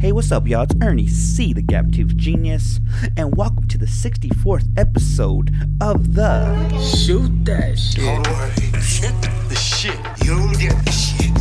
[0.00, 0.62] Hey, what's up, y'all?
[0.62, 2.78] It's Ernie C, the Gap Tooth Genius,
[3.16, 8.04] and welcome to the 64th episode of the Shoot that shit.
[8.04, 8.48] Hold on.
[8.70, 9.12] The shit.
[9.48, 9.98] The shit.
[10.24, 11.32] You don't get the shit.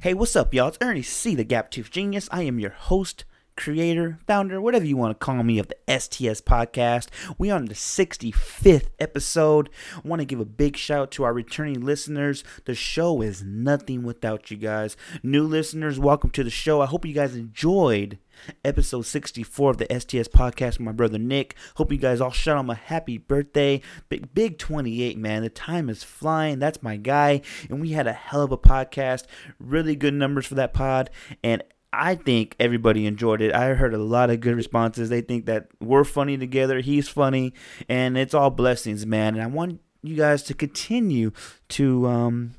[0.00, 0.68] Hey, what's up, y'all?
[0.68, 2.30] It's Ernie C, the Gap Tooth Genius.
[2.32, 3.26] I am your host,
[3.56, 7.08] creator, founder, whatever you want to call me, of the STS podcast.
[7.38, 9.70] We are on the 65th episode.
[9.96, 12.44] I want to give a big shout out to our returning listeners.
[12.64, 14.96] The show is nothing without you guys.
[15.22, 16.80] New listeners, welcome to the show.
[16.80, 18.18] I hope you guys enjoyed
[18.64, 21.54] episode 64 of the STS podcast with my brother Nick.
[21.76, 23.80] Hope you guys all shout him a happy birthday.
[24.08, 25.42] Big big 28, man.
[25.42, 26.58] The time is flying.
[26.58, 27.40] That's my guy.
[27.68, 29.24] And we had a hell of a podcast.
[29.58, 31.10] Really good numbers for that pod.
[31.42, 31.62] And
[31.92, 33.54] I think everybody enjoyed it.
[33.54, 35.08] I heard a lot of good responses.
[35.08, 36.80] They think that we're funny together.
[36.80, 37.54] He's funny,
[37.88, 39.34] and it's all blessings, man.
[39.34, 41.32] And I want you guys to continue
[41.70, 42.54] to um,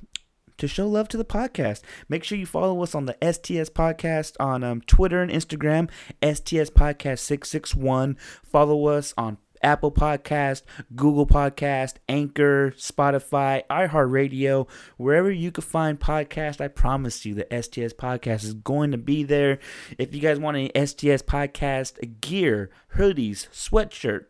[0.57, 1.81] to show love to the podcast.
[2.09, 5.89] Make sure you follow us on the STS podcast on um, Twitter and Instagram,
[6.21, 8.17] STS Podcast 661.
[8.43, 10.63] Follow us on Apple Podcast,
[10.95, 16.61] Google Podcast, Anchor, Spotify, iHeartRadio, wherever you can find podcast.
[16.61, 19.59] I promise you the STS podcast is going to be there.
[19.97, 24.25] If you guys want any STS podcast gear, hoodies, sweatshirt,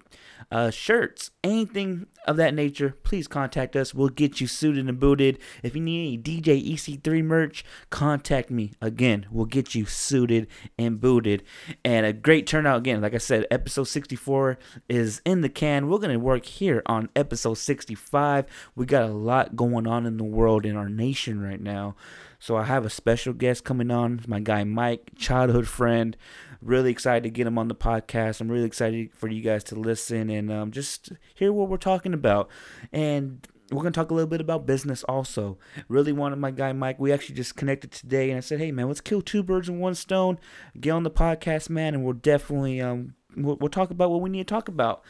[0.51, 3.93] uh, shirts, anything of that nature, please contact us.
[3.93, 5.39] We'll get you suited and booted.
[5.63, 8.73] If you need any DJ EC3 merch, contact me.
[8.81, 11.43] Again, we'll get you suited and booted.
[11.83, 13.01] And a great turnout again.
[13.01, 14.57] Like I said, episode 64
[14.89, 15.89] is in the can.
[15.89, 18.45] We're going to work here on episode 65.
[18.75, 21.95] We got a lot going on in the world, in our nation right now.
[22.39, 26.15] So I have a special guest coming on, my guy Mike, childhood friend.
[26.61, 28.41] Really excited to get him on the podcast.
[28.41, 32.13] I'm really excited for you guys to listen and um, just hear what we're talking
[32.13, 32.49] about.
[32.91, 35.57] And we're gonna talk a little bit about business also.
[35.89, 36.99] Really wanted my guy Mike.
[36.99, 39.79] We actually just connected today, and I said, "Hey man, let's kill two birds with
[39.79, 40.39] one stone.
[40.79, 44.29] Get on the podcast, man, and we'll definitely um we'll, we'll talk about what we
[44.29, 45.03] need to talk about."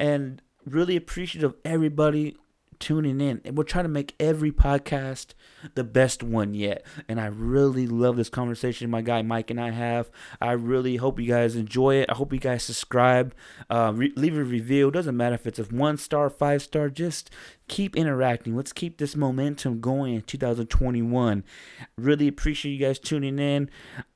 [0.00, 2.36] And really appreciative of everybody
[2.78, 3.40] tuning in.
[3.44, 5.34] And we're trying to make every podcast
[5.74, 6.84] the best one yet.
[7.08, 10.10] And I really love this conversation my guy Mike and I have.
[10.40, 12.10] I really hope you guys enjoy it.
[12.10, 13.34] I hope you guys subscribe,
[13.70, 14.90] uh, re- leave a review.
[14.90, 17.30] Doesn't matter if it's a one star, five star, just
[17.68, 18.56] keep interacting.
[18.56, 21.44] Let's keep this momentum going in 2021.
[21.96, 23.70] Really appreciate you guys tuning in.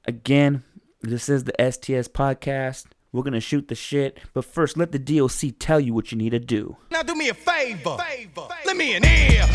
[0.06, 0.64] Again,
[1.00, 2.86] this is the STS podcast.
[3.12, 4.18] We're going to shoot the shit.
[4.32, 6.78] But first, let the DOC tell you what you need to do.
[6.90, 7.98] Now do me a favor.
[7.98, 8.48] favor.
[8.64, 9.46] Let me an here.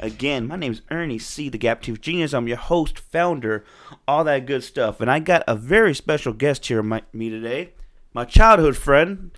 [0.00, 2.32] Again, my name is Ernie C, the Gap Tooth Genius.
[2.32, 3.64] I'm your host, founder,
[4.08, 5.00] all that good stuff.
[5.00, 7.74] And I got a very special guest here, my, me today,
[8.14, 9.30] my childhood friend.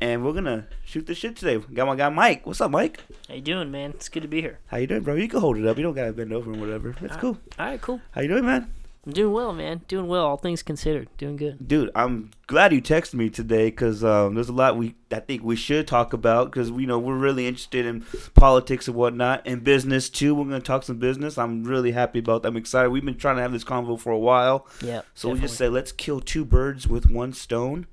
[0.00, 1.58] And we're gonna shoot the shit today.
[1.58, 2.46] Got my guy Mike.
[2.46, 3.00] What's up, Mike?
[3.28, 3.90] How you doing, man?
[3.90, 4.58] It's good to be here.
[4.66, 5.14] How you doing, bro?
[5.14, 5.76] You can hold it up.
[5.76, 6.94] You don't gotta bend over and whatever.
[7.00, 7.38] That's uh, cool.
[7.58, 8.00] All right, cool.
[8.12, 8.72] How you doing, man?
[9.08, 9.80] I'm doing well, man.
[9.88, 11.08] Doing well, all things considered.
[11.16, 11.66] Doing good.
[11.66, 15.42] Dude, I'm glad you texted me today because um, there's a lot we I think
[15.42, 18.04] we should talk about because you know we're really interested in
[18.34, 20.34] politics and whatnot and business too.
[20.34, 21.38] We're gonna talk some business.
[21.38, 22.48] I'm really happy about that.
[22.48, 22.90] I'm excited.
[22.90, 24.66] We've been trying to have this convo for a while.
[24.84, 25.00] Yeah.
[25.14, 27.86] So we just say let's kill two birds with one stone.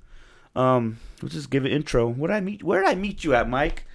[0.54, 2.12] Um, let's just give an intro.
[2.12, 2.62] Did I meet?
[2.62, 3.86] Where did I meet you at, Mike?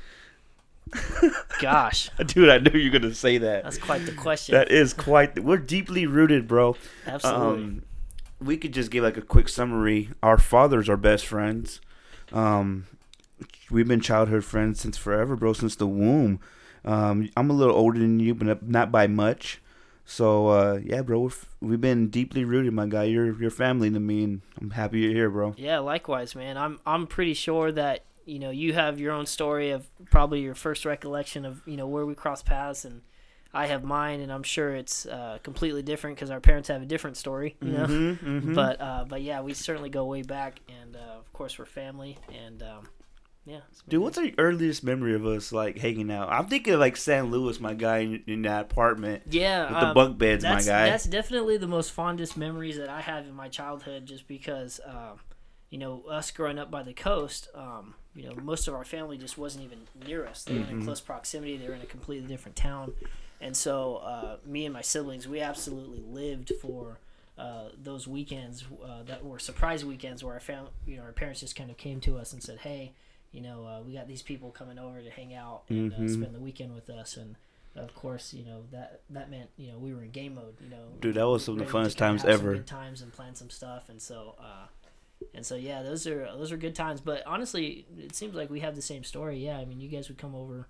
[1.60, 3.64] Gosh, Dude, I knew you were gonna say that.
[3.64, 4.54] that's quite the question.
[4.54, 5.40] That is quite.
[5.44, 6.76] We're deeply rooted, bro.
[7.06, 7.48] Absolutely.
[7.64, 7.84] Um,
[8.40, 10.10] we could just give like a quick summary.
[10.24, 11.80] Our fathers are best friends.
[12.34, 12.88] Um,
[13.70, 15.54] we've been childhood friends since forever, bro.
[15.54, 16.40] Since the womb.
[16.84, 19.62] Um, I'm a little older than you, but not by much.
[20.04, 23.04] So uh, yeah, bro, we've, we've been deeply rooted, my guy.
[23.04, 25.54] You're you're family to me, and I'm happy you're here, bro.
[25.58, 26.58] yeah, likewise, man.
[26.58, 30.56] I'm I'm pretty sure that you know you have your own story of probably your
[30.56, 33.02] first recollection of you know where we crossed paths, and
[33.54, 36.86] I have mine, and I'm sure it's uh, completely different because our parents have a
[36.86, 37.86] different story, you know.
[37.88, 41.66] Mm-hmm, But uh, but yeah, we certainly go way back, and uh, of course we're
[41.66, 42.88] family, and um,
[43.46, 43.62] yeah.
[43.88, 46.30] Dude, what's our earliest memory of us like hanging out?
[46.32, 49.88] I'm thinking of like San Luis, my guy in, in that apartment yeah with the
[49.88, 50.90] um, bunk beds, my guy.
[50.90, 55.20] That's definitely the most fondest memories that I have in my childhood, just because, um,
[55.70, 59.18] you know, us growing up by the coast, um, you know, most of our family
[59.18, 60.44] just wasn't even near us.
[60.44, 60.80] They were Mm-hmm.
[60.80, 61.58] in close proximity.
[61.58, 62.94] They were in a completely different town,
[63.40, 67.00] and so uh, me and my siblings, we absolutely lived for.
[67.38, 71.40] Uh, those weekends uh, that were surprise weekends where our fam- you know, our parents
[71.40, 72.92] just kind of came to us and said, "Hey,
[73.32, 76.06] you know, uh, we got these people coming over to hang out and Mm-hmm.
[76.06, 77.38] uh, spend the weekend with us." And
[77.76, 80.56] of course, you know that that meant you know we were in game mode.
[80.62, 82.54] You know, Dude, that was some of the funnest times ever.
[82.54, 84.68] Good times and plan some stuff, and so uh,
[85.34, 87.02] and so yeah, those are those are good times.
[87.02, 89.38] But honestly, it seems like we have the same story.
[89.38, 90.68] Yeah, I mean, you guys would come over,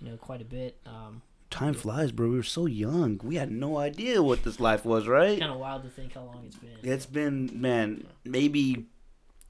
[0.00, 0.78] you know, quite a bit.
[0.86, 2.28] Um, Time flies, bro.
[2.28, 3.20] We were so young.
[3.24, 5.38] We had no idea what this life was, right?
[5.40, 6.76] kind of wild to think how long it's been.
[6.84, 8.86] It's been, man, maybe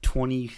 [0.01, 0.49] 20,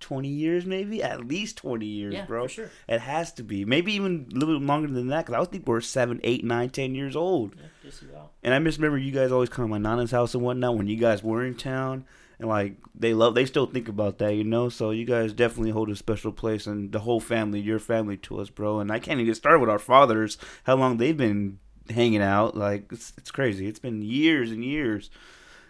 [0.00, 2.42] 20 years, maybe at least twenty years, Yeah, bro.
[2.44, 2.70] for sure.
[2.88, 5.24] It has to be, maybe even a little bit longer than that.
[5.26, 7.54] Cause I was think we're seven, eight, nine, ten years old.
[7.56, 8.18] Yeah.
[8.42, 10.88] And I just remember you guys always come to my nana's house and whatnot when
[10.88, 12.04] you guys were in town.
[12.42, 14.68] And like they love, they still think about that, you know.
[14.68, 18.40] So you guys definitely hold a special place, and the whole family, your family, to
[18.40, 18.80] us, bro.
[18.80, 22.56] And I can't even start with our fathers, how long they've been hanging out.
[22.56, 23.68] Like it's it's crazy.
[23.68, 25.08] It's been years and years.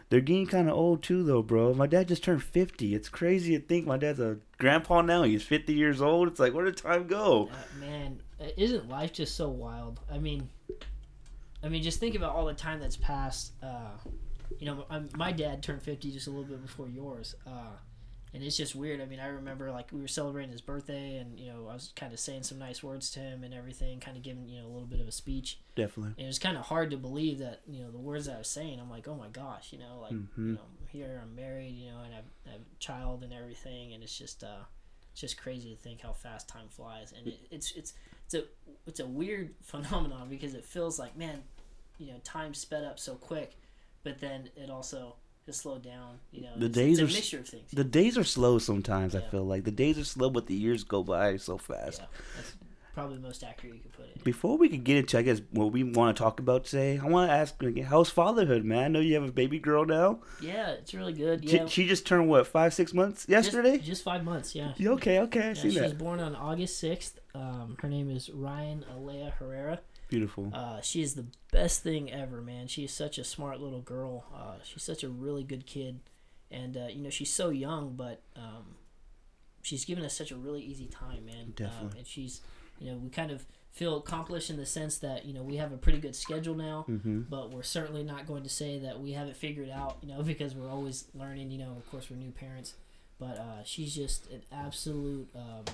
[0.08, 1.74] They're getting kind of old too, though, bro.
[1.74, 2.94] My dad just turned fifty.
[2.94, 5.24] It's crazy to think my dad's a grandpa now.
[5.24, 6.28] He's fifty years old.
[6.28, 7.50] It's like where did time go?
[7.52, 8.22] Uh, man,
[8.56, 10.00] isn't life just so wild?
[10.10, 10.48] I mean,
[11.62, 13.52] I mean, just think about all the time that's passed.
[13.62, 13.90] Uh,
[14.58, 17.76] you know, i my dad turned fifty just a little bit before yours, uh,
[18.34, 19.00] and it's just weird.
[19.00, 21.92] I mean, I remember like we were celebrating his birthday, and you know, I was
[21.96, 24.66] kind of saying some nice words to him and everything, kind of giving you know
[24.66, 25.58] a little bit of a speech.
[25.74, 26.14] Definitely.
[26.18, 28.38] And it was kind of hard to believe that you know the words that I
[28.38, 28.80] was saying.
[28.80, 30.28] I'm like, oh my gosh, you know, like Mhm.
[30.36, 30.60] you know,
[30.90, 34.02] here I'm married, you know, and I have, I have a child and everything, and
[34.02, 34.64] it's just uh,
[35.12, 37.92] it's just crazy to think how fast time flies, and it, it's it's
[38.26, 38.44] it's a
[38.86, 41.42] it's a weird phenomenon because it feels like man,
[41.98, 43.56] you know, time sped up so quick,
[44.04, 45.16] but then it also
[45.46, 46.18] has slowed down.
[46.30, 47.70] You know, The it's, days it's a are mixture of things.
[47.72, 49.14] The days are slow sometimes.
[49.14, 52.00] I feel like the days are slow, but the years go by so fast.
[52.00, 52.06] yeah,
[52.36, 52.54] that's
[52.94, 54.22] probably the most accurate you could put it.
[54.22, 57.06] Before we could get into, I guess, what we want to talk about today, I
[57.06, 58.84] want to ask, like, how's fatherhood, man?
[58.84, 60.20] I know you have a baby girl now.
[60.40, 61.48] Yeah, it's really good.
[61.48, 63.78] She- Yeah, She, just turned what, five, six months yesterday?
[63.78, 64.54] just, five months.
[64.54, 64.74] Yeah.
[64.76, 67.14] Yeah, okay, okay, I Yeah, see she was born on August 6th.
[67.34, 69.80] Um, her name is Ryan Alea Herrera.
[70.12, 70.50] Beautiful.
[70.52, 72.66] Uh, she is the best thing ever, man.
[72.68, 74.26] She is such a smart little girl.
[74.34, 76.00] Uh, she's such a really good kid.
[76.50, 78.76] And, uh, you know, she's so young, but um,
[79.62, 81.44] she's given us such a really easy time, man.
[81.46, 81.98] Um, Definitely.
[82.00, 82.42] and she's,
[82.78, 85.72] you know, we kind of feel accomplished in the sense that, you know, we have
[85.72, 87.22] a pretty good schedule now, Mm-hmm.
[87.30, 90.22] but we're certainly not going to say that we have it figured out, you know,
[90.32, 92.74] because we're always learning, you know, of course, we're new parents.
[93.18, 95.64] But uh, she's just an absolute, um,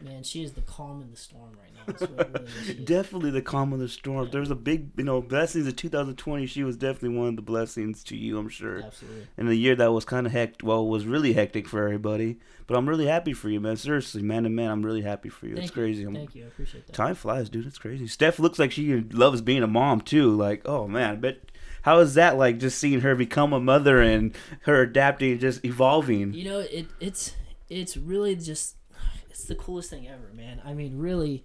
[0.00, 2.06] man, she is the calm in the storm right now.
[2.06, 2.84] Really what she is.
[2.84, 4.28] Definitely the calm of the storm.
[4.30, 6.46] There's a big, you know, blessings of 2020.
[6.46, 8.82] She was definitely one of the blessings to you, I'm sure.
[8.82, 9.26] Absolutely.
[9.36, 12.38] In a year that was kind of hectic, well, was really hectic for everybody.
[12.66, 13.76] But I'm really happy for you, man.
[13.76, 15.54] Seriously, man to man, I'm really happy for you.
[15.54, 16.02] Thank it's crazy.
[16.02, 16.08] You.
[16.08, 16.44] I'm, Thank you.
[16.44, 16.92] I appreciate that.
[16.92, 17.66] Time flies, dude.
[17.66, 18.06] It's crazy.
[18.08, 20.34] Steph looks like she loves being a mom too.
[20.34, 21.38] Like, oh man, I bet.
[21.82, 22.58] How is that like?
[22.58, 26.32] Just seeing her become a mother and her adapting, and just evolving.
[26.32, 27.36] You know, it it's
[27.68, 28.75] it's really just
[29.36, 30.62] it's the coolest thing ever, man.
[30.64, 31.44] I mean, really,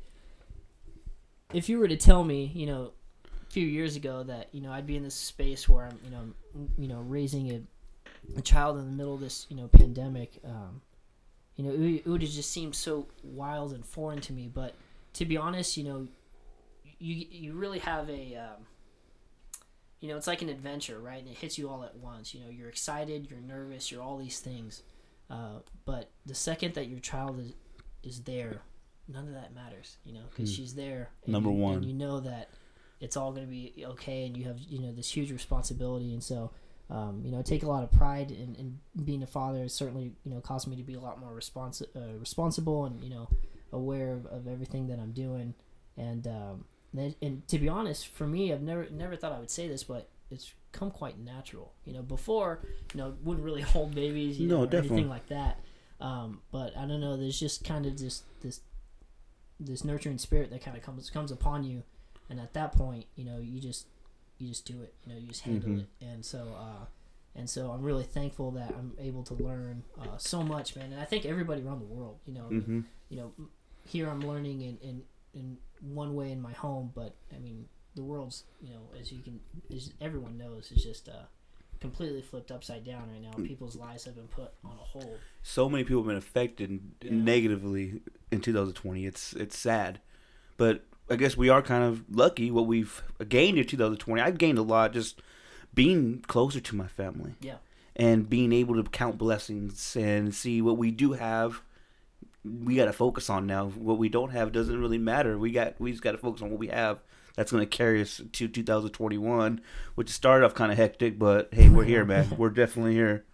[1.53, 2.93] if you were to tell me, you know,
[3.25, 6.11] a few years ago that you know I'd be in this space where I'm, you
[6.11, 7.61] know, you know, raising a
[8.37, 10.81] a child in the middle of this, you know, pandemic, um,
[11.57, 14.49] you know, it, it would have just seemed so wild and foreign to me.
[14.53, 14.73] But
[15.13, 16.07] to be honest, you know,
[16.97, 18.65] you you really have a um,
[19.99, 21.19] you know, it's like an adventure, right?
[21.19, 22.33] And it hits you all at once.
[22.33, 24.81] You know, you're excited, you're nervous, you're all these things.
[25.29, 27.53] Uh, but the second that your child is
[28.03, 28.61] is there,
[29.07, 29.97] none of that matters.
[30.05, 31.09] You know, because she's there.
[31.27, 31.75] Number you- one.
[31.75, 32.49] and you know that
[32.99, 36.23] it's all going to be okay, and you have you know this huge responsibility, and
[36.23, 36.51] so.
[36.89, 39.63] Um, you know, I take a lot of pride in, in being a father.
[39.63, 43.01] It certainly, you know, caused me to be a lot more responsi- uh, responsible and,
[43.01, 43.29] you know,
[43.71, 45.53] aware of, of everything that I'm doing.
[45.95, 46.65] And, um,
[46.97, 49.85] and, and to be honest, for me, I've never never thought I would say this,
[49.85, 51.71] but it's come quite natural.
[51.85, 52.59] You know, before,
[52.93, 54.89] you know, wouldn't really hold babies, you No, know, definitely.
[54.97, 55.61] anything like that.
[56.01, 57.15] Um, but I don't know.
[57.17, 58.61] There's just kind of this this
[59.59, 61.83] this nurturing spirit that kind of comes comes upon you,
[62.29, 63.85] and at that point, you know, you just
[64.37, 64.93] you just do it.
[65.05, 65.79] You know, you just handle Mhm.
[65.81, 65.87] it.
[66.01, 66.85] And so, uh,
[67.35, 70.91] and so, I'm really thankful that I'm able to learn uh, so much, man.
[70.91, 73.33] And I think everybody around the world, you know, I mean, hmm you know,
[73.85, 75.03] here I'm learning in, in
[75.33, 79.21] in one way in my home, but I mean, the world's, you know, as you
[79.21, 79.39] can,
[79.75, 81.23] as everyone knows, is just uh,
[81.81, 83.31] completely flipped upside down right now.
[83.31, 83.45] Mm.
[83.47, 85.17] People's lives have been put on a hold.
[85.41, 87.11] So many people have been affected Yeah.
[87.11, 89.05] negatively in 2020.
[89.05, 89.99] It's it's sad,
[90.57, 94.21] but I guess we are kind of lucky what we've gained in 2020.
[94.21, 95.21] I've gained a lot just
[95.73, 97.33] being closer to my family.
[97.41, 97.57] Yeah.
[97.97, 101.61] and being able to count blessings and see what we do have
[102.45, 105.77] we got to focus on now what we don't have doesn't really matter we got
[105.79, 106.99] we just got to focus on what we have
[107.35, 109.61] that's going to carry us to 2021
[109.95, 113.25] which started off kind of hectic but hey we're here man we're definitely here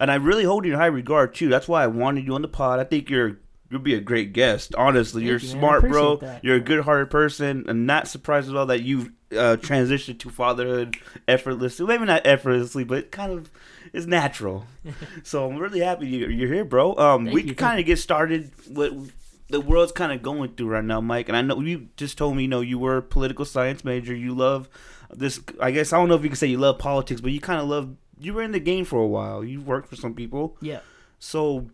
[0.00, 2.42] and i really hold you in high regard too that's why i wanted you on
[2.42, 3.38] the pod i think you're
[3.70, 4.74] you'll be a great guest.
[4.76, 6.16] Honestly, Thank you're you, smart, bro.
[6.18, 6.44] that.
[6.44, 7.64] You're a good-hearted person.
[7.66, 11.84] I'm not surprised at all that you've uh, transitioned to fatherhood effortlessly.
[11.86, 13.50] Maybe not effortlessly, but kind of
[13.92, 14.66] is natural.
[15.24, 16.94] so I'm really happy you- you're here, bro.
[16.96, 19.12] Um, Thank we you, can kind of get started with
[19.48, 21.28] the world's kind of going through right now, Mike.
[21.28, 24.14] And I know you just told me, you know, you were a political science major.
[24.14, 24.68] You love
[25.10, 25.40] this.
[25.60, 27.60] I guess I don't know if you can say you love politics, but you kind
[27.60, 27.94] of love.
[28.18, 29.44] You were in the game for a while.
[29.44, 30.56] You worked for some people.
[30.60, 30.80] Yeah.
[31.18, 31.70] So,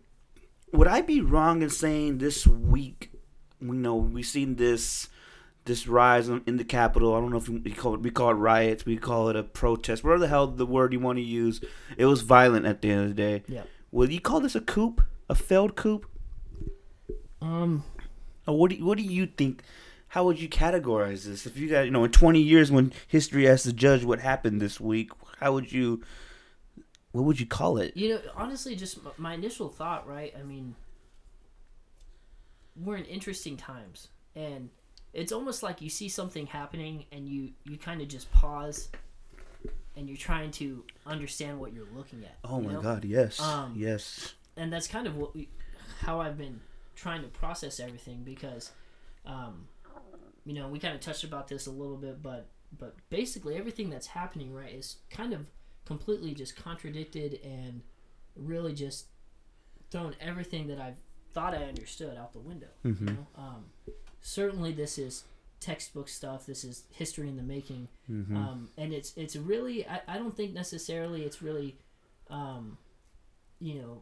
[0.71, 3.11] would I be wrong in saying this week,
[3.61, 5.07] you know, we've seen this
[5.65, 7.15] this rise in the Capitol?
[7.15, 9.43] I don't know if we call it we call it riots, we call it a
[9.43, 11.61] protest, whatever the hell the word you want to use.
[11.97, 13.43] It was violent at the end of the day.
[13.47, 13.63] Yeah.
[13.91, 14.95] Would you call this a coup,
[15.29, 16.03] a failed coup,
[17.43, 17.83] Um.
[18.45, 19.63] what do you, what do you think?
[20.07, 21.45] How would you categorize this?
[21.45, 24.61] If you got you know in twenty years when history has to judge what happened
[24.61, 26.03] this week, how would you?
[27.11, 27.95] What would you call it?
[27.95, 30.33] You know, honestly, just my initial thought, right?
[30.39, 30.75] I mean,
[32.75, 34.69] we're in interesting times, and
[35.13, 38.89] it's almost like you see something happening, and you you kind of just pause,
[39.95, 42.37] and you're trying to understand what you're looking at.
[42.43, 42.81] Oh my know?
[42.81, 43.05] God!
[43.05, 44.33] Yes, Um, yes.
[44.57, 45.49] and that's kind of what we,
[46.01, 46.59] how I've been
[46.95, 48.71] trying to process everything because,
[49.25, 49.67] um,
[50.45, 52.47] you know, we kind of touched about this a little bit, but
[52.77, 55.45] but basically everything that's happening right is kind of
[55.85, 57.81] completely just contradicted and
[58.35, 59.05] really just
[59.91, 60.97] thrown everything that I've
[61.33, 62.67] thought I understood out the window.
[63.01, 63.65] You know, um,
[64.21, 65.23] certainly this is
[65.59, 66.45] textbook stuff.
[66.45, 67.87] This is history in the making,
[68.35, 71.77] um, and it's it's really I, I don't think necessarily it's really,
[72.29, 72.77] um,
[73.59, 74.01] you know,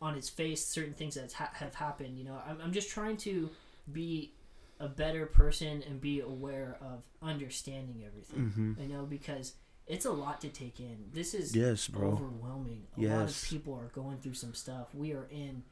[0.00, 2.16] on its face certain things that ha- have happened.
[2.18, 3.50] You know, I'm I'm just trying to
[3.92, 4.32] be
[4.78, 8.76] a better person and be aware of understanding everything.
[8.80, 9.54] You know, because
[9.86, 11.06] it's a lot to take in.
[11.12, 12.12] This is Yes, bro.
[12.12, 12.86] overwhelming.
[12.96, 14.94] A lot of people are going through some stuff.
[14.94, 15.64] We are in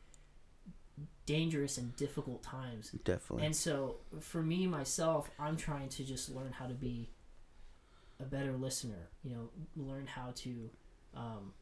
[1.26, 2.90] dangerous and difficult times.
[3.04, 3.47] Definitely.
[3.47, 7.11] And so, for me myself, I'm trying to just learn how to be
[8.20, 9.08] a better listener.
[9.23, 10.70] You know, learn how to
[11.14, 11.52] um,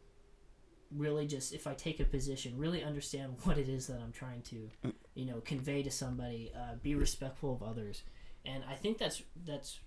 [0.95, 4.43] really just, if I take a position, really understand what it is that I'm trying
[4.43, 4.71] to,
[5.15, 6.53] you know, convey to somebody.
[6.57, 8.03] Uh, be respectful of others,
[8.45, 9.81] and I think that's that's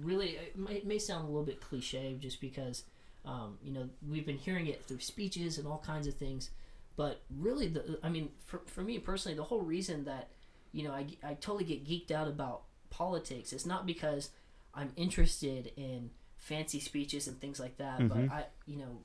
[0.00, 2.84] really it may, it may sound a little bit cliche, just because.
[3.24, 6.50] Um, you know, we've been hearing it through speeches and all kinds of things,
[6.96, 10.28] but really, the I mean, for, for me personally, the whole reason that
[10.72, 13.52] you know, I, I totally get geeked out about politics.
[13.52, 14.30] It's not because
[14.74, 18.98] I'm interested in fancy speeches and things like that, but I, you know,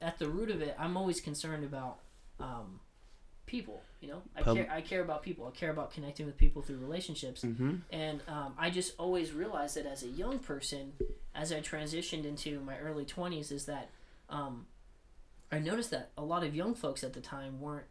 [0.00, 1.98] at the root of it, I'm always concerned about
[2.40, 2.80] um,
[3.46, 3.82] people.
[4.00, 4.68] You know, I Pub- care.
[4.70, 5.46] I care about people.
[5.46, 7.42] I care about connecting with people through relationships.
[7.90, 10.92] And um, I just always realized that as a young person,
[11.34, 13.90] as I transitioned into my early 20s, is that
[14.28, 14.66] um,
[15.50, 17.86] I noticed that a lot of young folks at the time weren't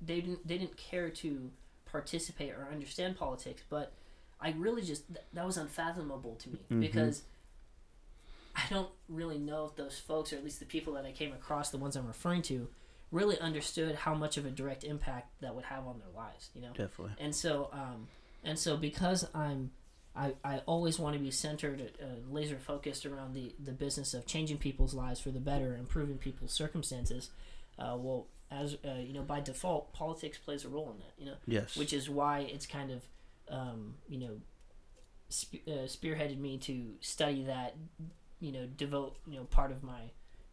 [0.00, 1.50] they didn't they didn't care to
[1.86, 3.92] participate or understand politics but
[4.40, 7.22] i really just th- that was unfathomable to me because
[8.58, 11.32] i don't really know if those folks or at least the people that i came
[11.32, 12.68] across the ones i'm referring to
[13.10, 16.60] really understood how much of a direct impact that would have on their lives you
[16.60, 17.14] know Definitely.
[17.18, 18.08] and so um
[18.44, 19.70] and so because i'm
[20.16, 24.26] i, I always want to be centered uh, laser focused around the the business of
[24.26, 27.30] changing people's lives for the better improving people's circumstances
[27.78, 31.26] uh, well as uh, you know by default politics plays a role in that you
[31.26, 31.76] know Yes.
[31.76, 33.02] which is why it's kind of
[33.50, 34.40] um, you know
[35.28, 37.76] spe- uh, spearheaded me to study that
[38.40, 40.00] you know devote you know part of my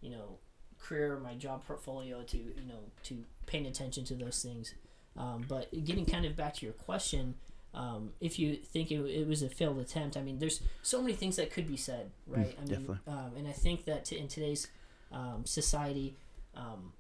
[0.02, 0.38] you know
[0.80, 4.74] career my job portfolio to you know to paying attention to those things
[5.18, 7.36] um, but getting kind of back to your question
[7.74, 11.14] um, if you think it, it was a failed attempt i mean there's so many
[11.14, 12.98] things that could be said right i mean definitely.
[13.08, 14.68] um, and i think that to, in today's
[15.12, 16.16] um, society
[16.56, 16.92] um,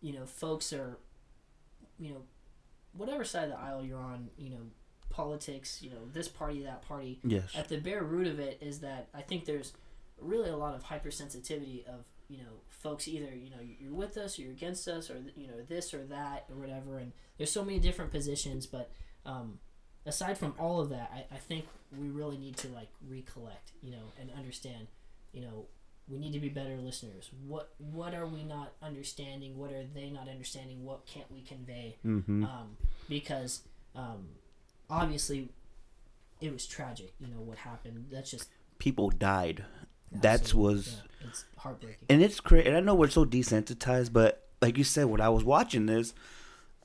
[0.00, 0.98] you know folks are
[1.98, 2.22] you know
[2.92, 4.62] whatever side of the aisle you're on you know
[5.10, 7.50] politics you know this party that party Yes.
[7.56, 9.72] at the bare root of it is that i think there's
[10.20, 14.38] really a lot of hypersensitivity of you know folks either you know you're with us
[14.38, 16.98] or you're against us or you know this or that or whatever.
[16.98, 18.90] And there's so many different positions but
[19.24, 19.58] um,
[20.06, 21.66] aside from all of that I, I think
[21.98, 24.88] we really need to like recollect you know and understand
[25.32, 25.66] you know
[26.08, 27.30] we need to be better listeners.
[27.46, 29.58] What what are we not understanding?
[29.58, 30.84] What are they not understanding?
[30.84, 31.96] What can't we convey?
[32.04, 32.44] Mm-hmm.
[32.44, 32.76] um,
[33.08, 33.62] because
[33.94, 34.28] um,
[34.88, 35.50] obviously
[36.40, 38.06] it was tragic you know what happened.
[38.10, 38.48] That's just
[38.78, 39.64] People died.
[40.12, 42.68] That's was, yeah, it's heartbreaking and it's crazy.
[42.68, 46.14] And I know we're so desensitized, but like you said, when I was watching this,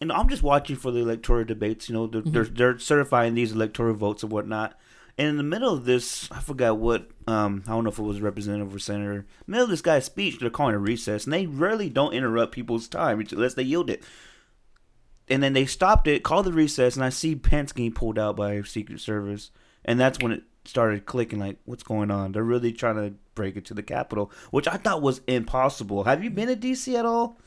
[0.02, 1.88] and I'm just watching for the electoral debates.
[1.88, 4.78] You know, they're they're, they're certifying these electoral votes and whatnot.
[5.18, 7.10] And in the middle of this, I forgot what.
[7.28, 9.26] Um, I don't know if it was representative or senator.
[9.48, 12.88] Middle of this guy's speech, they're calling a recess, and they rarely don't interrupt people's
[12.88, 14.04] time unless they yield it.
[15.30, 18.36] and then they stopped it, called the recess, and I see Pence getting pulled out
[18.36, 19.52] by Secret Service,
[19.86, 21.40] and that's when it started clicking.
[21.40, 22.32] Like, what's going on?
[22.32, 26.04] They're really trying to break it to the Capitol, which I thought was impossible.
[26.04, 27.38] Have you been to DC at all?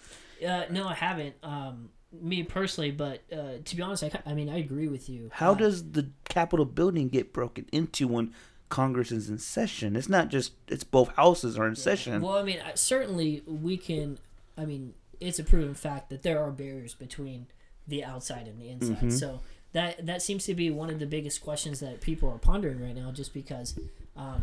[0.47, 1.35] Uh, no, I haven't.
[1.43, 5.31] Um, me personally, but uh, to be honest, I, I mean, I agree with you.
[5.33, 8.33] How Uh, does the Capitol building get broken into when
[8.69, 9.97] Congress is in session?
[9.97, 12.21] It's not just it's both houses are in session.
[12.23, 14.19] Well, I mean, certainly we can.
[14.59, 17.47] I mean, it's a proven fact that there are barriers between
[17.87, 18.97] the outside and the inside.
[18.97, 19.11] Mm-hmm.
[19.11, 19.41] So
[19.77, 22.97] that that seems to be one of the biggest questions that people are pondering right
[22.97, 23.79] now, just because
[24.17, 24.41] um,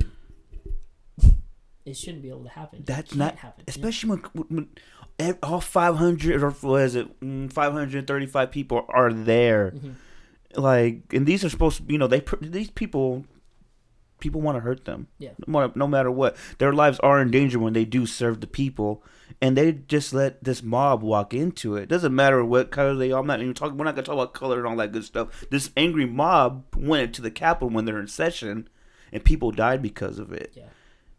[1.85, 2.83] it shouldn't be able to happen.
[2.85, 3.63] That's can't not, happen.
[3.67, 4.69] especially when,
[5.17, 9.71] when all 500 or what is it, mm, 535 people are there.
[9.71, 10.61] Mm-hmm.
[10.61, 13.25] Like, and these are supposed to, you know, they these people,
[14.23, 15.07] people want to hurt them.
[15.19, 15.31] Yeah.
[15.45, 18.47] No, matter- no matter what, their lives are in danger when they do serve the
[18.47, 19.03] people,
[19.41, 21.89] and they just let this mob walk into it.
[21.89, 23.19] Doesn't matter what color they are.
[23.19, 23.77] I'm not even talking.
[23.77, 25.45] We're not gonna talk about color and all that good stuff.
[25.51, 28.67] This angry mob went into the Capitol when they're in session,
[29.11, 30.63] and people died because of it Yeah.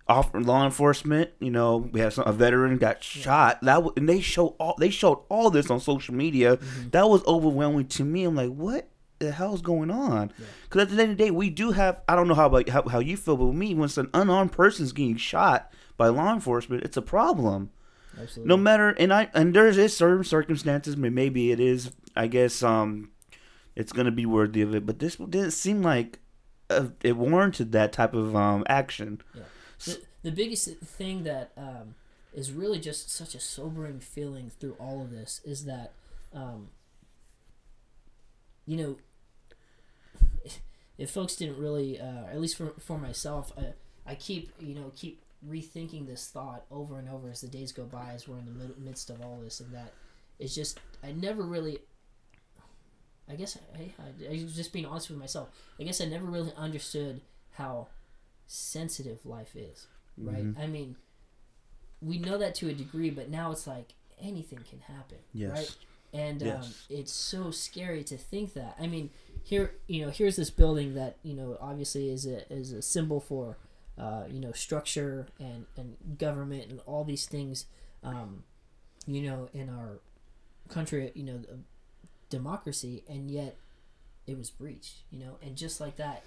[0.09, 1.31] off law enforcement.
[1.41, 3.61] You know, we have some, a veteran got shot.
[3.63, 6.57] That w- and they showed all they showed all this on social media.
[6.57, 6.91] Mm-hmm.
[6.91, 8.25] That was overwhelming to me.
[8.25, 8.89] I'm like, what
[9.25, 10.33] the hell's going on?
[10.65, 12.01] Because at the end of the day, we do have.
[12.09, 14.53] I don't know how about how, how you feel, but with me, when an unarmed
[14.53, 17.71] person's getting shot by law enforcement, it's a problem.
[18.21, 18.49] Absolutely.
[18.49, 21.91] No matter, and I and there is certain circumstances, may- maybe it is.
[22.17, 23.11] I guess um,
[23.75, 26.21] it's gonna be worthy of it, but this didn't seem like
[26.71, 29.21] uh, it warranted that type of um action.
[29.85, 31.95] the, the biggest thing that um,
[32.33, 35.93] is really just such a sobering feeling through all of this is that
[36.33, 36.69] um,
[38.67, 38.97] you know
[40.99, 43.73] if folks didn't really uh, at least for, for myself I,
[44.13, 47.85] I keep you know keep rethinking this thought over and over as the days go
[47.85, 49.93] by as we're in the mid- midst of all this and that
[50.39, 51.79] it's just i never really
[53.29, 55.49] i guess I, I, I was just being honest with myself.
[55.79, 57.21] I guess i never really understood
[57.53, 57.89] how
[58.47, 59.87] sensitive life is
[60.19, 60.45] right?
[60.45, 60.61] Mm-hmm.
[60.61, 60.97] i mean
[62.01, 65.51] we know that to a degree but now it's like anything can happen Yes.
[65.51, 65.77] right?
[66.13, 68.77] And um, it's so scary to think that.
[68.81, 69.11] I mean
[69.45, 73.21] here you know here's this building that you know obviously is a is a symbol
[73.21, 73.59] for
[73.99, 77.67] uh, you know structure and and government and all these things
[78.03, 78.43] um,
[79.07, 80.01] you know in our
[80.69, 81.41] country you know
[82.31, 83.57] democracy and yet
[84.27, 85.37] it was breached you know?
[85.43, 86.25] And just like that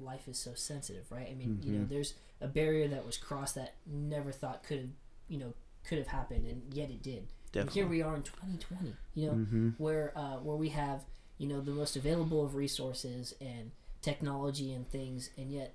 [0.00, 1.28] life is so sensitive right?
[1.28, 4.88] I mean you know there's a barrier that was crossed that never thought could have
[5.28, 5.54] you know
[5.84, 7.26] could have happened and yet it did.
[7.62, 9.32] And here we are in 2020 you know
[9.76, 11.02] where uh, where we have
[11.40, 13.70] you know the most available of resources and
[14.02, 15.74] technology and things and yet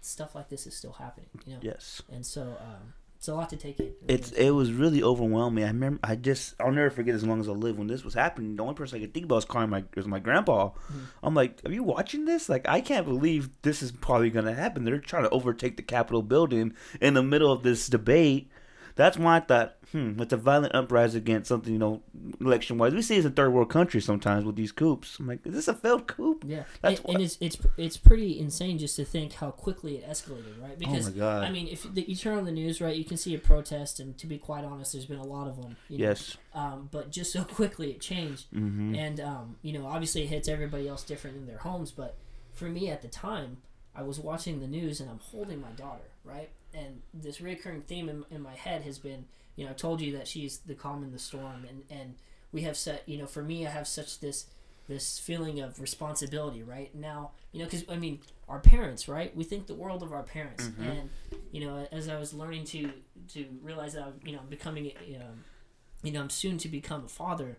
[0.00, 2.00] stuff like this is still happening you know Yes.
[2.12, 5.64] and so um, it's a lot to take in It It's it was really overwhelming.
[5.64, 8.12] I remember I just I'll never forget as long as I live when this was
[8.14, 8.56] happening.
[8.56, 10.68] The only person I could think about was calling my was my grandpa.
[10.68, 10.98] Mm-hmm.
[11.22, 12.48] I'm like, are you watching this?
[12.50, 14.84] Like, I can't believe this is probably gonna happen.
[14.84, 18.50] They're trying to overtake the Capitol building in the middle of this debate.
[18.96, 22.02] That's why I thought, hmm, it's a violent uprising against something, you know,
[22.40, 22.94] election wise.
[22.94, 25.18] We see it's a third world country sometimes with these coups.
[25.20, 26.40] I'm like, is this a failed coup?
[26.46, 30.08] Yeah, That's and, and it's it's it's pretty insane just to think how quickly it
[30.08, 30.78] escalated, right?
[30.78, 31.44] Because Oh my God.
[31.44, 34.00] I mean, if the, you turn on the news, right, you can see a protest,
[34.00, 35.76] and to be quite honest, there's been a lot of them.
[35.90, 36.04] You know?
[36.08, 36.36] Yes.
[36.54, 38.94] Um, but just so quickly it changed, Mm-hmm.
[38.94, 41.90] and um, you know, obviously it hits everybody else different in their homes.
[41.90, 42.16] But
[42.54, 43.58] for me at the time,
[43.94, 46.48] I was watching the news and I'm holding my daughter, right?
[46.76, 49.24] And this recurring theme in, in my head has been,
[49.56, 52.14] you know, I told you that she's the calm in the storm, and and
[52.52, 54.46] we have set, you know, for me, I have such this
[54.88, 59.42] this feeling of responsibility right now you know because i mean our parents right we
[59.42, 61.10] think the world of our parents and
[61.50, 62.90] you know as i was learning to
[63.28, 65.44] to realize that i'm you know i'm becoming um,
[66.02, 67.58] you know i'm soon to become a father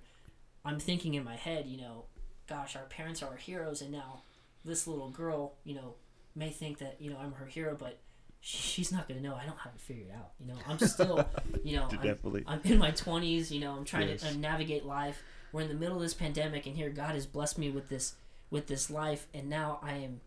[0.64, 2.06] i'm thinking in my head you know
[2.48, 4.22] gosh our parents are our heroes and now
[4.64, 5.96] this little girl you know
[6.36, 8.00] may think that you know i'm her hero but
[8.40, 9.36] she's not going to know.
[9.36, 10.56] I don't have it figured out you know?
[10.68, 11.28] I'm still
[11.64, 13.72] you know I'm, I'm in my 20s you know?
[13.74, 14.22] I'm trying Yes.
[14.22, 15.22] to uh, navigate life.
[15.52, 18.16] We're in the middle of this pandemic and here god has blessed me with this
[18.50, 20.22] with this life and now i am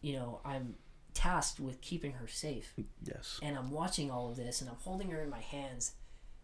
[0.00, 0.74] you know i'm
[1.14, 2.74] tasked with keeping her safe.
[3.02, 3.40] Yes.
[3.42, 5.92] and i'm watching all of this and i'm holding her in my hands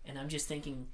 [0.04, 0.88] and i'm just thinking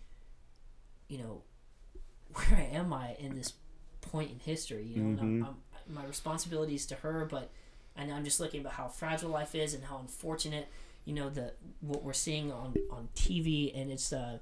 [1.09, 1.43] you know
[2.35, 3.55] where am i in this
[4.03, 4.85] point in history?
[4.85, 5.57] You know and I'm,
[5.89, 7.51] I'm, my responsibility is to her but
[7.97, 10.69] and i'm just looking about how fragile life is and how unfortunate
[11.05, 14.39] you know the what we're seeing on on tv and it's uh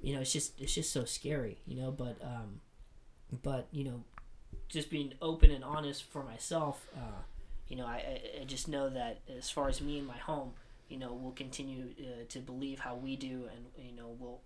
[0.00, 2.60] you know it's just it's just so scary you know but um
[3.42, 4.02] but you know
[4.68, 7.22] just being open and honest for myself uh
[7.68, 10.52] you know I, I, just know that as far as me and my home
[10.88, 14.40] you know we'll continue uh, to believe how we do and you know we'll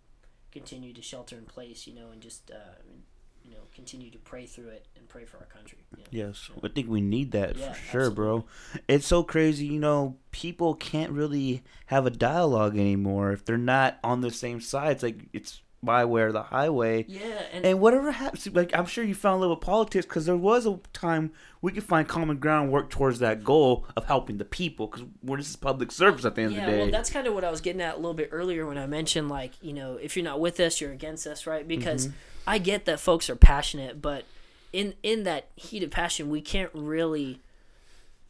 [0.50, 2.82] continue to shelter in place, you know, and just uh,
[3.50, 5.78] you know continue to pray through it and pray for our country.
[5.96, 6.28] you know.
[6.28, 8.44] Yes, I think we need that Yeah, for sure, bro.
[8.88, 10.16] It's so crazy, you know.
[10.30, 15.02] People can't really have a dialogue anymore if they're not on the same sides.
[15.02, 17.06] Like it's my way or the highway.
[17.08, 20.36] Yeah, and, And whatever happens, like I'm sure you found a little politics because there
[20.36, 21.32] was a time
[21.62, 25.38] we could find common ground, work towards that goal of helping the people because we're
[25.38, 26.82] this is public service at the end yeah, of the day.
[26.82, 28.86] well, that's kind of what I was getting at a little bit earlier when I
[28.86, 31.66] mentioned like you know if you're not with us, you're against us, right?
[31.66, 32.16] Because Mm-hmm.
[32.46, 34.24] I get that folks are passionate, but
[34.72, 37.40] in in that heat of passion, we can't really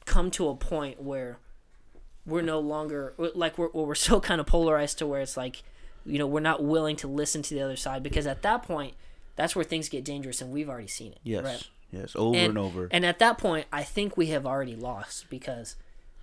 [0.05, 1.39] come to a point where
[2.27, 5.63] we're no longer like we're we're so kind of polarized to where it's like
[6.05, 8.95] you know we're not willing to listen to the other side because at that point
[9.37, 11.69] that's where things get dangerous and we've already seen it yes, right?
[11.91, 12.89] yes, over and, over.
[12.91, 15.77] And at that point, I think we have already lost because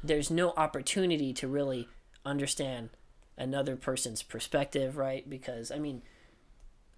[0.03, 1.87] there's no opportunity to really
[2.25, 2.89] understand
[3.37, 5.27] another person's perspective, right?
[5.29, 6.01] Because I mean,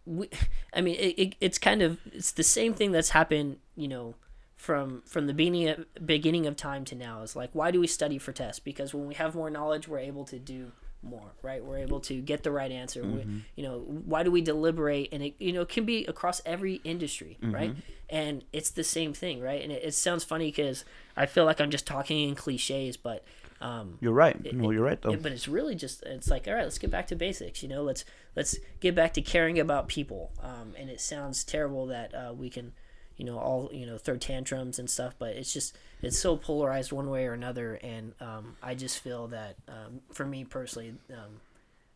[0.09, 0.29] we,
[0.73, 4.15] I mean, it, it, it's kind of it's the same thing that's happened, you know,
[4.57, 7.21] from from the beginning of, beginning of time to now.
[7.21, 8.59] Is like, why do we study for tests?
[8.59, 11.63] Because when we have more knowledge, we're able to do more, right?
[11.63, 13.01] We're able to get the right answer.
[13.03, 13.37] We, mm-hmm.
[13.55, 15.09] you know, why do we deliberate?
[15.13, 17.55] And it, you know, can be across every industry, mm-hmm.
[17.55, 17.75] right?
[18.09, 19.61] And it's the same thing, right?
[19.61, 20.83] And it, it sounds funny because
[21.15, 23.23] I feel like I'm just talking in cliches, but
[23.61, 24.53] um, you're right.
[24.53, 25.11] no, you're right though.
[25.11, 27.69] it- but it's really just it's like all right let's get back to basics you
[27.69, 32.13] know let's let's get back to caring about people um, and it sounds terrible that
[32.15, 32.71] uh, we can
[33.17, 36.93] you know all you know throw tantrums and stuff but it's just it's so polarized
[36.93, 41.41] one way or another and um, i just feel that um, for me personally um,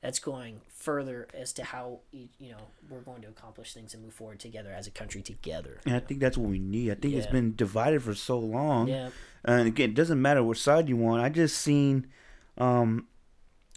[0.04, 2.58] that's going further as to how you know
[2.90, 6.00] we're going to accomplish things and move forward together as a country together and I
[6.00, 6.92] think that's what we need.
[6.92, 8.90] I think it's been divided for so long.
[8.90, 9.10] yeah
[9.46, 11.24] And again, it doesn't matter which side you want.
[11.24, 12.08] I just seen,
[12.58, 13.08] um,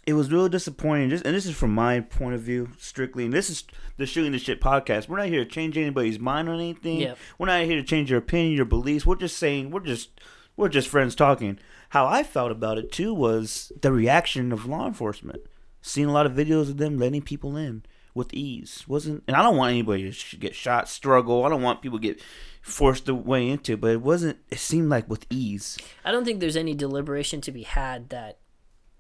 [0.07, 1.11] it was really disappointing.
[1.11, 3.25] Just and this is from my point of view strictly.
[3.25, 3.65] And this is
[3.97, 5.09] the shooting the shit podcast.
[5.09, 7.01] We're not here to change anybody's mind on anything.
[7.01, 7.19] Yep.
[7.39, 9.07] We're not here to change your opinion, your beliefs.
[9.07, 10.11] We're just saying we're just
[10.57, 11.59] we're just friends talking.
[11.91, 15.41] How I felt about it too was the reaction of law enforcement.
[15.87, 18.85] Seen a lot of videos of them letting people in with ease.
[18.89, 21.45] Wasn't and I don't want anybody to get shot, struggle.
[21.45, 22.21] I don't want people to get
[22.61, 25.79] forced their way into but it wasn't it seemed like with ease.
[26.05, 28.39] I don't think there's any deliberation to be had that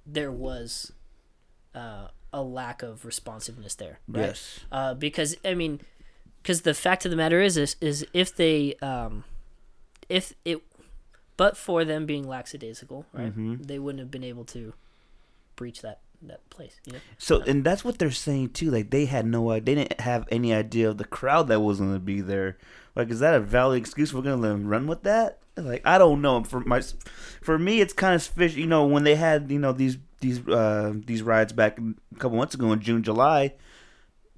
[0.06, 0.92] there was
[1.74, 3.98] uh, a lack of responsiveness there.
[4.06, 4.26] Right?
[4.26, 4.60] Yes.
[4.70, 5.80] Uh, because I mean,
[6.40, 9.24] because the fact of the matter is, is, is if they, um,
[10.08, 10.62] if it,
[11.36, 13.64] but for them being lackadaisical, right, Mm-hmm.
[13.64, 14.72] they wouldn't have been able to
[15.56, 16.80] breach that that place.
[16.84, 16.98] You know?
[17.18, 18.70] So, and that's what they're saying too.
[18.70, 21.78] Like they had no idea, they didn't have any idea of the crowd that was
[21.78, 22.58] going to be there.
[22.94, 24.14] Like, is that a valid excuse?
[24.14, 25.38] We're going to run with that?
[25.56, 26.42] Like, I don't know.
[26.44, 26.82] For my,
[27.42, 28.60] for me, it's kind of fishy.
[28.60, 32.36] You know, when they had you know these these uh these rides back a couple
[32.36, 33.54] months ago in June, July,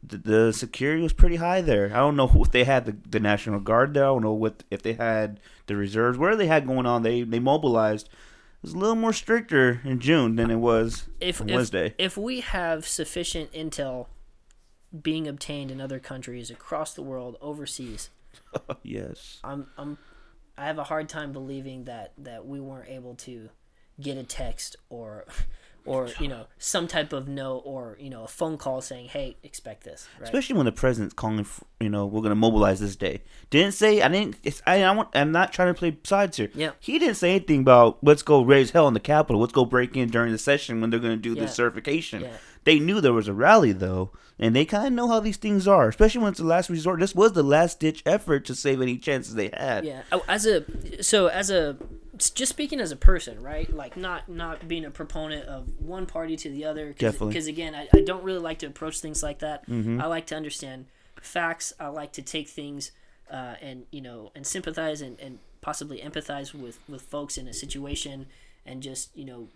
[0.03, 1.87] the, the security was pretty high there.
[1.87, 4.05] I don't know if they had the, the National Guard there.
[4.05, 6.19] I don't know what if they had the reserves.
[6.19, 8.09] Where they had going on, they they mobilized.
[8.59, 11.94] It was a little more stricter in June than it was If on if, Wednesday.
[11.97, 14.07] if we have sufficient intel
[15.03, 18.11] being obtained in other countries across the world, overseas,
[18.83, 19.38] yes.
[19.44, 19.97] I'm I'm
[20.57, 23.51] I have a hard time believing that that we weren't able to
[24.01, 25.27] get a text or
[25.88, 29.37] or you know some type of note or you know a phone call saying hey
[29.42, 30.24] expect this right?
[30.24, 33.22] Especially when the president's calling for, you know we're going to mobilize this day.
[33.51, 36.51] Didn't say i didn't it's, I, I want, i'm not trying to play sides here.
[36.55, 36.72] Yeah.
[36.81, 39.40] he didn't say anything about let's go raise hell in the capitol.
[39.40, 41.42] Let's go break in during the session when they're going to do Yeah.
[41.46, 42.22] this certification.
[42.22, 42.37] Yeah.
[42.64, 45.66] they knew there was a rally though and they kind of know how these things
[45.66, 47.01] are especially when it's the last resort.
[47.01, 49.85] This was the last ditch effort to save any chances they had.
[49.85, 50.03] Yeah.
[50.12, 51.77] Oh, as a so as a
[52.18, 53.72] just speaking as a person right?
[53.72, 57.28] Like not not being a proponent of one party to the other Definitely.
[57.28, 59.68] because again I, I don't really like to approach things like that.
[59.68, 60.00] Mm-hmm.
[60.00, 60.87] i like to understand
[61.20, 61.72] facts.
[61.81, 62.92] I like to take things
[63.31, 67.52] uh, and you know and sympathize and, and possibly empathize with with folks in a
[67.52, 68.26] situation
[68.64, 69.48] and just you know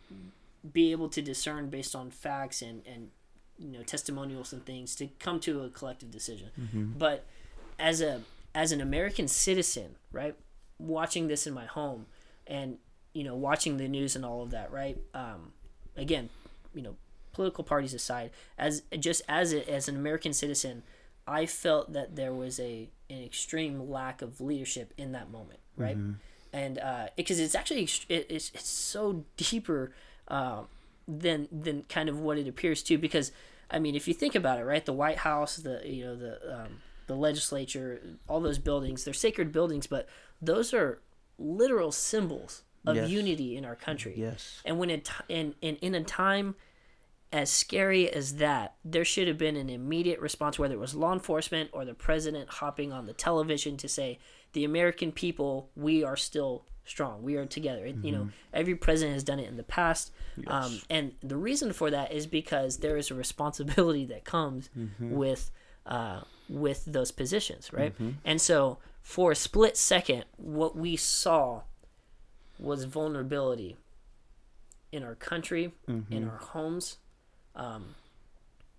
[0.73, 3.11] be able to discern based on facts and and
[3.59, 6.49] you know testimonials and things to come to a collective decision.
[6.99, 7.25] But
[7.79, 8.23] as a
[8.55, 10.35] as an american citizen right
[10.79, 12.05] watching this in my home
[12.57, 12.69] and
[13.13, 14.99] you know watching the news and all of that right?
[15.15, 15.41] Um
[15.97, 16.29] again
[16.75, 16.95] you know
[17.33, 20.83] political parties aside as just as a, as an american citizen
[21.27, 25.97] i felt that there was a an extreme lack of leadership in that moment right?
[26.53, 29.93] And uh because it's actually it, it's it's so deeper
[30.29, 30.63] uh,
[31.09, 33.33] than than kind of what it appears to because
[33.71, 36.35] i mean if you think about it right the white house the you know the
[36.55, 40.07] um, the legislature all those buildings they're sacred buildings but
[40.41, 41.01] those are
[41.39, 43.11] literal symbols of Yes.
[43.11, 46.55] unity in our country yes and when it and, and in a time
[47.35, 51.15] as scary as that, there should have been an immediate response, whether it was law
[51.15, 54.19] enforcement or the president hopping on the television to say,
[54.53, 57.23] "The American people, we are still strong.
[57.23, 60.13] We are together." And, You know, every president has done it in the past,
[60.47, 64.69] um, and the reason for that is because there is a responsibility that comes
[65.01, 65.51] with
[65.87, 67.95] uh, with those positions, right?
[68.27, 71.63] And so, for a split second, what we saw
[72.59, 73.77] was vulnerability
[74.93, 76.13] in our country, Mm-hmm.
[76.13, 76.99] in our homes,
[77.57, 77.95] um,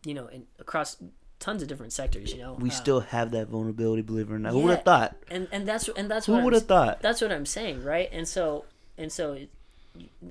[0.06, 0.98] you know, across
[1.40, 2.32] tons of different sectors.
[2.34, 4.54] You know, We Uh, still have that vulnerability, believe it or not.
[4.54, 5.16] Who would have thought?
[5.30, 7.02] And and that's and that's Who would have thought?
[7.02, 8.10] That's what I'm saying, right?
[8.12, 8.66] And so
[8.98, 9.50] and so, it,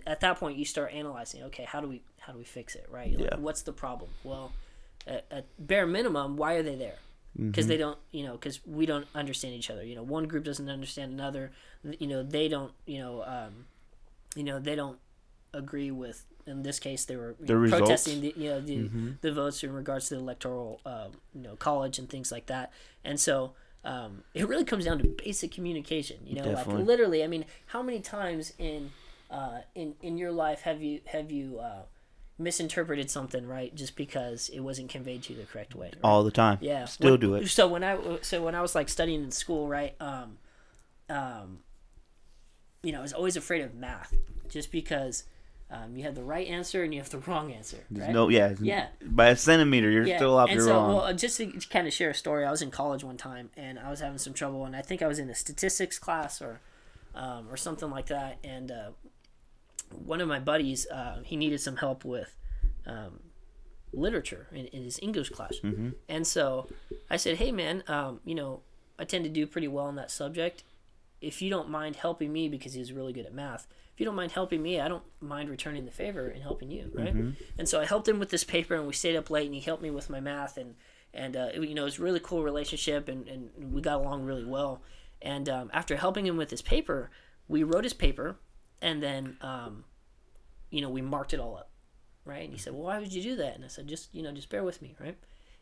[0.06, 1.42] at that point, you start analyzing.
[1.44, 3.10] Okay, how do we how do we fix it, right?
[3.18, 3.36] Like, Yeah.
[3.36, 4.10] What's the problem?
[4.24, 4.52] Well,
[5.06, 6.98] at, at bare minimum, why are they there?
[7.36, 7.68] Because Mm-hmm.
[7.70, 9.84] they don't, you know, because we don't understand each other.
[9.84, 11.50] You know, one group doesn't understand another.
[11.98, 13.66] You know, they don't, you know, um,
[14.36, 14.98] you know, they don't
[15.54, 16.24] agree with.
[16.46, 18.90] In this case, they were The know, protesting the, you know, the,
[19.20, 22.72] the votes in regards to the electoral, um, you know, college and things like that.
[23.04, 23.52] And so,
[23.84, 26.18] um, it really comes down to basic communication.
[26.26, 26.80] You know, Definitely.
[26.80, 27.24] like literally.
[27.24, 28.90] I mean, how many times in
[29.30, 31.82] uh, in in your life have you have you uh,
[32.38, 35.86] misinterpreted something right just because it wasn't conveyed to you the correct way?
[35.86, 35.96] right?
[36.02, 36.58] All the time.
[36.60, 37.48] Yeah, Still When- do it.
[37.48, 39.94] So when I so when I was like studying in school, right?
[40.00, 40.38] Um,
[41.08, 41.60] um,
[42.82, 44.14] you know, I was always afraid of math,
[44.48, 45.24] just because
[45.70, 48.12] um, you have the right answer and you have the wrong answer, There's right?
[48.12, 48.54] No, yeah.
[48.60, 48.88] Yeah.
[49.02, 50.88] By a centimeter, you're Yeah, still off and your so, wrong.
[50.88, 53.50] well, uh, just to kind of share a story, I was in college one time
[53.56, 56.42] and I was having some trouble, and I think I was in a statistics class
[56.42, 56.60] or,
[57.14, 58.90] um, or something like that, and uh,
[59.92, 62.36] one of my buddies, uh, he needed some help with,
[62.86, 63.20] um,
[63.92, 65.90] literature in, in his English class, Mm-hmm.
[66.08, 66.66] and so
[67.10, 68.60] I said, "Hey, man, um, you know,
[68.98, 70.64] I tend to do pretty well in that subject.
[71.20, 74.14] If you don't mind helping me, because he's really good at math." If you don't
[74.16, 77.14] mind helping me, I don't mind returning the favor and helping you, right?
[77.58, 79.60] And so I helped him with this paper, and we stayed up late, and he
[79.60, 80.74] helped me with my math, and
[81.12, 84.24] and uh, it, you know it was really cool relationship, and, and we got along
[84.24, 84.80] really well.
[85.20, 87.10] And um, after helping him with his paper,
[87.48, 88.36] we wrote his paper,
[88.82, 89.84] and then um,
[90.70, 91.70] you know we marked it all up,
[92.26, 92.42] right?
[92.42, 94.32] And he said, "Well, why would you do that?" And I said, "Just you know,
[94.32, 95.16] just bear with me, right?"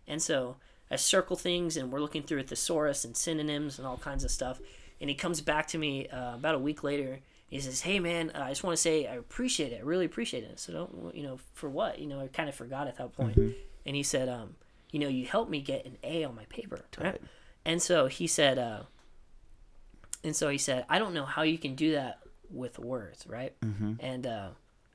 [0.09, 0.57] And so
[0.91, 4.31] I circle things, and we're looking through a thesaurus and synonyms and all kinds of
[4.31, 4.59] stuff.
[5.01, 7.21] And he comes back to me uh, about a week later.
[7.49, 9.81] He says, "Hey, man, uh, I just want to say I appreciate it.
[9.81, 11.99] I really appreciate it." So don't you know for what?
[11.99, 13.37] You know, I kind of forgot at that point.
[13.87, 14.57] And he said, um,
[14.91, 16.81] "You know, you helped me get an A on my paper."
[17.13, 17.21] Right?
[17.67, 18.85] And so he said, uh,
[20.25, 22.20] and so he said, "I don't know how you can do that
[22.51, 23.55] with words, right?"
[24.01, 24.49] And uh,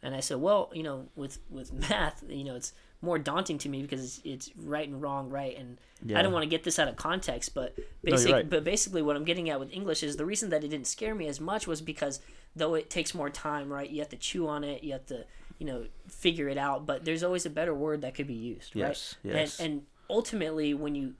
[0.03, 3.69] and I said, "Well, you know, with with math, you know, it's more daunting to
[3.69, 5.55] me because it's, it's right and wrong, right?
[5.57, 5.77] And
[6.17, 8.49] I don't want to get this out of context, but basic, right.
[8.49, 11.13] but basically, what I'm getting at with English is the reason that it didn't scare
[11.13, 12.19] me as much was because
[12.55, 13.89] though it takes more time, right?
[13.89, 15.25] You have to chew on it, you have to,
[15.59, 16.85] you know, figure it out.
[16.85, 19.33] But there's always a better word that could be used, Yes, right?
[19.35, 19.59] yes.
[19.59, 21.13] And and ultimately, when you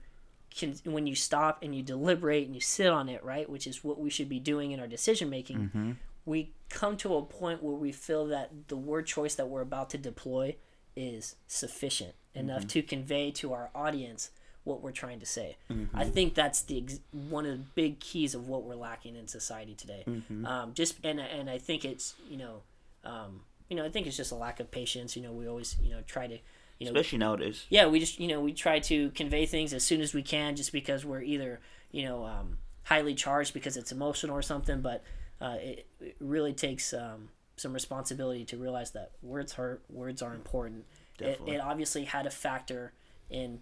[0.54, 3.84] can, when you stop and you deliberate and you sit on it, right, which is
[3.84, 5.92] what we should be doing in our decision making, Mm-hmm.
[6.26, 9.88] We come to a point where we feel that the word choice that we're about
[9.90, 10.56] to deploy
[10.96, 12.68] is sufficient enough Mm-hmm.
[12.68, 14.30] to convey to our audience
[14.64, 15.56] what we're trying to say.
[15.70, 15.96] Mm-hmm.
[15.96, 19.28] I think that's the ex- one of the big keys of what we're lacking in
[19.28, 20.02] society today.
[20.06, 20.44] Mm-hmm.
[20.44, 22.62] Um, just and and I think it's you know,
[23.04, 25.16] um, you know I think it's just a lack of patience.
[25.16, 26.38] You know, we always you know try to
[26.80, 27.64] you know Especially nowadays.
[27.70, 30.56] yeah, we just you know we try to convey things as soon as we can,
[30.56, 31.60] just because we're either
[31.92, 34.80] you know um, highly charged because it's emotional or something.
[34.80, 35.04] But
[35.40, 40.34] uh, it, it really takes um, some responsibility to realize that words hurt, words are
[40.34, 40.84] important.
[41.18, 42.92] It, it obviously had a factor
[43.30, 43.60] in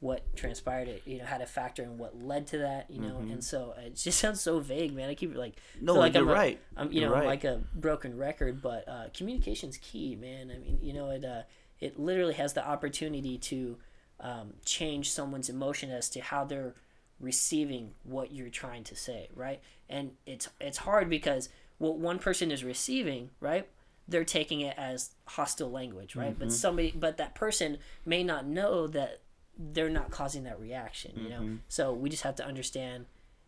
[0.00, 0.88] what transpired.
[0.88, 2.90] It you know had a factor in what led to that.
[2.90, 5.08] You know, and so it just sounds so vague, man.
[5.08, 5.84] I keep like Mm-hmm.
[5.86, 6.60] No, like you're I'm right.
[6.76, 7.26] I'm you You're know right.
[7.26, 10.50] like a broken record, but uh, communication's key, man.
[10.54, 11.42] I mean, you know, it uh,
[11.80, 13.78] it literally has the opportunity to
[14.20, 16.74] um, change someone's emotion as to how they're
[17.20, 19.60] receiving what you're trying to say, right?
[19.88, 23.68] And it's it's hard because what one person is receiving, right?
[24.08, 26.36] They're taking it as hostile language, right?
[26.38, 29.20] But somebody, but that person may not know that
[29.56, 31.40] they're not causing that reaction, you know.
[31.68, 33.06] So we just have to understand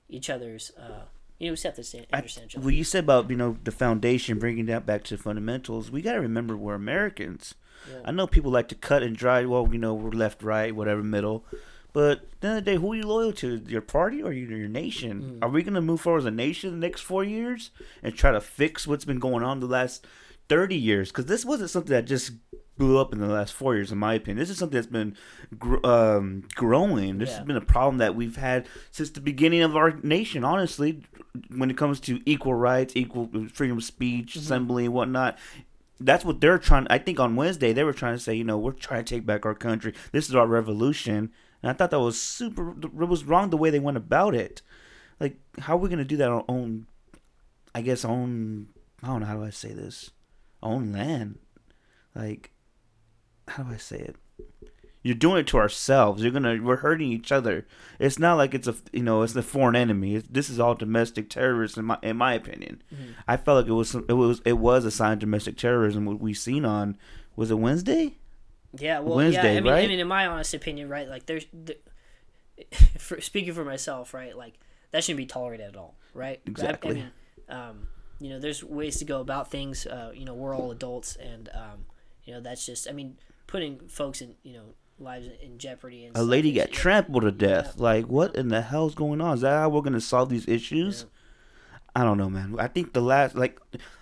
[0.09, 0.71] each other's.
[0.79, 1.05] Uh,
[1.39, 2.65] you know, we just have to sta- understand each other.
[2.65, 5.91] What you said about you know the foundation, bringing that back to fundamentals.
[5.91, 7.55] We got to remember we're Americans.
[8.05, 9.45] I know people like to cut and dry.
[9.45, 11.45] Well, you know we're left, right, whatever, middle.
[11.93, 13.57] But at the end of the day, who are you loyal to?
[13.67, 15.39] Your party or your, your nation?
[15.41, 15.45] Mm.
[15.45, 17.71] Are we going to move forward as a nation the next four years
[18.03, 20.07] and try to fix what's been going on the last
[20.49, 21.11] thirty years?
[21.11, 22.33] Because this wasn't something that just
[22.79, 24.39] blew up in the last four years, in my opinion.
[24.39, 25.15] This is something that's been
[25.59, 27.19] gr- um, growing.
[27.19, 27.37] This Yeah.
[27.39, 30.43] has been a problem that we've had since the beginning of our nation.
[30.45, 31.03] Honestly,
[31.55, 34.39] when it comes to equal rights, equal freedom of speech, Mm-hmm.
[34.41, 35.39] assembly, and whatnot.
[36.01, 36.87] that's what they're trying.
[36.91, 39.25] I think on Wednesday they were trying to say, you know, we're trying to take
[39.27, 39.93] back our country.
[40.11, 41.31] This is our revolution.
[41.63, 42.73] And I thought that was super.
[42.73, 44.63] It was wrong the way they went about it.
[45.21, 46.87] Like, how are we gonna do that on our own?
[47.75, 48.69] I guess own.
[49.03, 50.11] I don't know how do I say this.
[50.63, 51.39] Own land.
[52.15, 52.51] Like,
[53.49, 54.17] how do I say it?
[55.05, 56.23] You're doing it to ourselves.
[56.23, 56.61] You're gonna.
[56.63, 57.67] We're hurting each other.
[57.99, 58.75] It's not like it's a.
[58.93, 60.17] You know, it's the foreign enemy.
[60.17, 61.81] It's, this is all domestic terrorism.
[61.81, 63.13] In my, in my opinion, mm-hmm.
[63.27, 63.95] I felt like it was.
[63.95, 64.41] It was.
[64.45, 66.05] It was a sign of domestic terrorism.
[66.05, 66.97] What we seen on.
[67.35, 68.19] Was it Wednesday?
[68.79, 69.59] Yeah, well, Wednesday, yeah.
[69.59, 71.09] I mean, I mean, in my honest opinion, right?
[71.09, 71.77] Like, there's, the,
[72.99, 74.37] for, speaking for myself, right?
[74.37, 74.59] Like,
[74.93, 76.41] that shouldn't be tolerated at all, right?
[76.47, 76.95] I- I, Exactly.
[76.95, 77.11] mean,
[77.49, 77.89] um,
[78.21, 79.87] you know, there's ways to go about things.
[79.87, 81.87] Uh, you know, we're all adults, and um,
[82.25, 82.89] you know, that's just.
[82.89, 83.17] I mean,
[83.49, 86.05] putting folks in, you know, lives in jeopardy.
[86.05, 86.75] And A lady got yeah.
[86.75, 87.79] trampled to death.
[87.79, 89.35] Like, what in the hell's going on?
[89.35, 91.07] Is that how we're gonna solve these issues?
[91.97, 92.55] I don't know, man.
[92.59, 93.61] I think the last, like,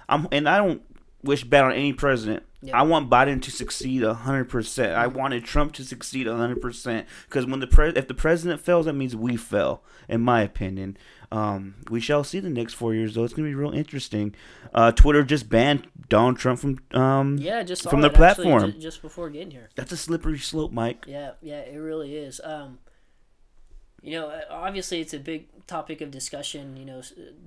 [0.08, 0.82] I'm, and I don't
[1.22, 2.44] wish bad on any president.
[2.62, 2.78] Yeah.
[2.78, 4.92] I want Biden to succeed hundred percent.
[4.92, 8.84] I wanted Trump to succeed hundred percent because when the pre- if the president fails,
[8.86, 9.82] that means we fell.
[10.10, 10.98] In my opinion,
[11.32, 13.24] um, we shall see the next four years though.
[13.24, 14.34] It's gonna be real interesting.
[14.74, 18.72] Uh, Twitter just banned Donald Trump from um, Yeah, just from the that actually platform.
[18.72, 19.70] ju- just before getting here.
[19.74, 21.06] That's a slippery slope, Mike.
[21.08, 22.42] Yeah, yeah, it really is.
[22.44, 22.78] Um,
[24.02, 26.76] you know, obviously, it's a big topic of discussion.
[26.76, 27.02] You know,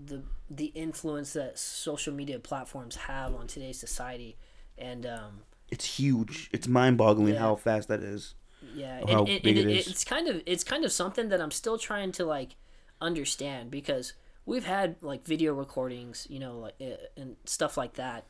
[0.05, 4.35] the the influence that social media platforms have on today's society,
[4.77, 5.31] and um,
[5.69, 6.49] It's huge.
[6.51, 7.39] It's mind-boggling Yeah.
[7.47, 8.35] how fast that is.
[8.75, 9.87] yeah, and, how and- big and it it- is.
[9.87, 12.51] it's kind of it's kind of something that I'm still trying to like
[13.01, 14.13] understand because
[14.45, 18.25] we've had like video recordings, you know, like uh, and stuff like that.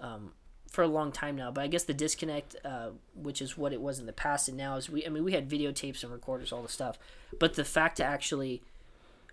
[0.00, 0.32] Um,
[0.70, 3.80] for a long time now, but I guess the disconnect, uh, which is what it
[3.80, 5.04] was in the past, and now is we.
[5.06, 6.98] I mean, we had videotapes and recorders, all the stuff,
[7.38, 8.60] but the fact to actually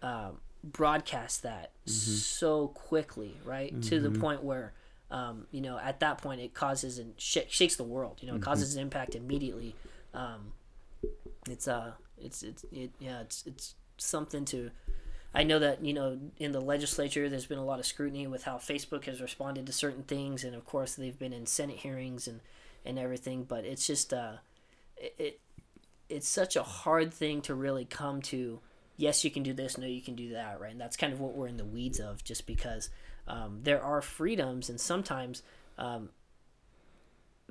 [0.05, 4.73] um, broadcast that so quickly, right, to the point where,
[5.11, 8.19] um, you know, at that point it causes and sh- shakes the world.
[8.21, 9.75] You know, it causes an impact immediately.
[10.13, 10.53] Um,
[11.49, 14.71] it's uh, it's it's it, yeah, it's it's something to.
[15.33, 18.43] I know that you know in the legislature there's been a lot of scrutiny with
[18.43, 22.27] how Facebook has responded to certain things, and of course they've been in Senate hearings
[22.27, 22.41] and
[22.85, 23.43] and everything.
[23.43, 24.37] But it's just uh,
[24.97, 25.39] it, it
[26.09, 28.59] it's such a hard thing to really come to.
[28.97, 29.77] Yes, you can do this.
[29.77, 30.59] No, you can do that.
[30.61, 32.89] Right, and that's kind of what we're in the weeds of, just because
[33.27, 35.43] um, there are freedoms, and sometimes
[35.77, 36.09] um,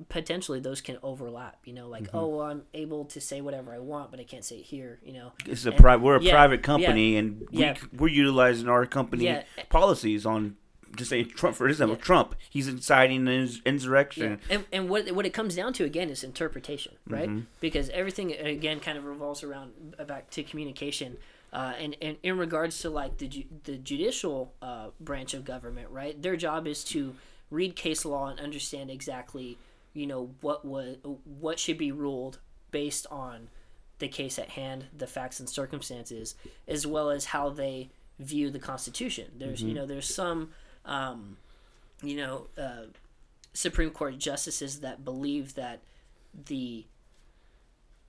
[0.09, 1.59] potentially those can overlap.
[1.65, 2.17] You know, like Mm-hmm.
[2.17, 4.99] oh, well, I'm able to say whatever I want, but I can't say it here.
[5.03, 7.75] You know, It's a And- pri- we're a yeah, private yeah, company, and we, yeah.
[7.93, 9.43] we're utilizing our company Yeah.
[9.69, 10.57] policies on
[10.95, 11.55] just saying Trump.
[11.57, 14.39] For example, Trump, he's inciting ins- insurrection.
[14.49, 14.55] Yeah.
[14.55, 17.27] And, and what what it comes down to again is interpretation, right?
[17.29, 17.41] Mm-hmm.
[17.59, 21.17] Because everything again kind of revolves around uh, back to communication.
[21.55, 25.89] Uh, and, and in regards to like the ju- the judicial uh, branch of government,
[25.89, 26.21] right?
[26.21, 27.15] Their job is to
[27.49, 29.57] read case law and understand exactly,
[29.93, 30.97] you know, what was
[31.39, 32.39] what should be ruled
[32.71, 33.47] based on
[33.99, 36.35] the case at hand, the facts and circumstances,
[36.67, 37.89] as well as how they
[38.19, 39.31] view the Constitution.
[39.37, 40.49] There's you know there's some
[40.83, 41.37] um,
[42.03, 42.87] you know uh,
[43.53, 45.79] Supreme Court justices that believe that
[46.47, 46.83] the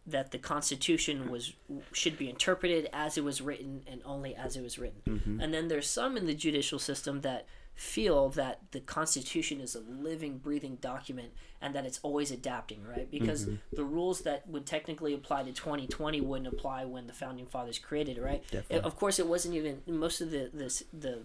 [0.07, 1.31] that the Constitution hmm.
[1.31, 1.53] was
[1.93, 5.03] should be interpreted as it was written and only as it was written.
[5.07, 5.41] Mm-hmm.
[5.41, 9.81] And then there's some in the judicial system that feel that the Constitution is a
[9.81, 13.11] living, breathing document and that it's always adapting, right?
[13.11, 13.57] Because mm-hmm.
[13.73, 18.17] the rules that would technically apply to 2020 wouldn't apply when the founding fathers created
[18.17, 18.43] it, right?
[18.71, 21.25] Of course, it wasn't even most of the this the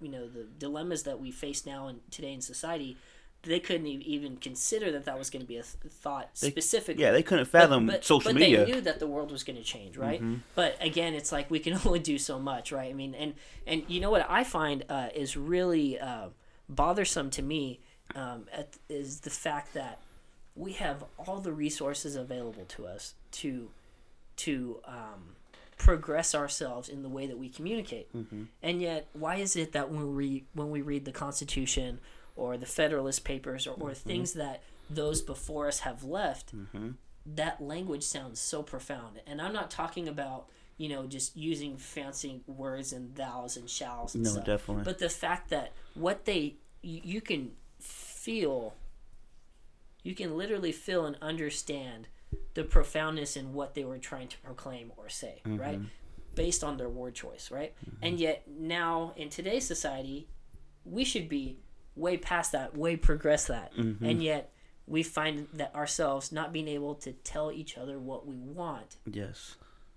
[0.00, 2.96] you know the dilemmas that we face now and today in society
[3.42, 7.02] they couldn't even consider that that was going to be a th- thought specifically.
[7.02, 8.64] yeah, they couldn't fathom but, social but media.
[8.64, 10.22] they knew that the world was going to change right?
[10.54, 12.90] But again it's like we can only do so much right?
[12.90, 13.34] I mean and
[13.66, 16.28] and you know what i find uh, is really uh,
[16.68, 17.80] bothersome to me
[18.14, 20.00] um, at, is the fact that
[20.54, 23.70] we have all the resources available to us to
[24.36, 25.36] to um,
[25.76, 28.08] progress ourselves in the way that we communicate.
[28.62, 32.00] And yet, why is it that when we when we read the Constitution
[32.38, 34.08] or the Federalist Papers or, or mm-hmm.
[34.08, 36.90] things that those before us have left, mm-hmm.
[37.26, 39.20] that language sounds so profound.
[39.26, 40.46] And I'm not talking about
[40.78, 44.44] you know just using fancy words and thous and shalls and No, stuff.
[44.44, 44.84] definitely.
[44.84, 48.74] But the fact that what they you, you can feel
[50.04, 52.06] you can literally feel and understand
[52.54, 55.60] the profoundness in what they were trying to proclaim or say, mm-hmm.
[55.60, 55.80] right?
[56.34, 57.74] Based on their word choice, right?
[58.00, 60.28] And yet now in today's society,
[60.84, 61.58] we should be
[61.98, 63.74] way past that, way progressed that.
[63.74, 64.04] Mm-hmm.
[64.04, 64.52] And yet
[64.86, 69.56] we find that ourselves not being able to tell each other what we want yes.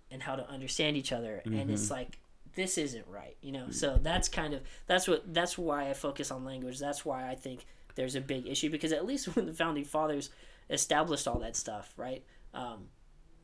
[0.09, 1.69] and how to understand each other and mm-hmm.
[1.69, 2.19] it's like
[2.55, 3.73] this isn't right you know mm.
[3.73, 7.33] so that's kind of that's what that's why i focus on language that's why i
[7.33, 10.29] think there's a big issue because at least when the founding fathers
[10.71, 12.23] established all that stuff, right?
[12.53, 12.85] Um,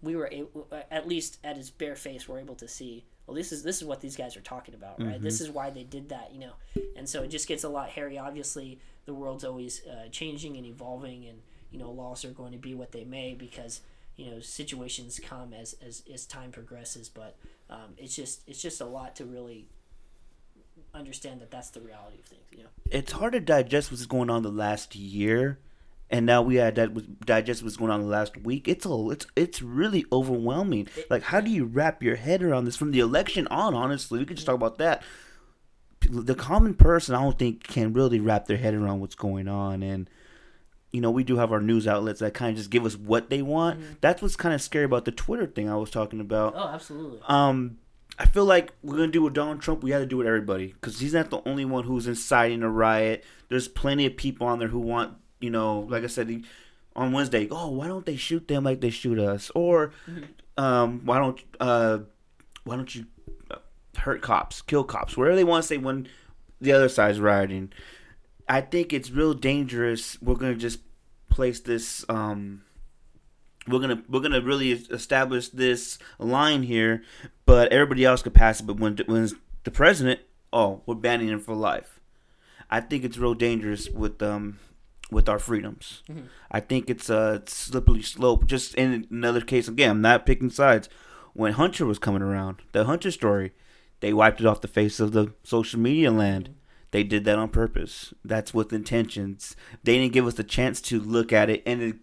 [0.01, 3.05] we were able, at least at his bare face, we're able to see.
[3.27, 5.21] Well, this is this is what these guys are talking about, right?
[5.21, 6.53] This is why they did that, you know.
[6.95, 8.17] And so it just gets a lot hairy.
[8.17, 12.57] Obviously, the world's always uh, changing and evolving, and you know, laws are going to
[12.57, 13.81] be what they may because
[14.15, 17.09] you know situations come as as, as time progresses.
[17.09, 17.35] But
[17.69, 19.67] um, it's just it's just a lot to really
[20.93, 22.69] understand that that's the reality of things, you know.
[22.91, 25.59] it's hard to digest what's going on the last year,
[26.09, 28.67] and now we had that digest what's going on the last week.
[28.67, 30.87] It's a it's it's really overwhelming.
[31.09, 33.73] Like, how do you wrap your head around this from the election on?
[33.73, 35.03] Honestly, we could just talk about that.
[36.09, 39.83] The common person, I don't think, can really wrap their head around what's going on,
[39.83, 40.09] and
[40.91, 43.29] you know, we do have our news outlets that kind of just give us what
[43.29, 44.01] they want.
[44.01, 46.53] That's what's kind of scary about the Twitter thing I was talking about.
[46.55, 47.19] Oh, absolutely.
[47.27, 47.79] Um,
[48.17, 49.83] I feel like we're gonna do with Donald Trump.
[49.83, 52.69] We have to do with everybody because he's not the only one who's inciting a
[52.69, 53.23] riot.
[53.49, 56.43] There's plenty of people on there who want, you know, like I said
[56.95, 57.47] on Wednesday.
[57.49, 59.51] Oh, why don't they shoot them like they shoot us?
[59.53, 59.91] Or,
[60.57, 61.99] um, why don't uh,
[62.63, 63.05] why don't you
[63.51, 63.57] uh,
[63.97, 66.07] hurt cops, kill cops, wherever they want to say when
[66.59, 67.71] the other side's rioting.
[68.49, 70.21] I think it's real dangerous.
[70.21, 70.79] We're gonna just
[71.29, 72.63] place this um
[73.67, 77.03] we're gonna we're gonna really establish this line here,
[77.45, 78.63] but everybody else could pass it.
[78.63, 79.29] But when when
[79.63, 80.21] the president,
[80.53, 81.99] oh, we're banning him for life.
[82.69, 84.59] I think it's real dangerous with um
[85.11, 86.03] with our freedoms.
[86.51, 88.45] I think it's a slippery slope.
[88.45, 90.89] Just in another case, again, I'm not picking sides.
[91.33, 93.51] When Hunter was coming around, the Hunter story,
[93.99, 96.55] they wiped it off the face of the social media land.
[96.91, 98.13] They did that on purpose.
[98.23, 99.55] That's with intentions.
[99.83, 101.95] They didn't give us the chance to look at it and it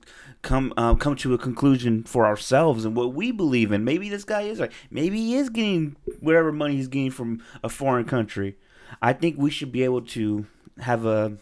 [0.42, 3.82] come um, come to a conclusion for ourselves and what we believe in.
[3.82, 4.72] Maybe this guy is right.
[4.90, 8.56] Maybe he is getting whatever money he's getting from a foreign country.
[9.00, 10.46] I think we should be able to
[10.80, 11.38] have a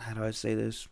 [0.00, 0.88] how do I say this?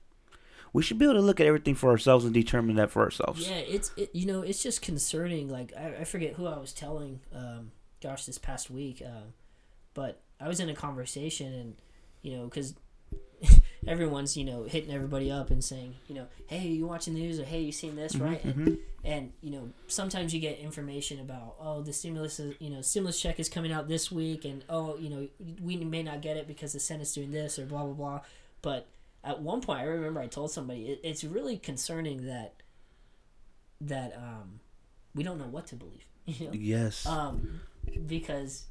[0.73, 3.49] We should be able to look at everything for ourselves and determine that for ourselves.
[3.49, 5.49] Yeah, it's it, you know it's just concerning.
[5.49, 7.21] Like I, I forget who I was telling.
[7.35, 9.35] Um, gosh, this past week, um,
[9.95, 11.77] but I was in a conversation and
[12.23, 12.75] you know because
[13.87, 17.41] everyone's you know hitting everybody up and saying you know hey you watching the news
[17.41, 21.55] or hey you seen this right and, and you know sometimes you get information about
[21.61, 24.97] oh the stimulus is, you know stimulus check is coming out this week and oh
[24.99, 25.27] you know
[25.63, 28.21] we may not get it because the senate's doing this or blah blah blah
[28.61, 28.87] but
[29.25, 32.55] at one point i remember i told somebody it, it's really concerning that
[33.81, 34.61] that um
[35.15, 37.07] we don't know what to believe you know Yes.
[37.07, 37.61] um,
[38.07, 38.65] because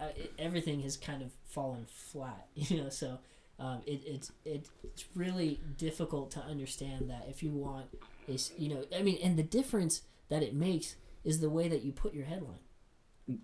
[0.00, 2.88] uh, it, everything has kind of fallen flat, you know.
[2.88, 3.18] So
[3.60, 7.86] um, it, it's it, it's really difficult to understand that if you want
[8.26, 11.82] is you know I mean, and the difference that it makes is the way that
[11.84, 12.58] you put your headline.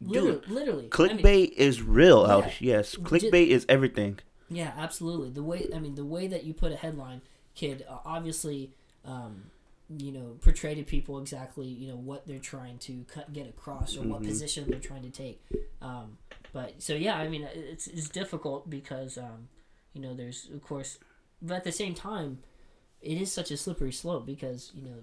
[0.01, 2.61] Literally, literally I mean, clickbait is real out.
[2.61, 2.79] yeah.
[2.79, 4.19] Yes, clickbait is everything.
[4.51, 5.31] Yeah, absolutely.
[5.31, 7.23] The way I mean, the way that you put a headline
[7.59, 8.71] could uh, obviously,
[9.05, 9.51] um,
[9.97, 13.97] you know, portray to people exactly you know what they're trying to cut, get across
[13.97, 15.43] or what position they're trying to take.
[15.83, 16.19] Um,
[16.53, 19.49] but so yeah, I mean, it's it's difficult because um,
[19.93, 20.99] you know there's of course,
[21.43, 22.39] but at the same time,
[23.03, 24.97] it is such a slippery slope because you know,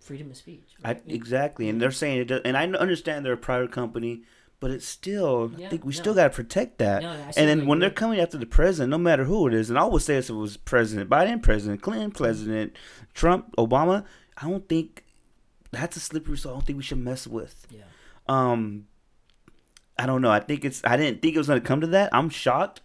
[0.00, 0.74] freedom of speech.
[0.84, 4.22] I, exactly, and they're saying it, does, and I understand they're a private company,
[4.60, 5.52] but it's still.
[5.56, 5.98] I think we no.
[6.00, 7.02] still got to protect that.
[7.02, 9.78] No, and then when they're coming after the president, no matter who it is, and
[9.78, 12.74] I always say this if it was President Biden, President Clinton, President
[13.14, 14.04] Trump, Obama,
[14.36, 15.04] I don't think
[15.70, 16.52] that's a slippery slope.
[16.52, 17.66] I don't think we should mess with.
[17.70, 17.82] yeah.
[18.28, 18.86] Um,
[19.98, 20.30] I don't know.
[20.30, 20.80] I think it's.
[20.84, 22.10] I didn't think it was going to come to that.
[22.12, 22.82] I'm shocked.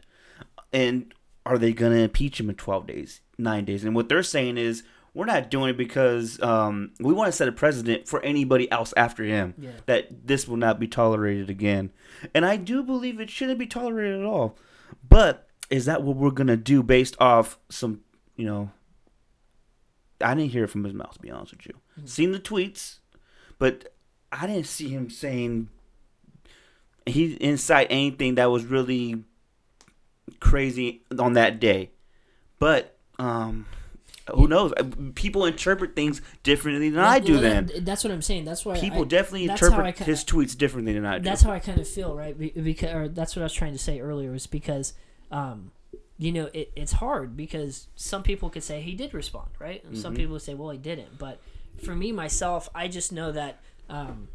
[0.72, 1.14] And
[1.46, 3.84] are they going to impeach him in 12 days, nine days?
[3.84, 4.84] And what they're saying is
[5.14, 8.94] we're not doing it because um, we want to set a precedent for anybody else
[8.98, 9.54] after him.
[9.58, 9.70] Yeah.
[9.86, 11.92] That this will not be tolerated again.
[12.34, 14.58] And I do believe it shouldn't be tolerated at all.
[15.08, 18.02] But is that what we're going to do based off some,
[18.36, 18.72] you know,
[20.20, 21.74] I didn't hear it from his mouth, to be honest with you.
[22.06, 23.00] Seen the tweets,
[23.60, 23.94] but
[24.32, 25.70] I didn't see him saying
[27.06, 29.24] he incite anything that was really
[30.40, 31.92] crazy on that day.
[32.58, 33.68] But um
[34.34, 34.74] who knows?
[34.78, 34.84] Uh,
[35.16, 37.34] People interpret things differently than I do.
[37.34, 38.46] Well, Then that- that's what I'm saying.
[38.46, 41.24] That's why people I, definitely that's how I interpret his tweets differently than I do.
[41.26, 42.38] that's how I kind of feel, right?
[42.38, 44.94] Because or that's what I was trying to say earlier was because,
[45.32, 45.72] um,
[46.18, 49.84] you know, it, it's hard because some people could say he did respond, right?
[49.84, 50.02] And Mm-hmm.
[50.02, 51.18] some people would say, well, he didn't.
[51.18, 51.40] But
[51.84, 53.60] for me myself, I just know that
[53.90, 54.30] um,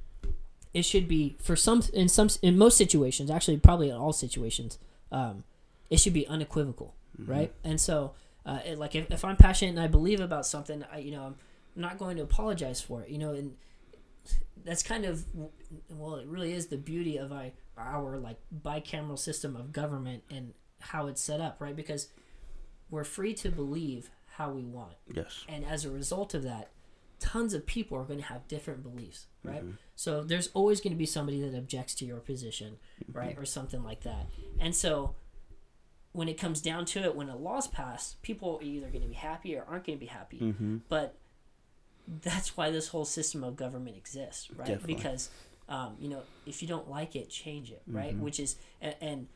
[0.74, 4.78] it should be for some in some in most situations, actually, probably in all situations,
[5.10, 5.44] um,
[5.88, 7.30] it should be unequivocal, Mm-hmm.
[7.32, 7.52] right?
[7.64, 8.12] And so,
[8.48, 11.22] uh, it, like if, if I'm passionate and I believe about something, I you know
[11.24, 11.34] I'm
[11.76, 13.54] not going to apologize for it, you know, and
[14.64, 15.24] that's kind of
[15.90, 20.54] well it really is the beauty of our, our like bicameral system of government and
[20.80, 22.08] how it's set up right because
[22.90, 24.94] we're free to believe how we want.
[25.12, 25.44] Yes.
[25.48, 26.70] And as a result of that,
[27.20, 29.62] tons of people are going to have different beliefs, right?
[29.62, 29.72] Mm-hmm.
[29.96, 32.76] So there's always going to be somebody that objects to your position,
[33.12, 33.32] right?
[33.32, 33.40] Mm-hmm.
[33.40, 34.26] Or something like that.
[34.58, 35.16] And so
[36.12, 39.08] when it comes down to it, when a law's passed, people are either going to
[39.08, 40.38] be happy or aren't going to be happy.
[40.38, 40.78] Mm-hmm.
[40.88, 41.16] But
[42.22, 44.66] that's why this whole system of government exists, right?
[44.66, 44.94] Definitely.
[44.94, 45.30] Because
[45.68, 48.14] um, you know, if you don't like it, change it, right?
[48.14, 48.22] Mm-hmm.
[48.22, 49.26] Which is and, and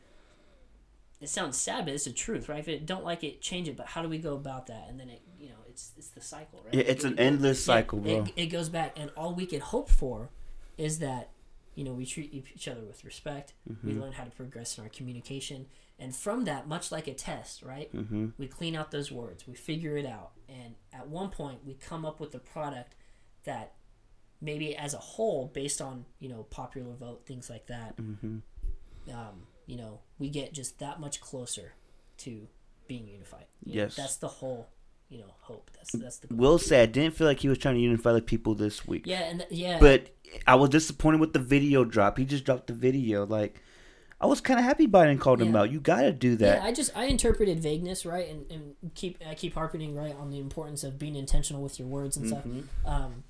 [1.21, 2.59] it sounds sad, but it's the truth, right?
[2.59, 3.77] If you don't like it, change it.
[3.77, 4.87] But how do we go about that?
[4.89, 6.73] And then it, you know, it's it's the cycle, right?
[6.73, 8.11] Yeah, it's It- an endless yeah, cycle, bro.
[8.11, 10.29] It, it goes back, and all we can hope for
[10.77, 11.29] is that
[11.75, 13.53] you know we treat each other with respect.
[13.69, 13.87] Mm-hmm.
[13.87, 15.67] We learn how to progress in our communication,
[15.99, 17.93] and from that, much like a test, right?
[17.95, 18.27] Mm-hmm.
[18.37, 22.05] We clean out those words, we figure it out, and at one point, we come
[22.05, 22.95] up with a product
[23.45, 23.73] that
[24.41, 28.37] maybe as a whole, based on you know popular vote, things like that, Mm-hmm.
[29.11, 31.73] um, you know, we get just that much closer
[32.17, 32.47] to
[32.87, 33.45] being unified.
[33.65, 33.95] You know, Yes.
[33.95, 34.67] that's the whole,
[35.13, 35.69] you know, hope.
[35.75, 36.37] That's that's the goal.
[36.37, 39.03] Will say I didn't feel like he was trying to unify the people this week.
[39.05, 40.09] Yeah, and th- yeah, But
[40.47, 42.17] I was disappointed with the video drop.
[42.17, 43.25] He just dropped the video.
[43.25, 43.61] Like,
[44.19, 45.71] I was kind of happy Biden called him out.
[45.71, 46.61] You got to do that.
[46.61, 50.31] Yeah, I just I interpreted vagueness right, and, and keep I keep harping right on
[50.31, 52.59] the importance of being intentional with your words and Mm-hmm.
[52.59, 52.93] stuff.
[52.93, 53.23] Um,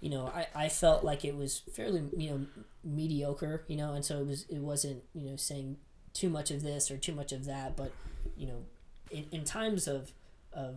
[0.00, 2.46] you know, I, I felt like it was fairly you know
[2.82, 5.76] mediocre, you know, and so it was it wasn't you know saying
[6.12, 7.92] too much of this or too much of that, but
[8.36, 8.64] you know,
[9.10, 10.12] in, in times of
[10.52, 10.76] of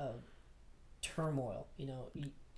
[0.00, 0.22] of
[1.02, 2.08] turmoil, you know.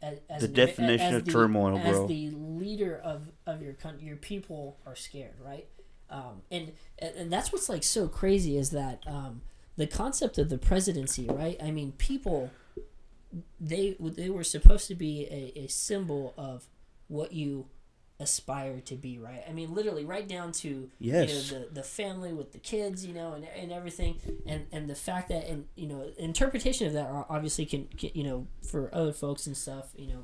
[0.01, 2.07] As, as The definition as of the- turmoil, as bro.
[2.09, 5.67] the leader of, of your country, your people are scared, right?
[6.11, 9.43] Um, and and and that's what's like so crazy is that um,
[9.77, 11.57] the concept of the presidency, right?
[11.63, 12.51] I mean, people
[13.61, 16.67] they they were supposed to be a, a symbol of
[17.09, 17.67] what you
[18.23, 19.43] aspire to be, right?
[19.49, 21.29] I mean, literally, right down to Yes.
[21.29, 24.89] you know, the the family with the kids, you know, and, and everything, and and
[24.89, 28.89] the fact that and you know interpretation of that obviously can, can you know for
[28.95, 30.23] other folks and stuff, you know,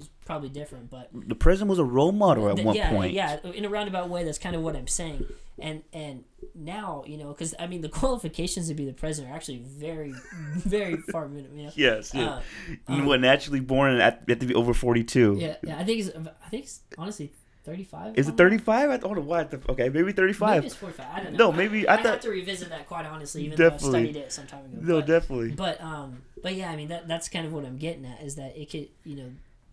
[0.00, 3.12] is probably different, but the president was a role model at Th- one yeah, point.
[3.12, 5.26] Yeah, in a roundabout way, that's kind of what I'm saying.
[5.58, 6.24] And and
[6.54, 10.14] now, you know, because I mean, the qualifications to be the president are actually very,
[10.56, 11.58] very far minimum.
[11.58, 11.72] You know?
[11.76, 12.12] Yes.
[12.14, 12.40] yeah.
[12.88, 15.36] Uh, you were naturally born at, at to be over 42.
[15.38, 15.78] Yeah, yeah.
[15.78, 16.10] I think it's,
[16.44, 17.32] I think it's honestly
[17.64, 18.16] 35.
[18.18, 18.90] Is it 35?
[18.90, 19.42] I don't know why.
[19.44, 20.48] the- Okay, maybe 35.
[20.56, 21.06] Maybe it's 45.
[21.12, 21.50] I don't know.
[21.50, 23.88] No, maybe- I I, thought- have to revisit that quite honestly, even though Definitely.
[24.00, 24.78] I studied it some time ago.
[24.80, 25.50] no, but, definitely.
[25.52, 28.36] But um, but yeah, I mean that that's kind of what I'm getting at is
[28.36, 29.30] that it could you know,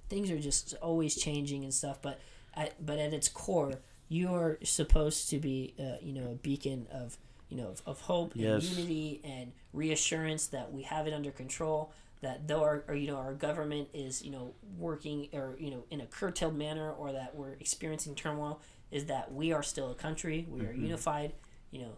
[0.09, 2.01] things are just always changing and stuff.
[2.01, 2.19] But
[2.55, 3.73] at but at its core,
[4.09, 7.17] you're supposed to be uh, you know a beacon of
[7.49, 8.67] you know of, of hope Yes.
[8.67, 11.91] and unity and reassurance that we have it under control.
[12.21, 15.83] That though our or, you know our government is you know working or you know
[15.91, 18.59] in a curtailed manner or that we're experiencing turmoil,
[18.91, 20.47] is that we are still a country.
[20.49, 21.33] We are unified.
[21.69, 21.97] You know,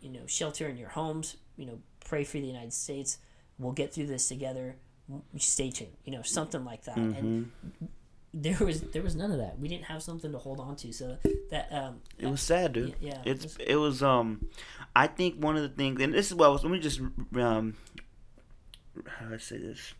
[0.00, 1.36] you know, shelter in your homes.
[1.56, 3.18] You know, pray for the United States.
[3.58, 4.76] We'll get through this together.
[5.38, 5.92] Stay tuned.
[6.04, 6.96] You know, something like that.
[6.96, 7.50] And
[8.34, 9.58] there was there was none of that.
[9.58, 10.92] We didn't have something to hold on to.
[10.92, 11.18] So
[11.50, 12.94] that um, It was sad, dude.
[13.00, 14.46] Yeah, it's it it was um,
[14.94, 16.62] I think one of the things, and this is what I was.
[16.62, 17.76] Let me just um,
[19.06, 19.94] how do I say this?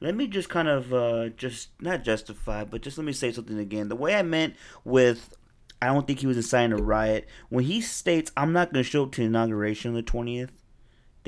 [0.00, 3.58] Let me just kind of uh, just not justify, but just let me say something
[3.58, 3.88] again.
[3.88, 5.34] The way I meant with,
[5.80, 7.28] I don't think he was inciting a riot.
[7.50, 10.50] When he states, "I'm not going to show up to inauguration on the 20th,"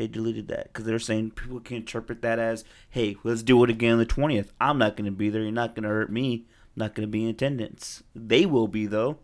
[0.03, 3.71] they deleted that because they're saying people can interpret that as, "Hey, let's do it
[3.71, 4.53] again on the 20th.
[4.61, 5.43] I'm not going to be there.
[5.43, 6.47] You're not going to hurt me.
[6.75, 8.03] I'm not going to be in attendance.
[8.15, 9.19] They will be though."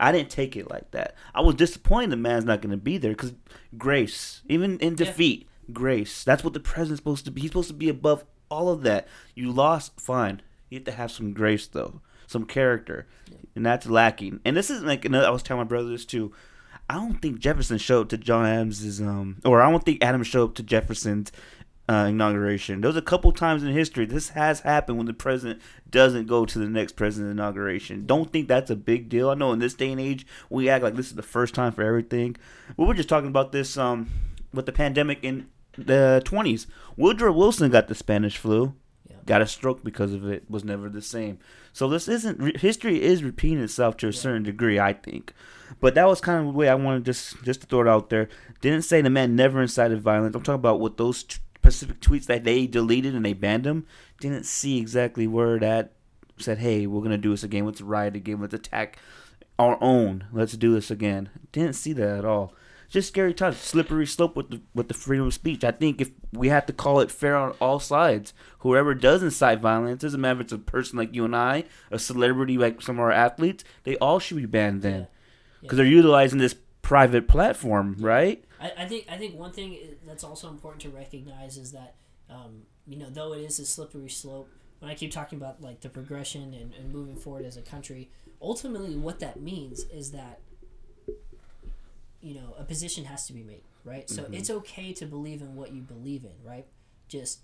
[0.00, 1.14] I didn't take it like that.
[1.34, 3.32] I was disappointed the man's not going to be there because
[3.76, 6.22] grace, even in defeat, grace.
[6.22, 7.40] That's what the president's supposed to be.
[7.40, 9.08] He's supposed to be above all of that.
[9.34, 10.40] You lost, fine.
[10.70, 13.08] You have to have some grace though, some character,
[13.56, 14.40] and that's lacking.
[14.44, 16.32] And this is like another, I was telling my brother this too.
[16.88, 20.26] I don't think Jefferson showed up to John Adams's um, or I don't think Adams
[20.26, 21.30] showed up to Jefferson's
[21.88, 22.80] uh, inauguration.
[22.80, 25.60] There's a couple times in history this has happened when the president
[25.90, 28.06] doesn't go to the next president's inauguration.
[28.06, 29.30] Don't think that's a big deal.
[29.30, 31.72] I know in this day and age we act like this is the first time
[31.72, 32.36] for everything.
[32.76, 34.10] We were just talking about this um,
[34.52, 36.66] with the pandemic in the 20s.
[36.96, 38.74] Woodrow Wilson got the Spanish flu.
[39.28, 40.44] Got a stroke because of it.
[40.48, 41.38] Was never the same.
[41.74, 45.34] So this isn't re- history is repeating itself to a certain degree, I think.
[45.80, 48.08] But that was kind of the way I wanted just just to throw it out
[48.08, 48.30] there.
[48.62, 50.34] Didn't say the man never incited violence.
[50.34, 53.84] I'm talking about what those t- specific tweets that they deleted and they banned him.
[54.18, 55.92] Didn't see exactly where that
[56.38, 57.66] said, "Hey, we're gonna do this again.
[57.66, 58.40] Let's riot again.
[58.40, 58.98] Let's attack
[59.58, 60.24] our own.
[60.32, 62.54] Let's do this again." Didn't see that at all.
[62.88, 65.62] Just scary times, slippery slope with the with the freedom of speech.
[65.62, 69.60] I think if we have to call it fair on all sides, whoever does incite
[69.60, 72.96] violence, doesn't matter if it's a person like you and I, a celebrity like some
[72.96, 75.06] of our athletes, they all should be banned then,
[75.60, 78.42] because they're utilizing this private platform, right?
[78.58, 79.76] I, I think I think one thing
[80.06, 81.96] that's also important to recognize is that
[82.30, 84.48] um, you know though it is a slippery slope.
[84.78, 88.10] When I keep talking about like the progression and, and moving forward as a country,
[88.40, 90.40] ultimately what that means is that
[92.20, 94.08] you know a position has to be made, right?
[94.08, 96.66] So it's okay to believe in what you believe in, right?
[97.08, 97.40] Just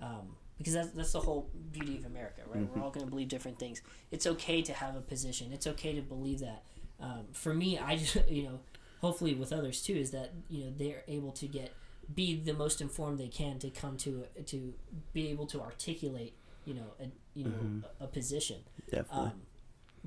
[0.00, 2.68] um, because that's, that's the whole beauty of America, right?
[2.74, 3.80] We're all going to believe different things.
[4.10, 5.52] It's okay to have a position.
[5.52, 6.64] It's okay to believe that.
[7.00, 8.60] Um, for me, I just you know,
[9.00, 11.72] hopefully with others too, is that you know they're able to get
[12.14, 14.74] be the most informed they can to come to to
[15.12, 16.32] be able to articulate
[16.64, 18.56] you know a you know a, a position
[18.90, 19.26] Definitely.
[19.26, 19.32] um,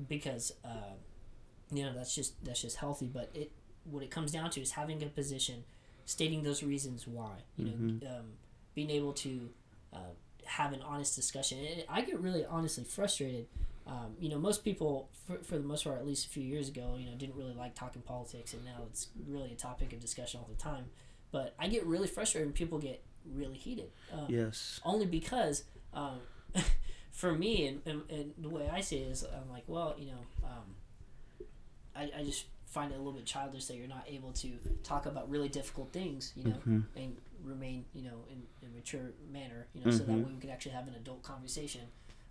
[0.08, 0.94] because uh,
[1.72, 3.08] you know that's just that's just healthy.
[3.12, 3.52] But it
[3.84, 5.64] what it comes down to is having a position,
[6.04, 7.32] stating those reasons why.
[7.56, 8.24] You know, um,
[8.74, 9.50] being able to
[9.92, 10.14] uh,
[10.44, 11.58] have an honest discussion.
[11.58, 13.46] And I get really honestly frustrated.
[13.86, 16.68] Um, you know, most people, for, for the most part, at least a few years
[16.68, 20.00] ago, you know, didn't really like talking politics, and now it's really a topic of
[20.00, 20.84] discussion all the time.
[21.32, 23.02] But I get really frustrated when people get
[23.34, 23.90] really heated.
[24.12, 24.80] Um, yes.
[24.84, 25.64] only because
[25.94, 26.20] um,
[27.10, 30.06] for me and, and, and the way I see it is I'm like well you
[30.06, 30.74] know um,
[31.94, 34.48] I, I just find it a little bit childish that you're not able to
[34.82, 36.56] talk about really difficult things you know
[36.96, 40.40] and remain you know in in a mature manner you know so that way we
[40.40, 41.82] could actually have an adult conversation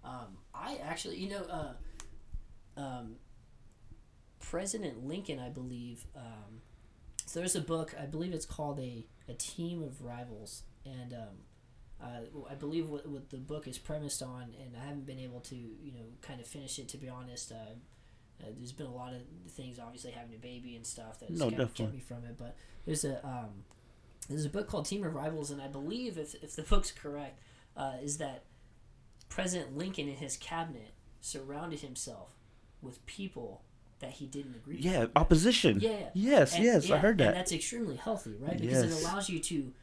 [0.04, 3.16] um, I actually you know uh, um,
[4.40, 6.62] President Lincoln I believe um,
[7.26, 11.38] so there's a book I believe it's called a, a team of rivals and um,
[12.04, 15.40] uh, I believe what, what the book is premised on, and I haven't been able
[15.42, 16.88] to, you know, kind of finish it.
[16.90, 17.76] To be honest, uh,
[18.44, 19.22] uh, there's been a lot of
[19.52, 22.38] things, obviously having a baby and stuff that's No, kind of kept me from it.
[22.38, 23.64] But there's a um,
[24.30, 27.40] there's a book called Team of Rivals, and I believe if if the book's correct,
[27.78, 28.44] uh, is that
[29.30, 32.32] President Lincoln and his cabinet surrounded himself
[32.82, 33.62] with people
[34.00, 34.86] that he didn't agree with.
[34.86, 35.80] Yeah, opposition.
[35.80, 36.10] Yeah.
[36.16, 37.36] Yes, And- yes, I yeah, heard And that.
[37.36, 38.60] that's extremely healthy, right?
[38.60, 39.00] Because Yes.
[39.00, 39.74] it allows you to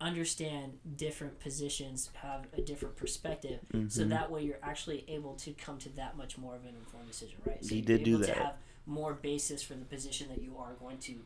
[0.00, 4.08] understand different positions, have a different perspective, so Mm-hmm.
[4.10, 7.38] that way you're actually able to come to that much more of an informed decision,
[7.46, 7.62] right?
[7.62, 8.26] So He you're did do that.
[8.34, 8.54] To have
[8.86, 11.16] more basis for the position that you are going to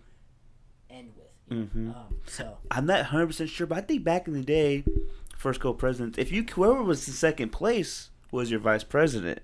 [0.91, 1.59] end with.
[1.59, 1.91] Mm-hmm.
[1.91, 4.85] Um, so I'm not 100 percent sure, but I think back in the day,
[5.37, 9.41] first co presidents, if you whoever was in second place was your vice president.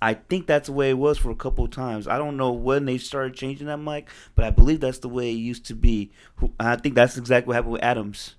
[0.00, 2.08] I think that's the way it was for a couple of times.
[2.08, 5.28] I don't know when they started changing that, Mike, but I believe that's the way
[5.30, 6.10] it used to be.
[6.58, 8.34] I think that's exactly what happened with Adams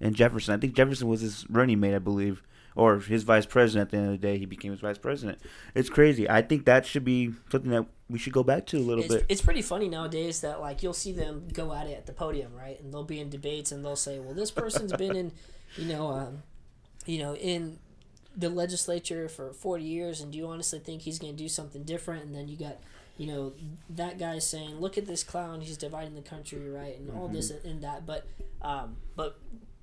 [0.00, 0.54] and Jefferson.
[0.54, 2.42] I think Jefferson was his running mate, I believe,
[2.74, 3.88] or his vice president.
[3.88, 5.38] At the end of the day, he became his vice president.
[5.74, 6.28] It's crazy.
[6.28, 9.14] I think that should be something that we should go back to a little it's,
[9.14, 9.26] bit.
[9.28, 12.54] it's pretty funny nowadays that like you'll see them go at it at the podium,
[12.54, 12.80] right?
[12.80, 15.32] And they'll be in debates and they'll say, "Well, this person's been in,
[15.76, 16.42] you know, um,
[17.06, 17.78] you know, in
[18.36, 21.84] the legislature for 40 years and do you honestly think he's going to do something
[21.84, 22.78] different?" And then you got
[23.16, 23.52] you know
[23.90, 27.50] that guy saying, "Look at this clown, he's dividing the country, right?" And all this
[27.50, 28.26] and that, but
[28.62, 29.38] um but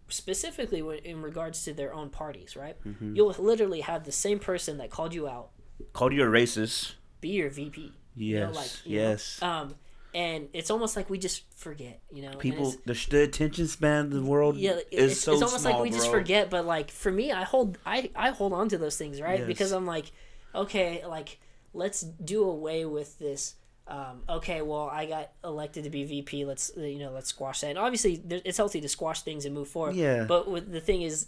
[0.09, 2.75] specifically in regards to their own parties, right?
[3.01, 5.49] You'll literally have the same person that called you out
[5.93, 6.93] Called you a racist.
[7.21, 7.93] be your VP.
[8.15, 8.29] Yes.
[8.31, 9.41] You know, like, you know, yes.
[9.41, 9.75] um,
[10.13, 12.37] and it's almost like we just forget, you know.
[12.37, 15.73] People, the, the attention span of the world yeah, is it's, so it's almost small,
[15.73, 16.49] like we just forget.
[16.49, 19.39] But like for me, I hold, I, I hold on to those things, right?
[19.39, 19.47] Yes.
[19.47, 20.11] Because I'm like,
[20.55, 21.39] okay, like
[21.73, 23.55] let's do away with this.
[23.87, 26.43] Um, okay, well, I got elected to be VP.
[26.45, 27.67] Let's uh, you know, let's squash that.
[27.69, 29.95] And obviously, there- it's healthy to squash things and move forward.
[29.95, 30.25] Yeah.
[30.25, 31.27] But with, the thing is,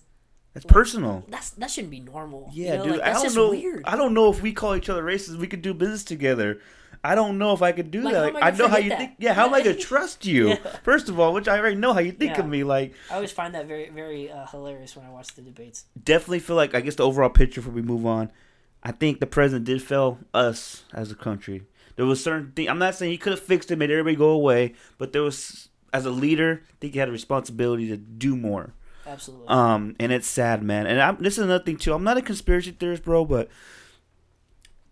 [0.53, 1.23] That's personal.
[1.29, 2.49] that's that shouldn't be normal.
[2.51, 2.83] you Yeah, know?
[2.83, 2.91] dude.
[2.97, 3.49] Like, I don't just know.
[3.51, 3.83] weird.
[3.85, 6.59] I don't know if we call each other racist, we could do business together.
[7.01, 8.33] I don't know if I could do Like, that.
[8.33, 8.97] Like, I I know how you that?
[8.97, 9.11] think.
[9.19, 10.49] Yeah, how am I gonna trust you?
[10.49, 10.55] Yeah.
[10.83, 12.41] First of all, which I already know how you think Yeah.
[12.41, 12.65] of me.
[12.65, 15.85] Like, I always find that very, very uh, hilarious when I watch the debates.
[16.03, 18.31] definitely feel like I guess the overall picture before we move on.
[18.83, 21.63] I think the president did fail us as a country.
[21.99, 22.69] There was certain thing.
[22.69, 25.67] I'm not saying he could have fixed it, made everybody go away, but there was,
[25.91, 28.73] as a leader, I think he had a responsibility to do more.
[29.05, 29.47] Absolutely.
[29.49, 30.87] Um, and it's sad, man.
[30.87, 31.93] And I'm, this is another thing too.
[31.93, 33.49] I'm not a conspiracy theorist, bro, but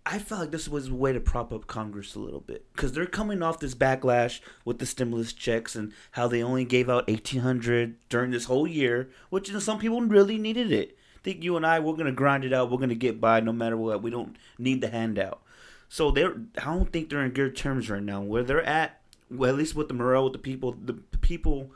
[0.05, 2.91] I felt like this was a way to prop up Congress a little bit because
[2.91, 7.07] they're coming off this backlash with the stimulus checks and how they only gave out
[7.07, 10.97] 1,800 during this whole year, which you know, some people really needed it.
[11.15, 12.69] I think you and I, we're gonna grind it out.
[12.69, 14.03] We're gonna get by no matter what.
[14.03, 15.41] We don't need the handout.
[15.89, 16.35] So they're.
[16.57, 18.21] I don't think they're in good terms right now.
[18.21, 21.71] Where they're at, well, at least with the morale with the people, the people,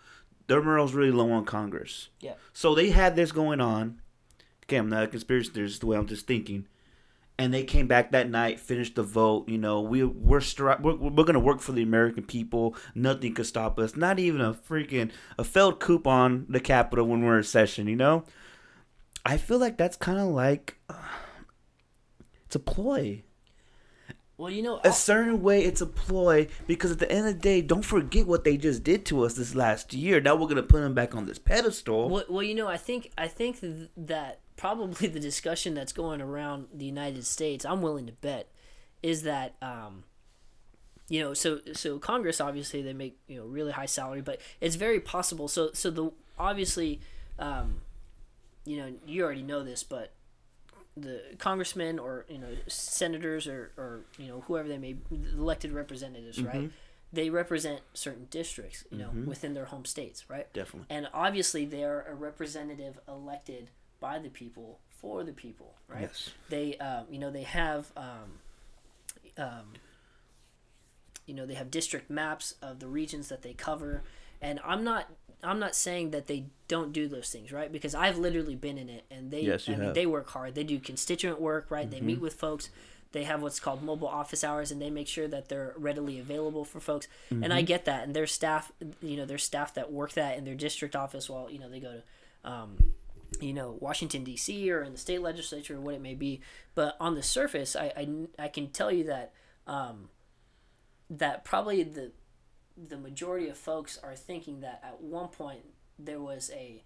[0.47, 2.09] their morale's really low on Congress.
[2.19, 2.33] yeah.
[2.53, 4.01] So they had this going on.
[4.65, 5.81] Okay, I'm not a conspiracy theorist.
[5.81, 6.67] The way I'm just thinking,
[7.37, 9.47] and they came back that night, finished the vote.
[9.49, 12.75] You know, we we're stri- we're, we're gonna work for the American people.
[12.93, 13.95] Nothing could stop us.
[13.95, 17.87] Not even a freaking a failed coup on the Capitol when we're in session.
[17.87, 18.23] You know,
[19.25, 20.95] I feel like that's kind of like uh,
[22.45, 23.23] it's a ploy.
[24.41, 27.39] Well, you know, a certain way it's a ploy because at the end of the
[27.39, 30.19] day, don't forget what they just did to us this last year.
[30.19, 32.09] Now we're gonna put them back on this pedestal.
[32.09, 36.21] Well, well, you know, I think I think th- that probably the discussion that's going
[36.21, 38.49] around the United States, I'm willing to bet,
[39.03, 40.05] is that um,
[41.07, 44.75] you know, so so Congress obviously they make you know really high salary, but it's
[44.75, 45.49] very possible.
[45.49, 46.99] So so the obviously,
[47.37, 47.81] um,
[48.65, 50.13] you know, you already know this, but
[50.97, 54.95] the congressmen or you know senators or or you know whoever they may
[55.37, 56.71] elected representatives, right?
[57.13, 60.51] They represent certain districts, you know, within their home states, right?
[60.53, 60.87] Definitely.
[60.89, 63.69] And obviously, they're a representative elected
[63.99, 66.01] by the people for the people, right?
[66.03, 66.29] Yes.
[66.49, 68.39] They, um, you know, they have, um,
[69.37, 69.73] um,
[71.25, 74.03] you know, they have district maps of the regions that they cover,
[74.41, 75.09] and I'm not,
[75.43, 77.71] I'm not saying that they don't do those things, right?
[77.71, 80.55] Because I've literally been in it, and they, Yes, I mean, they work hard.
[80.55, 81.89] They do constituent work, right?
[81.89, 82.69] They meet with folks.
[83.11, 86.63] They have what's called mobile office hours, and they make sure that they're readily available
[86.63, 87.07] for folks.
[87.29, 88.71] And I get that, and their staff,
[89.01, 91.79] you know, their staff that work that in their district office while you know they
[91.81, 92.01] go
[92.43, 92.77] to, um,
[93.41, 94.71] you know, Washington D.C.
[94.71, 96.39] or in the state legislature or what it may be.
[96.73, 98.07] But on the surface, I I,
[98.45, 99.33] I can tell you that
[99.67, 100.07] um,
[101.09, 102.11] that probably the
[102.87, 105.61] the majority of folks are thinking that at one point
[105.99, 106.83] there was a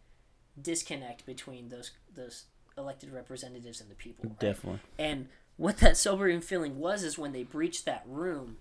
[0.62, 2.46] disconnect between those those
[2.78, 4.26] elected representatives and the people.
[4.30, 4.40] right?
[4.40, 4.82] Definitely.
[5.00, 5.28] And
[5.58, 8.58] what that sobering feeling was is when they breached that room,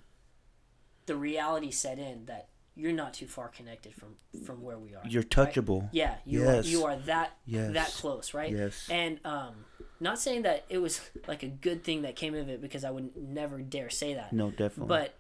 [1.06, 5.02] the reality set in that you're not too far connected from from where we are.
[5.08, 5.30] You're right?
[5.30, 5.88] touchable.
[5.92, 6.66] Yeah, you Yes.
[6.66, 7.72] are you are that Yes.
[7.74, 8.52] that close, right?
[8.52, 8.88] Yes.
[8.90, 9.64] And um
[10.00, 12.90] not saying that it was like a good thing that came of it because I
[12.90, 14.32] would never dare say that.
[14.32, 14.88] No, definitely.
[14.88, 15.14] But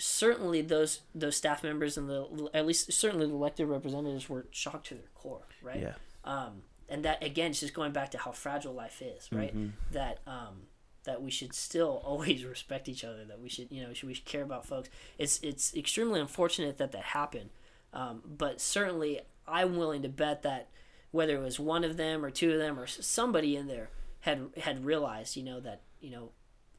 [0.00, 4.88] certainly those those staff members and the at least certainly the elected representatives were shocked
[4.88, 5.80] to their core, right?
[5.80, 5.92] yeah.
[6.24, 9.54] um, and that again it's just going back to how fragile life is right
[9.92, 10.62] that um,
[11.04, 14.14] that we should still always respect each other that we should you know should we
[14.14, 17.50] should care about folks it's it's extremely unfortunate that that happened
[17.92, 20.68] um, but certainly i'm willing to bet that
[21.12, 23.90] whether it was one of them or two of them or somebody in there
[24.20, 26.30] had had realized you know that you know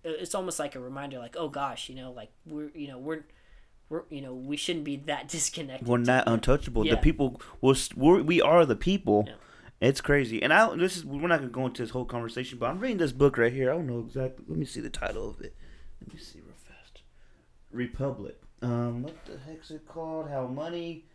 [0.04, 3.24] it's almost like a reminder like oh gosh you know like we're you know we're
[3.92, 6.86] we're you know we shouldn't be that disconnected we're not untouchable.
[6.86, 6.96] Yeah.
[6.96, 7.76] The people will.
[7.96, 9.26] We're, we are the people.
[9.28, 9.34] Yeah.
[9.82, 10.76] It's crazy, and I.
[10.76, 13.38] This is we're not gonna go into this whole conversation, but I'm reading this book
[13.38, 13.72] right here.
[13.72, 14.46] I don't know exactly.
[14.48, 15.56] Let me see the title of it.
[16.00, 17.02] Let me see real fast.
[17.72, 18.40] Republic.
[18.62, 20.30] Um, what the heck's it called?
[20.30, 21.06] How money.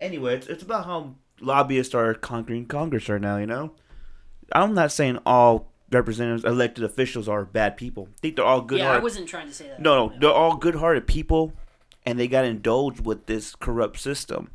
[0.00, 3.38] Anyway, it's it's about how lobbyists are conquering Congress right now.
[3.38, 3.72] You know,
[4.52, 8.08] I'm not saying all representatives, elected officials are bad people.
[8.16, 8.78] I think they're all good.
[8.78, 11.52] yeah i wasn't trying to say that No, no, they're all good-hearted people,
[12.06, 14.50] and they got indulged with this corrupt system.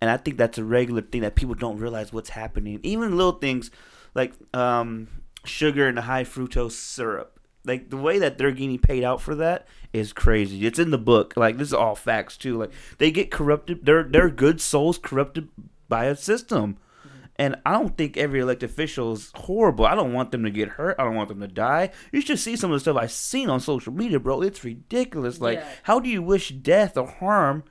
[0.00, 2.78] And I think that's a regular thing that people don't realize what's happening.
[2.84, 3.70] Even little things
[4.14, 5.08] like um,
[5.44, 7.40] sugar and the high fructose syrup.
[7.64, 10.64] Like the way that they're getting paid out for that is crazy.
[10.66, 11.34] It's in the book.
[11.36, 12.56] Like this is all facts too.
[12.58, 13.84] Like they get corrupted.
[13.84, 15.48] They're they're good souls corrupted
[15.88, 16.76] by a system.
[17.38, 19.86] And I don't think every elected official is horrible.
[19.86, 20.96] I don't want them to get hurt.
[20.98, 21.90] I don't want them to die.
[22.10, 24.42] You should see some of the stuff I've seen on social media, bro.
[24.42, 25.40] It's ridiculous.
[25.40, 25.68] Like, Yeah.
[25.84, 27.62] how do you wish death or harm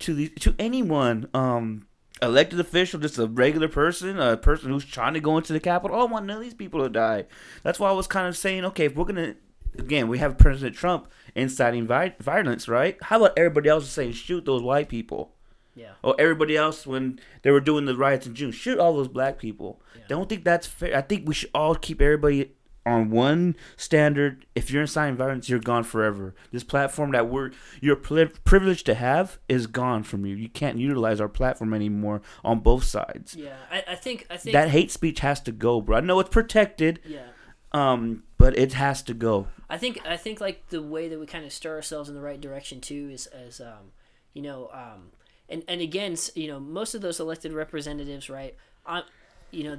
[0.00, 1.28] to the to anyone?
[1.34, 1.86] Um,
[2.22, 5.96] elected official, just a regular person, a person who's trying to go into the Capitol.
[5.96, 7.26] I don't want none of these people to die.
[7.64, 9.34] That's why I was kind of saying, okay, if we're gonna,
[9.78, 12.96] again, we have President Trump inciting vi- violence, right?
[13.02, 15.34] How about everybody else saying shoot those white people?
[15.78, 18.52] Yeah or everybody else when they were doing the riots in June.
[18.52, 19.80] Shoot all those black people.
[20.08, 20.96] Don't think that's fair.
[20.96, 22.52] I think we should all keep everybody
[22.86, 24.46] on one standard.
[24.54, 26.34] If you're inciting violence, you're gone forever.
[26.52, 27.50] This platform that we're
[27.80, 30.34] you're privileged to have is gone from you.
[30.34, 33.36] You can't utilize our platform anymore on both sides.
[33.36, 35.98] yeah i, I think i think That hate speech has to go, bro.
[35.98, 37.26] I know it's protected, yeah
[37.72, 39.48] um, but it has to go.
[39.68, 42.22] I think I think like the way that we kind of stir ourselves in the
[42.22, 43.92] right direction too is as um,
[44.32, 45.10] you know um,
[45.48, 48.54] and and again you know most of those elected representatives right
[48.86, 49.02] I,
[49.50, 49.78] you know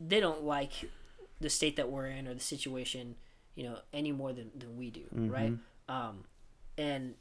[0.00, 0.72] they don't like
[1.40, 3.16] the state that we're in or the situation
[3.54, 5.52] you know any more than, than we do right?
[5.88, 6.24] Um,
[6.76, 7.14] and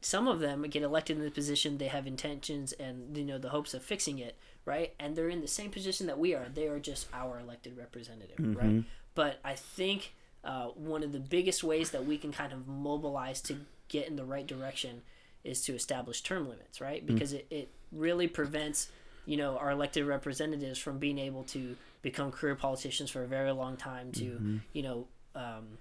[0.00, 3.48] some of them get elected in the position they have intentions and you know the
[3.50, 4.94] hopes of fixing it right?
[4.98, 6.46] And they're in the same position that we are.
[6.52, 8.84] They are just our elected representative right?
[9.14, 10.14] But i think
[10.44, 13.56] uh, one of the biggest ways that we can kind of mobilize to
[13.88, 15.02] get in the right direction
[15.44, 18.88] is to establish term limits right because it, it really prevents
[19.26, 23.50] you know our elected representatives from being able to become career politicians for a very
[23.52, 25.78] long time to you know um,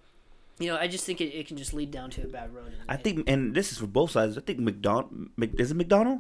[0.59, 2.72] you know i just think it, it can just lead down to a bad road
[2.88, 4.38] I think, and this is for both sides.
[4.38, 6.20] I think McDonald, Mc, is it McDonald,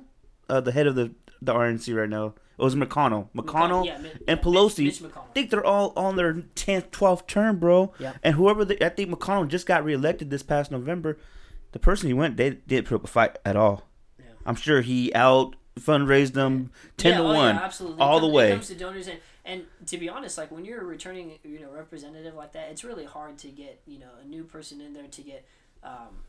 [0.49, 2.33] uh, the head of the the RNC right now?
[2.57, 4.85] It was McConnell, McConnell, yeah, and Pelosi.
[4.85, 5.23] Mitch- Mitch McConnell.
[5.29, 7.93] I think they're all on their tenth, twelfth term, bro.
[7.99, 8.13] Yeah.
[8.23, 11.17] And whoever they, I think McConnell just got reelected this past November.
[11.73, 13.83] The person he went, they didn't put up a fight at all.
[14.17, 14.25] Yeah.
[14.45, 17.99] I'm sure he out fundraised them ten yeah, to oh, one, yeah, absolutely.
[17.99, 18.51] all the way.
[18.51, 21.71] Comes to donors and, and to be honest, like when you're a returning, you know,
[21.71, 25.07] representative like that, it's really hard to get you know a new person in there
[25.07, 25.45] to get
[25.83, 26.21] um,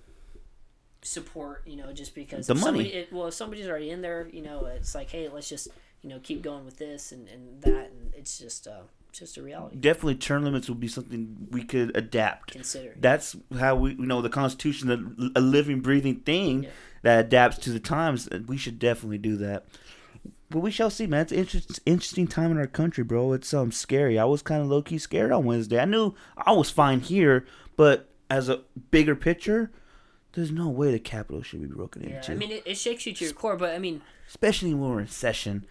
[1.02, 1.62] support.
[1.66, 2.64] You know, just because The money.
[2.64, 5.68] Somebody, it, well, if somebody's already in there, you know, it's like, hey, let's just
[6.02, 8.82] you know keep going with this and, and that, and it's just uh,
[9.18, 9.76] just a reality.
[9.76, 12.52] Definitely, term limits will be something we could adapt.
[12.52, 12.94] Consider.
[12.98, 16.70] That's how we, you know, the Constitution, a, a living, breathing thing Yeah.
[17.02, 18.28] that adapts to the times.
[18.46, 19.66] We should definitely do that.
[20.50, 21.26] But we shall see, man.
[21.30, 23.32] It's interesting time in our country, bro.
[23.32, 24.18] It's um scary.
[24.18, 25.80] I was kind of low key scared on Wednesday.
[25.80, 27.44] I knew I was fine here,
[27.76, 28.60] but as a
[28.90, 29.70] bigger picture,
[30.34, 32.32] there's no way the Capitol should be broken Yeah, into.
[32.32, 35.00] I mean, it, it shakes you to your core, but I mean, especially when we're
[35.00, 35.66] in session.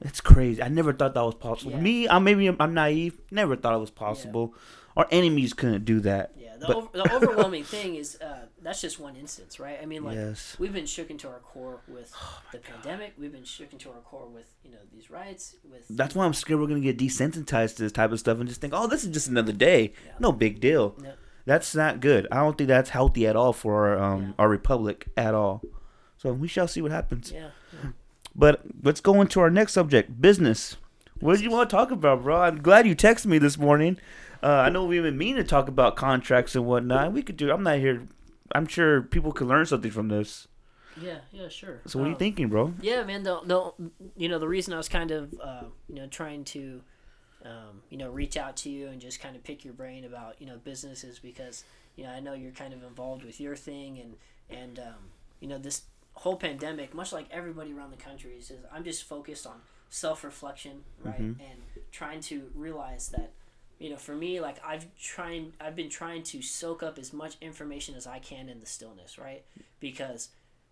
[0.00, 0.62] It's crazy.
[0.62, 1.72] I never thought that was possible.
[1.72, 1.80] Yeah.
[1.80, 3.18] Me, I maybe I'm, I'm naive.
[3.30, 4.54] Never thought it was possible.
[4.96, 6.32] Our enemies couldn't do that.
[6.38, 9.78] Yeah, the, over, the overwhelming thing is uh, that's just one instance, right?
[9.82, 10.56] I mean, like Yes.
[10.58, 13.12] we've been shook into our core with Oh the pandemic.
[13.18, 15.56] We've been shook into our core with you know these riots.
[15.70, 18.48] With That's why I'm scared we're gonna get desensitized to this type of stuff and
[18.48, 19.92] just think, oh, this is just another day.
[20.18, 20.94] No big deal.
[21.00, 21.12] No.
[21.46, 22.26] That's not good.
[22.32, 24.32] I don't think that's healthy at all for our, um, Yeah.
[24.38, 25.62] our republic at all.
[26.16, 27.30] So we shall see what happens.
[27.30, 27.48] yeah, yeah.
[28.38, 30.76] But let's go into our next subject, business.
[31.20, 32.36] What do you want to talk about, bro?
[32.42, 33.98] I'm glad you texted me this morning.
[34.42, 37.12] Uh, I know we've been meaning to talk about contracts and whatnot.
[37.12, 37.50] We could do.
[37.50, 38.06] I'm not here.
[38.54, 40.46] I'm sure people could learn something from this.
[41.00, 41.80] yeah, yeah, sure.
[41.86, 42.74] So what are you Um, thinking, bro?
[42.80, 43.22] Yeah, man.
[43.22, 46.82] The, the you know the reason I was kind of uh, you know trying to
[47.44, 50.40] um, you know reach out to you and just kind of pick your brain about
[50.40, 51.64] you know businesses because
[51.96, 54.14] you know I know you're kind of involved with your thing and
[54.50, 55.10] and um,
[55.40, 55.82] you know this
[56.16, 59.60] whole pandemic, much like everybody around the country, is I'm just focused on
[59.90, 61.40] self reflection, right, mm-hmm.
[61.40, 61.60] and
[61.92, 63.32] trying to realize that
[63.78, 67.36] you know for me like I've trying I've been trying to soak up as much
[67.40, 69.44] information as I can in the stillness, right,
[69.78, 70.30] because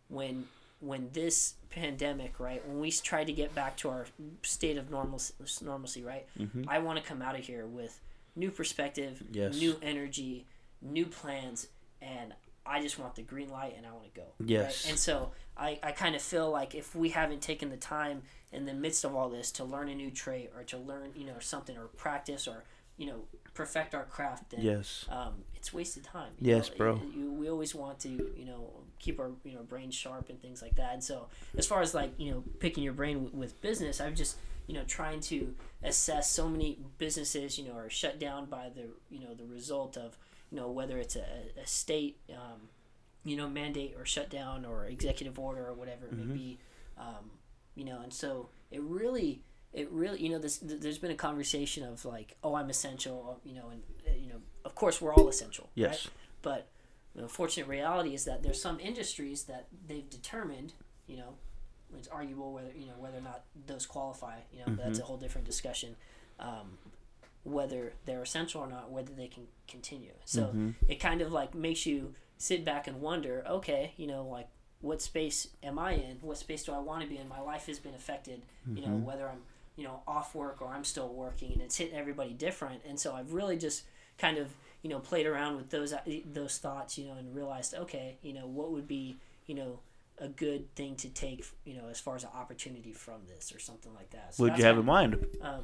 [0.09, 0.47] when
[0.81, 4.07] when this pandemic right when we try to get back to our
[4.43, 5.21] state of normal
[5.63, 6.63] normalcy right mm-hmm.
[6.69, 8.01] i want to come out of here with
[8.37, 9.59] new perspective Yes.
[9.59, 10.47] new energy
[10.83, 11.69] new plans
[12.03, 12.35] and
[12.67, 14.49] i just want the green light and i want to go right?
[14.49, 14.87] Yes.
[14.89, 18.65] and so i, I kind of feel like if we haven't taken the time in
[18.67, 21.39] the midst of all this to learn a new trait or to learn you know
[21.41, 22.65] something or practice or
[22.97, 25.05] you know perfect our craft then Yes.
[25.09, 26.33] um, it's wasted time.
[26.41, 26.77] you Yes, know?
[26.77, 27.01] bro.
[27.15, 30.61] You- we always want to, you know, keep our you know brains sharp and things
[30.61, 30.93] like that.
[30.93, 34.15] And so, as far as like you know picking your brain w- with business, I'm
[34.17, 34.37] just
[34.67, 35.55] you know trying to
[35.85, 39.97] assess so many businesses you know are shut down by the you know the result
[39.97, 40.19] of
[40.55, 41.25] you know whether it's a,
[41.61, 42.69] a state um,
[43.25, 46.59] you know mandate or shutdown or executive order or whatever it may be.
[46.97, 47.33] Um,
[47.75, 49.43] you know, and so it really
[49.73, 53.41] it really you know this th- there's been a conversation of like oh i'm essential
[53.45, 56.05] you know and uh, you know of course we're all essential Yes.
[56.07, 56.15] right?
[56.43, 56.69] but
[57.17, 60.75] the unfortunate reality is that there's some industries that they've determined
[61.09, 61.31] you know
[61.99, 65.17] it's arguable whether you know whether or not those qualify you know that's a whole
[65.17, 65.97] different discussion
[66.39, 66.79] um,
[67.45, 70.13] whether they're essential or not whether they can continue.
[70.25, 70.71] So mm-hmm.
[70.89, 74.49] it kind of like makes you sit back and wonder okay you know like
[74.81, 76.19] what space am i in?
[76.21, 77.29] What space do i want to be in?
[77.29, 79.05] My life has been affected you know mm-hmm.
[79.05, 79.43] whether i'm
[79.77, 82.83] you know off work or i'm still working and it's hitting everybody different.
[82.87, 83.85] And so i've really just
[84.19, 84.49] kind of
[84.83, 86.01] you know played around with those uh,
[86.33, 89.17] those thoughts you know and realized okay you know what would be
[89.47, 89.81] you know
[90.19, 93.59] a good thing to take you know as far as an opportunity from this or
[93.59, 94.35] something like that.
[94.35, 95.27] So What did you have in mind?
[95.43, 95.63] Um,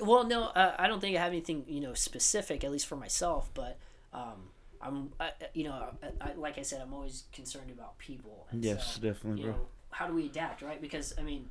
[0.00, 2.96] well, no, uh, I don't think I have anything you know specific, at least for
[2.96, 3.50] myself.
[3.54, 3.78] But
[4.12, 5.72] um, I'm, I, you know,
[6.02, 8.46] I, I, like I said, I'm always concerned about people.
[8.50, 9.52] And Yes, so, definitely, bro.
[9.52, 10.80] know, how do we adapt, right?
[10.80, 11.48] Because I mean,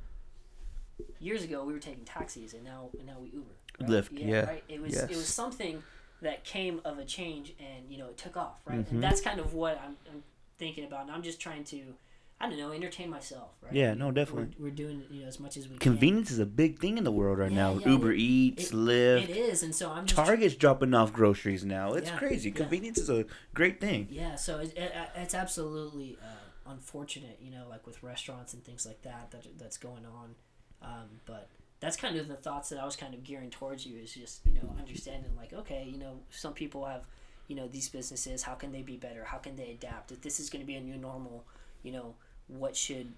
[1.20, 3.46] years ago we were taking taxis, and now and now we Uber.
[3.80, 3.90] Right?
[3.90, 4.44] Lyft, yeah.
[4.44, 4.64] Right.
[4.68, 5.82] It was it was something
[6.22, 8.78] that came of a change, and you know, it took off, right?
[8.78, 8.96] Mm-hmm.
[8.96, 10.22] And that's kind of what I'm, I'm
[10.58, 11.94] thinking about, and I'm just trying to.
[12.40, 13.72] I don't know, entertain myself, right?
[13.72, 14.54] Yeah, no, definitely.
[14.58, 15.78] We're, we're doing you know as much as we can.
[15.80, 17.78] Convenience is a big thing in the world right Yeah, now.
[17.78, 21.12] yeah, Uber it- Eats, It- Lyft, It is, and so I'm just Target's dropping off
[21.12, 21.94] groceries now.
[21.94, 22.52] It's Yeah, crazy.
[22.52, 23.24] Convenience is a
[23.54, 24.06] great thing.
[24.10, 28.86] Yeah, so it, it, it's absolutely uh, unfortunate, you know, like with restaurants and things
[28.86, 30.34] like that, that that's going on.
[30.80, 31.48] Um, but
[31.80, 34.46] that's kind of the thoughts that I was kind of gearing towards you is just,
[34.46, 37.02] you know, understanding like, okay, you know, some people have,
[37.48, 39.24] you know, these businesses, how can they be better?
[39.24, 40.12] How can they adapt?
[40.12, 41.44] If this is going to be a new normal,
[41.82, 42.14] you know,
[42.48, 43.12] what should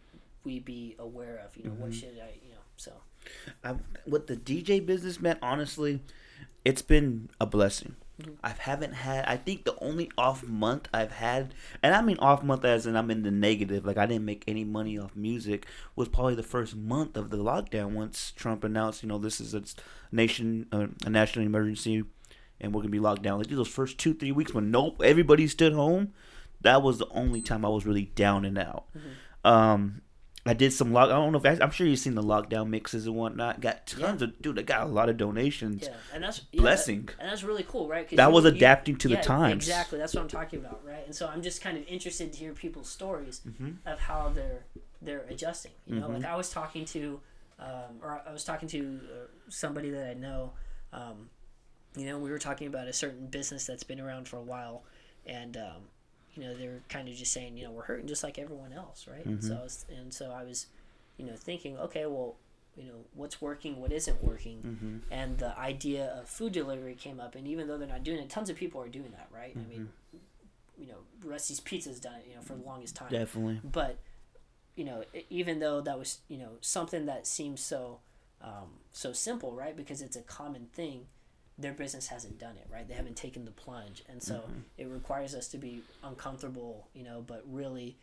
[0.45, 1.57] we be aware of?
[1.57, 2.93] You know, what should I, you know, so.
[3.65, 3.75] I,
[4.07, 6.01] with the DJ business, man, honestly,
[6.65, 7.97] it's been a blessing.
[8.43, 9.25] I haven't had.
[9.27, 12.97] I think the only off month I've had, and I mean off month as in
[12.97, 13.85] I'm in the negative.
[13.87, 15.67] Like I didn't make any money off music.
[15.97, 19.55] Was probably the first month of the lockdown once Trump announced, you know, this is
[19.55, 19.63] a
[20.13, 22.05] nation, uh, a national emergency,
[22.61, 23.39] and we're gonna be locked down.
[23.39, 26.13] Like those first two three weeks when nope, everybody stood home.
[26.63, 28.85] That was the only time I was really down and out.
[29.45, 30.03] Um,
[30.47, 31.07] I did some lock.
[31.11, 33.61] I don't know if I'm sure you've seen the lockdown mixes and whatnot.
[33.61, 34.59] Got tons of dude.
[34.59, 35.83] I got a lot of donations.
[35.85, 37.07] Yeah, and that's yeah, Blessing.
[37.07, 38.09] that- and that's really cool, right?
[38.17, 39.65] That you- was you- adapting to the times.
[39.69, 41.05] Exactly, that's what I'm talking about, right?
[41.05, 43.87] And so I'm just kind of interested to hear people's stories Mm-hmm.
[43.87, 44.65] of how they're
[45.03, 45.73] they're adjusting.
[45.87, 47.21] You know, like I was talking to,
[47.59, 50.53] um, or I was talking to uh, somebody that I know.
[50.93, 51.29] Um,
[51.97, 54.85] you know, we were talking about a certain business that's been around for a while,
[55.27, 55.83] and um,
[56.35, 59.07] you know, they're kind of just saying, you know, we're hurting just like everyone else,
[59.11, 59.25] right?
[59.25, 59.61] And so, mm-hmm.
[59.61, 60.67] I was, and so I was,
[61.17, 62.37] you know, thinking, okay, well,
[62.77, 65.13] you know, what's working, what isn't working, mm-hmm.
[65.13, 67.35] and the idea of food delivery came up.
[67.35, 69.53] And even though they're not doing it, tons of people are doing that, right?
[69.55, 70.83] I mean, mm-hmm.
[70.83, 73.61] you know, Rusty's Pizza's done it, you know, for the longest time Definitely.
[73.65, 73.99] but
[74.81, 77.99] you know even though that was you know something that seems so
[78.41, 81.07] um, so simple right because it's a common thing
[81.61, 84.61] their business hasn't done it right they haven't taken the plunge and so mm-hmm.
[84.79, 87.97] it requires us to be uncomfortable you know but really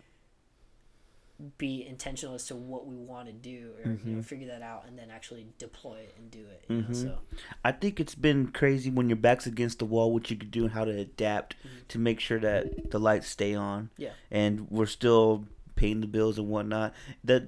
[1.59, 4.21] be intentional as to what we want to do or you know, mm-hmm.
[4.21, 6.93] figure that out and then actually deploy it and do it you know mm-hmm.
[6.93, 7.17] so
[7.63, 10.63] I think it's been crazy when your back's against the wall, what you could do
[10.63, 11.55] and how to adapt
[11.89, 13.89] to make sure that the lights stay on.
[13.97, 14.11] Yeah.
[14.31, 15.45] And we're still
[15.75, 16.93] paying the bills and whatnot.
[17.23, 17.47] That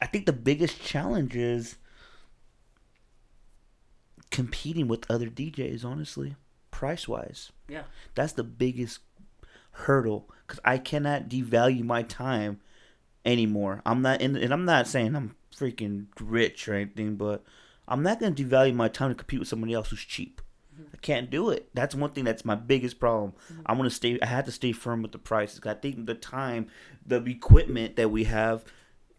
[0.00, 1.76] I think the biggest challenge is
[4.30, 5.84] competing with other DJs.
[5.84, 6.36] Honestly,
[6.70, 7.82] price wise, yeah
[8.14, 9.00] that's the biggest
[9.72, 12.60] hurdle because I cannot devalue my time
[13.24, 13.82] anymore.
[13.86, 17.42] I'm not in, and I'm not saying I'm freaking rich or anything, but
[17.86, 20.40] I'm not gonna devalue my time to compete with somebody else who's cheap.
[20.74, 20.90] Mm-hmm.
[20.94, 21.68] I can't do it.
[21.74, 23.32] That's one thing that's my biggest problem.
[23.52, 23.62] Mm-hmm.
[23.66, 24.18] I'm gonna stay.
[24.20, 25.60] I had to stay firm with the prices.
[25.64, 26.68] I think the time,
[27.04, 28.64] the equipment that we have,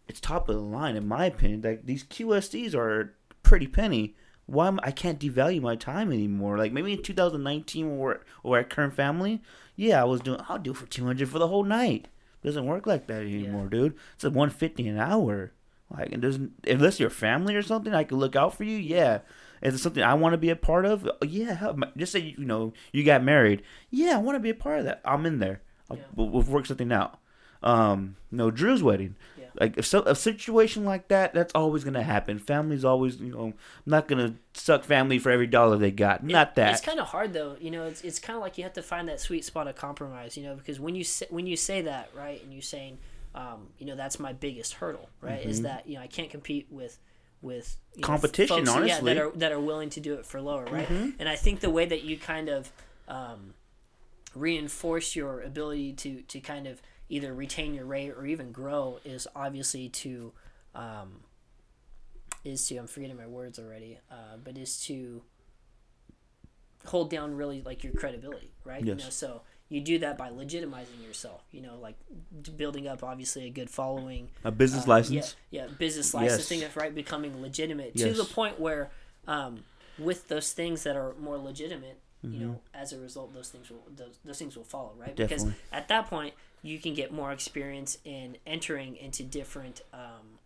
[0.08, 1.62] it's top of the line in my opinion.
[1.62, 4.16] Like these QSCs are pretty penny.
[4.46, 6.58] Why am, I can't devalue my time anymore?
[6.58, 9.40] Like maybe in 2019 when we're or at Kern Family,
[9.76, 10.40] yeah, I was doing.
[10.48, 12.08] I'll do it for 200 for the whole night.
[12.44, 13.94] Doesn't work like that anymore, dude.
[14.14, 15.52] It's like 150 an hour.
[15.96, 18.76] Like it doesn't unless you're family or something, I can look out for you.
[18.76, 19.20] Yeah.
[19.62, 21.06] Is it something I want to be a part of?
[21.06, 21.54] Uh, Yeah.
[21.54, 23.62] hell, my- Just say you know you got married.
[23.90, 25.00] Yeah, I want to be a part of that.
[25.04, 25.60] I'm in there.
[25.88, 26.02] I'll, Yeah.
[26.16, 27.18] we'll, we'll work something out.
[27.62, 29.14] Um, no, Drew's wedding.
[29.58, 32.38] Like if so, a situation like that, that's always gonna happen.
[32.38, 33.54] Family's always, you know, I'm
[33.86, 36.24] not gonna suck family for every dollar they got.
[36.24, 36.72] Not that.
[36.72, 37.84] It's kind of hard though, you know.
[37.84, 40.44] It's, it's kind of like you have to find that sweet spot of compromise, you
[40.44, 42.98] know, because when you say, when you say that, right, and you're saying,
[43.34, 46.66] um, you know, that's my biggest hurdle, right, is that you know I can't compete
[46.70, 46.98] with
[47.40, 48.12] with you know, Mm-hmm.
[48.12, 49.14] Competition, yeah, honestly.
[49.14, 50.88] that are that are willing to do it for lower, right?
[50.88, 51.10] Mm-hmm.
[51.18, 52.72] And I think the way that you kind of
[53.08, 53.54] um,
[54.34, 56.80] reinforce your ability to to kind of
[57.12, 60.32] either retain your rate or even grow is obviously to
[60.74, 61.20] um,
[62.42, 65.22] is to I'm forgetting my words already, uh, but is to
[66.86, 68.82] hold down really like your credibility, right?
[68.84, 68.98] Yes.
[68.98, 71.42] You know, so you do that by legitimizing yourself.
[71.52, 71.96] You know, like
[72.56, 75.36] building up obviously a good following, a business uh, license.
[75.50, 76.76] Yeah, yeah, business license Yes.
[76.76, 78.90] right, becoming legitimate to the point where,
[79.28, 79.64] um,
[79.98, 82.46] with those things that are more legitimate, you Mm-hmm.
[82.46, 85.14] know, as a result, those things will those, those things will follow, right?
[85.14, 85.46] Definitely.
[85.50, 90.38] Because at that point, you can get more experience in entering into different um,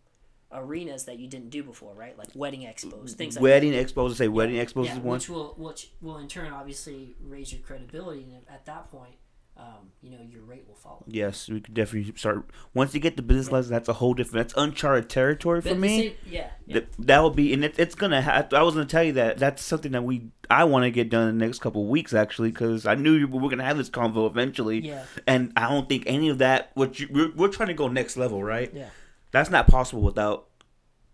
[0.51, 2.17] arenas that you didn't do before, right?
[2.17, 4.15] Like wedding expos, things like Wedding expos.
[4.15, 5.13] Say wedding expos yeah, is one.
[5.17, 9.15] which will which will in turn obviously raise your credibility, at that point,
[9.57, 11.03] um, you know, your rate will follow.
[11.07, 12.45] Yes, we could definitely start.
[12.73, 14.47] Once you get the business license, that's a whole different.
[14.47, 15.97] That's uncharted territory for the me.
[16.01, 16.73] same- yeah, yeah.
[16.75, 18.21] That that will be, and it, it's gonna.
[18.21, 21.09] Ha- I was gonna tell you that that's something that we I want to get
[21.09, 23.77] done in the next couple of weeks actually, because I knew we were gonna have
[23.77, 24.79] this convo eventually.
[24.79, 25.03] Yeah.
[25.25, 26.71] And I don't think any of that.
[26.75, 28.71] What you, we're, we're trying to go next level, right?
[28.73, 28.89] yeah.
[29.31, 30.47] That's not possible without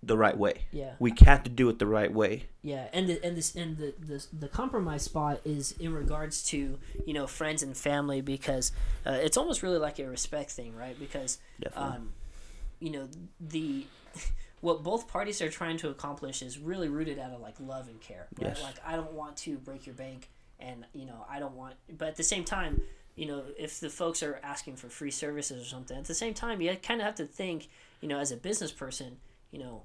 [0.07, 0.65] the right way.
[0.71, 0.93] Yeah.
[0.99, 2.45] We have to do it the right way.
[2.61, 6.79] Yeah, and the and this and the, the the compromise spot is in regards to
[7.05, 8.71] you know friends and family because
[9.05, 10.97] uh, it's almost really like a respect thing, right?
[10.97, 11.95] Because Definitely.
[11.97, 12.13] um,
[12.79, 13.85] you know the
[14.61, 17.99] what both parties are trying to accomplish is really rooted out of like love and
[17.99, 18.49] care, right?
[18.49, 18.63] Yes.
[18.63, 20.29] Like I don't want to break your bank,
[20.59, 22.81] and you know I don't want, but at the same time,
[23.15, 26.33] you know if the folks are asking for free services or something, at the same
[26.33, 27.67] time you kind of have to think,
[27.99, 29.17] you know, as a business person,
[29.51, 29.81] you know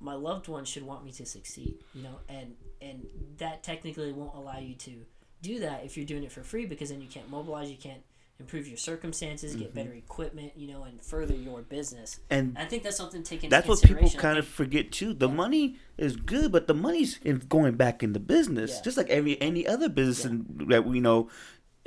[0.00, 3.06] my loved ones should want me to succeed you know and and
[3.38, 5.04] that technically won't allow you to
[5.42, 8.02] do that if you're doing it for free because then you can't mobilize you can't
[8.40, 12.14] improve your circumstances, get better equipment, you know, and further your business.
[12.30, 12.34] Mm-hmm.
[12.34, 15.12] And I think that's something to take into That's what people kind of forget too.
[15.12, 18.82] The money is good, but the money's in going back into business, Yeah.
[18.82, 21.28] just like every any other business in, that we know.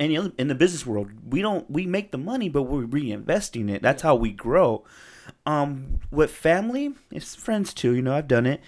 [0.00, 3.70] Any other in the business world, we don't we make the money, but we're reinvesting
[3.70, 3.80] it.
[3.80, 4.84] That's how we grow.
[5.46, 7.94] Um, with family, it's friends too.
[7.94, 8.60] You know, I've done it.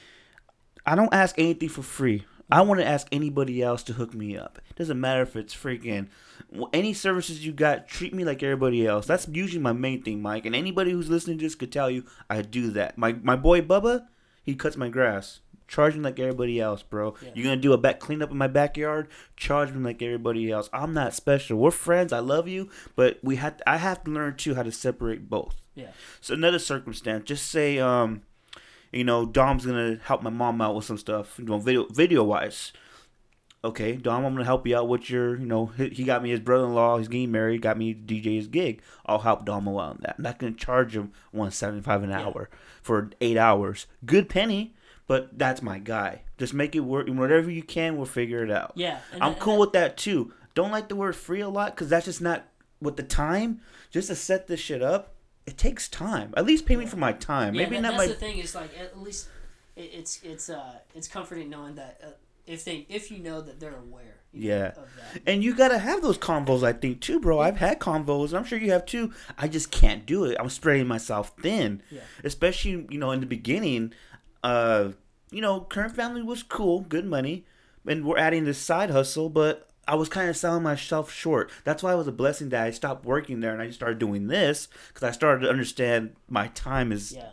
[0.85, 2.25] I don't ask anything for free.
[2.51, 4.61] I want to ask anybody else to hook me up.
[4.71, 6.09] It doesn't matter if it's freaking
[6.73, 7.89] any services you got.
[7.89, 9.07] Treat me like everybody else.
[9.07, 10.47] That's usually my main thing, Mike.
[10.47, 12.97] And anybody who's listening to this could tell you I do that.
[12.97, 14.07] My my boy Bubba,
[14.45, 15.41] he cuts my grass.
[15.69, 17.15] Charge me like everybody else, bro.
[17.35, 19.09] You're gonna do a back cleanup in my backyard.
[19.37, 20.71] Charge me like everybody else.
[20.73, 21.59] I'm not special.
[21.59, 22.13] We're friends.
[22.13, 25.57] I love you, but we had I have to learn too how to separate both.
[25.75, 25.91] Yeah.
[26.21, 28.23] So another circumstance, just say um,
[28.93, 32.23] you know, Dom's gonna help my mom out with some stuff, you know, video video
[32.23, 32.73] wise.
[33.65, 36.31] Okay, Dom, I'm gonna help you out with your, you know, he, he got me
[36.31, 36.99] his brother-in-law.
[36.99, 37.63] He's getting married.
[37.63, 38.81] Got me DJ his gig.
[39.05, 40.15] I'll help Dom out on that.
[40.19, 42.49] I'm not gonna charge him one seventy five an hour
[42.81, 43.87] for eight hours.
[44.05, 44.76] Good penny,
[45.07, 46.23] but that's my guy.
[46.39, 47.07] Just make it work.
[47.09, 48.73] And whatever you can, we'll figure it out.
[48.75, 50.33] Yeah, I'm that- cool with that too.
[50.55, 52.45] Don't like the word free a lot because that's just not
[52.81, 53.61] with the time.
[53.91, 55.15] Just to set this shit up,
[55.47, 56.33] it takes time.
[56.37, 57.55] At least pay me for my time.
[57.55, 58.07] Yeah, Maybe that- not that's my.
[58.09, 59.29] the thing is like at least
[59.77, 62.07] it, it's it's uh it's comforting knowing that uh,
[62.47, 64.03] if they if you know that they're aware
[64.33, 64.69] know, Yeah.
[64.69, 65.23] of that.
[65.27, 67.39] And you gotta have those convos, I think, too, bro.
[67.39, 68.33] I've had convos.
[68.37, 69.13] I'm sure you have too.
[69.39, 70.37] I just can't do it.
[70.41, 71.83] I'm spreading myself thin.
[71.91, 72.01] Yeah.
[72.25, 73.93] Especially, you know, in the beginning,
[74.47, 74.93] uh,
[75.31, 77.45] you know, Kern Family was cool, good money,
[77.87, 81.51] and we're adding this side hustle, but I was kind of selling myself short.
[81.65, 83.99] That's why it was a blessing that I stopped working there and I just started
[83.99, 87.31] doing this because I started to understand my time is Yeah.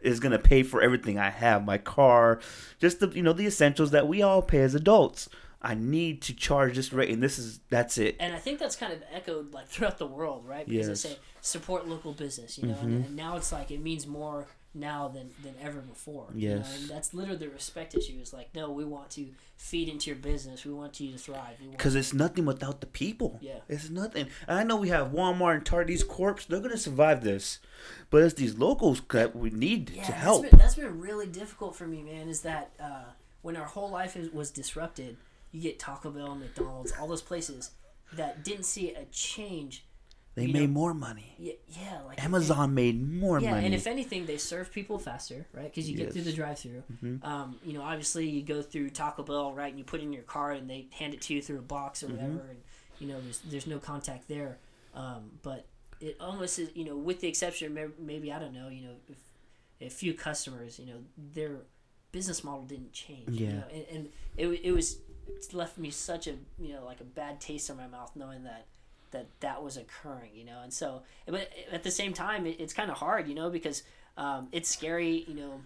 [0.00, 2.40] is gonna pay for everything I have, my car,
[2.80, 5.28] just the you know the essentials that we all pay as adults.
[5.64, 8.16] I need to charge this rate, and this is that's it.
[8.18, 10.66] and I think that's kind of echoed like throughout the world, right?
[10.66, 11.00] Because Yes.
[11.02, 11.08] Mm-hmm.
[11.10, 14.46] they say support local business, you know, and, and now it's like it means more
[14.74, 16.28] now than than ever before.
[16.34, 16.80] you know, Yes.
[16.80, 18.18] and that's literally the respect issue.
[18.20, 20.64] Is like, no, we want to feed into your business.
[20.64, 21.56] We want you to thrive.
[21.70, 23.38] Because it's nothing without the people.
[23.40, 23.58] Yeah.
[23.68, 24.26] It's nothing.
[24.48, 27.58] And I know we have Walmart and these corps, they're going to survive this.
[28.10, 30.42] But it's these locals that we need yeah, to that's help.
[30.50, 32.28] been, that's been really difficult for me, man.
[32.28, 33.04] Is that uh,
[33.42, 35.16] when our whole life is, was disrupted,
[35.52, 37.70] you get Taco Bell, McDonald's, all those places
[38.14, 39.84] that didn't see a change.
[40.34, 41.34] They you made know, more money.
[41.38, 43.66] Yeah, yeah, like Amazon made more Yeah, money.
[43.66, 45.64] and if anything, they serve people faster, right?
[45.64, 46.82] Because you get through the drive-through.
[46.92, 47.24] Mm-hmm.
[47.24, 49.68] Um, you know, obviously, you go through Taco Bell, right?
[49.68, 51.62] And you put it in your car, and they hand it to you through a
[51.62, 52.16] box or Mm-hmm.
[52.16, 52.60] whatever, and
[52.98, 54.58] you know, there's there's no contact there.
[54.94, 55.66] Um, but
[56.00, 58.94] it almost is, you know, with the exception, of maybe I don't know, you know,
[59.08, 59.18] if
[59.80, 61.62] a few customers, you know, their
[62.12, 63.28] business model didn't change.
[63.40, 63.52] You Yeah.
[63.52, 63.64] know?
[63.72, 64.98] and, and it it was
[65.52, 68.66] left me such a you know like a bad taste in my mouth knowing that
[69.12, 72.72] that that was occurring you know and so but at the same time it, it's
[72.72, 73.82] kind of hard you know because
[74.16, 75.60] um, it's scary you know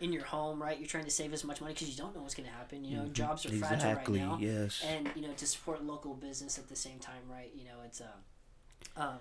[0.00, 2.20] in your home right you're trying to save as much money because you don't know
[2.22, 3.74] what's going to happen you know jobs are fragile Mm-hmm.
[3.74, 4.84] Exactly, right now yes.
[4.86, 8.00] and you know to support local business at the same time right you know it's
[8.02, 9.18] uh, um,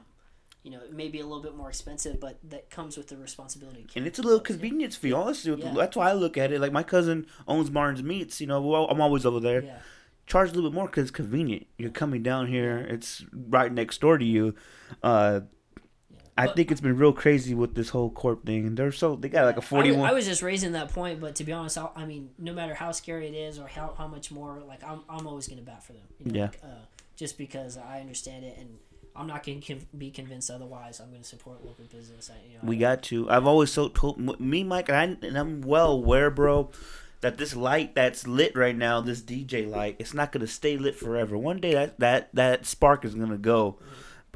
[0.63, 3.17] you know it may be a little bit more expensive but that comes with the
[3.17, 5.53] responsibility and it's a little convenience fee, honestly.
[5.55, 5.73] Yeah.
[5.75, 6.59] That's why I look at it.
[6.59, 8.41] Like my cousin owns Martin's Meats.
[8.41, 9.61] You know, well, I'm always over there.
[9.63, 9.77] yeah
[10.27, 11.67] charge a little bit more because it's convenient.
[11.77, 14.55] You're coming down here; it's right next door to you.
[15.03, 15.41] Uh,
[16.37, 19.29] I But- think it's been real crazy with this whole corp thing, they're so they
[19.29, 20.09] got like a forty-one.
[20.09, 22.73] I, was just raising that point, but to be honest, I, I mean, no matter
[22.73, 25.81] how scary it is or how, how much more, like I'm, I'm always gonna bat
[25.83, 26.01] for them.
[26.19, 26.45] You know, Yeah.
[26.47, 26.67] like, uh,
[27.15, 28.67] just because I understand it, and
[29.15, 30.99] I'm not gonna conv- be convinced otherwise.
[30.99, 32.29] I'm gonna support local business.
[32.29, 33.29] I, you know, we I- got to.
[33.29, 36.69] I've always so told me, Mike, and, I, and I'm well aware, bro,
[37.25, 40.95] that this light that's lit right now, this DJ light, it's not gonna stay lit
[40.95, 41.35] forever.
[41.35, 43.79] One day that that that spark is gonna go,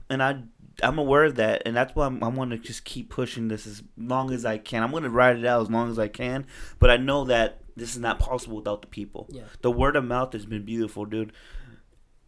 [0.10, 0.44] and I.
[0.82, 3.68] I'm aware of that, and that's why I'm, I want to just keep pushing this
[3.68, 4.82] as long as I can.
[4.82, 6.48] I'm going to ride it out as long as I can,
[6.80, 9.28] but I know that this is not possible without the people.
[9.30, 9.42] Yeah.
[9.60, 11.34] The word of mouth has been beautiful, dude.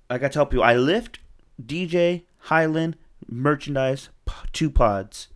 [0.10, 1.20] Like I tell people, I lift,
[1.66, 4.10] DJ, Highland, merchandise,
[4.52, 5.30] two pods.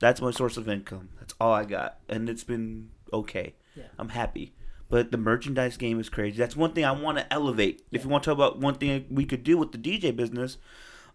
[0.00, 1.10] That's my source of income.
[1.20, 3.54] That's all I got, and it's been okay.
[3.76, 3.84] Yeah.
[4.00, 4.52] I'm happy.
[4.90, 6.38] But the merchandise game is crazy.
[6.38, 7.82] That's one thing I want to elevate.
[7.92, 10.56] If you want to talk about one thing we could do with the DJ business,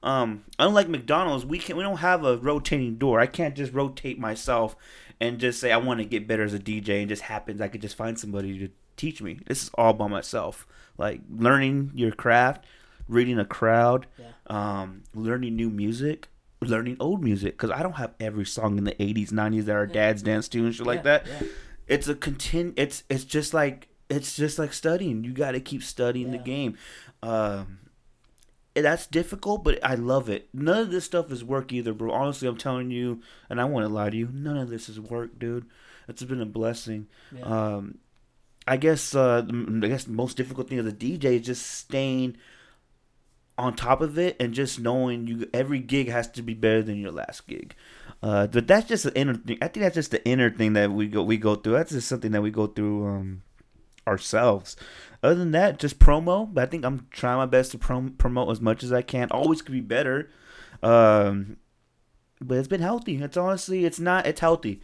[0.03, 3.19] um, unlike McDonald's, we can we don't have a rotating door.
[3.19, 4.75] I can't just rotate myself
[5.19, 7.67] and just say I want to get better as a DJ and just happens I
[7.67, 9.39] could just find somebody to teach me.
[9.47, 10.67] This is all by myself.
[10.97, 12.65] Like learning your craft,
[13.07, 14.25] reading a crowd, Yeah.
[14.47, 16.27] um, learning new music,
[16.61, 19.87] learning old music because I don't have every song in the '80s, '90s that our
[19.87, 21.27] dads danced to and shit like Yeah, that.
[21.87, 21.95] Yeah.
[21.95, 22.73] It's a contin.
[22.77, 25.23] It's it's just like it's just like studying.
[25.23, 26.77] You got to keep studying the game.
[27.21, 27.79] Um,
[28.75, 30.49] that's difficult, but I love it.
[30.53, 32.11] None of this stuff is work either, bro.
[32.11, 34.29] Honestly, I'm telling you, and I want to lie to you.
[34.33, 35.65] None of this is work, dude.
[36.07, 37.07] It's been a blessing.
[37.35, 37.43] Yeah.
[37.43, 37.99] Um,
[38.67, 42.37] I guess uh, I guess the most difficult thing of the DJ is just staying
[43.57, 46.97] on top of it and just knowing you every gig has to be better than
[46.97, 47.75] your last gig.
[48.21, 49.57] Uh, but that's just the inner thing.
[49.61, 51.73] I think that's just the inner thing that we go we go through.
[51.73, 53.43] That's just something that we go through um,
[54.07, 54.75] ourselves.
[55.21, 56.51] Other than that, just promo.
[56.51, 59.27] But I think I'm trying my best to prom- promote as much as I can.
[59.31, 60.29] Always could be better.
[60.81, 61.57] Um,
[62.39, 63.21] but it's been healthy.
[63.21, 64.25] It's honestly, it's not.
[64.25, 64.81] It's healthy.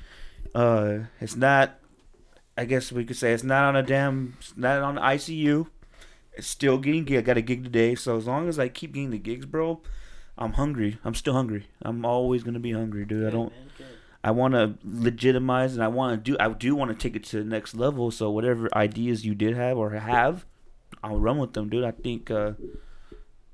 [0.53, 1.79] Uh, it's not.
[2.57, 4.35] I guess we could say it's not on a damn.
[4.39, 5.67] It's not on ICU.
[6.39, 7.17] Still getting gig.
[7.17, 9.81] I got a gig today, so as long as I keep getting the gigs, bro,
[10.37, 10.97] I'm hungry.
[11.03, 11.67] I'm still hungry.
[11.81, 13.27] I'm always gonna be hungry, dude.
[13.27, 13.51] I don't.
[13.51, 13.87] man.
[14.23, 17.23] I want to legitimize and I want to do I do want to take it
[17.25, 18.11] to the next level.
[18.11, 20.45] So whatever ideas you did have or have,
[21.03, 21.85] I'll run with them, dude.
[21.85, 22.51] I think, uh,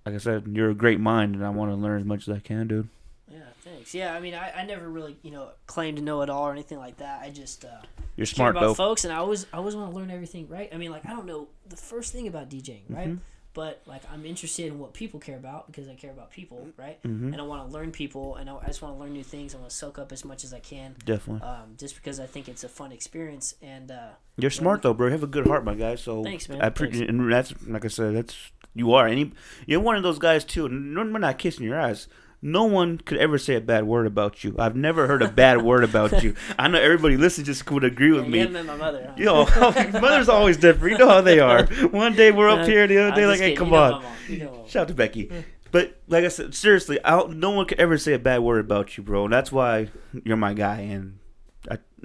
[0.06, 2.36] like I said, you're a great mind, and I want to learn as much as
[2.36, 2.90] I can, dude.
[3.76, 3.94] Yeah, thanks.
[3.94, 6.52] Yeah, I mean, I, I never really, you know, claimed to know it all or
[6.52, 7.22] anything like that.
[7.22, 7.70] I just uh,
[8.16, 8.74] You're smart about though.
[8.74, 10.70] folks, and I always, I always want to learn everything, right?
[10.74, 13.10] I mean, like, I don't know the first thing about DJing, right?
[13.10, 13.18] Mm-hmm.
[13.54, 17.02] But like, I'm interested in what people care about because I care about people, right?
[17.04, 17.32] Mm-hmm.
[17.32, 19.56] And I want to learn people, and I, I just want to learn new things.
[19.56, 21.48] I want to soak up as much as I can, Definitely.
[21.48, 23.56] um, just because I think it's a fun experience.
[23.62, 25.08] And uh, You're smart though, bro.
[25.08, 25.96] You have a good heart, my guy.
[25.96, 26.62] So Thanks, man.
[26.62, 27.08] I pre- Thanks.
[27.10, 28.36] and that's like I said, that's
[28.74, 29.08] you are.
[29.08, 29.32] Any
[29.66, 30.66] you're one of those guys too.
[30.66, 32.08] and We're not kissing your ass.
[32.41, 34.56] No one could ever say a bad word about you.
[34.60, 36.36] I've never heard a bad word about you.
[36.60, 38.48] I know everybody listening just would agree with you me.
[38.48, 39.07] met my mother.
[39.07, 39.14] Huh?
[39.18, 39.45] Yo,
[39.99, 40.94] mother's always different.
[40.94, 41.66] You know how they are.
[41.88, 44.06] One day we're up here, the other I'm day like, hey, come You on.
[44.28, 44.66] You know.
[44.68, 45.32] Shout out to Becky.
[45.72, 48.95] But like I said, seriously, I no one could ever say a bad word about
[48.95, 49.26] you, bro.
[49.26, 49.90] And that's why
[50.24, 51.20] you're my guy, and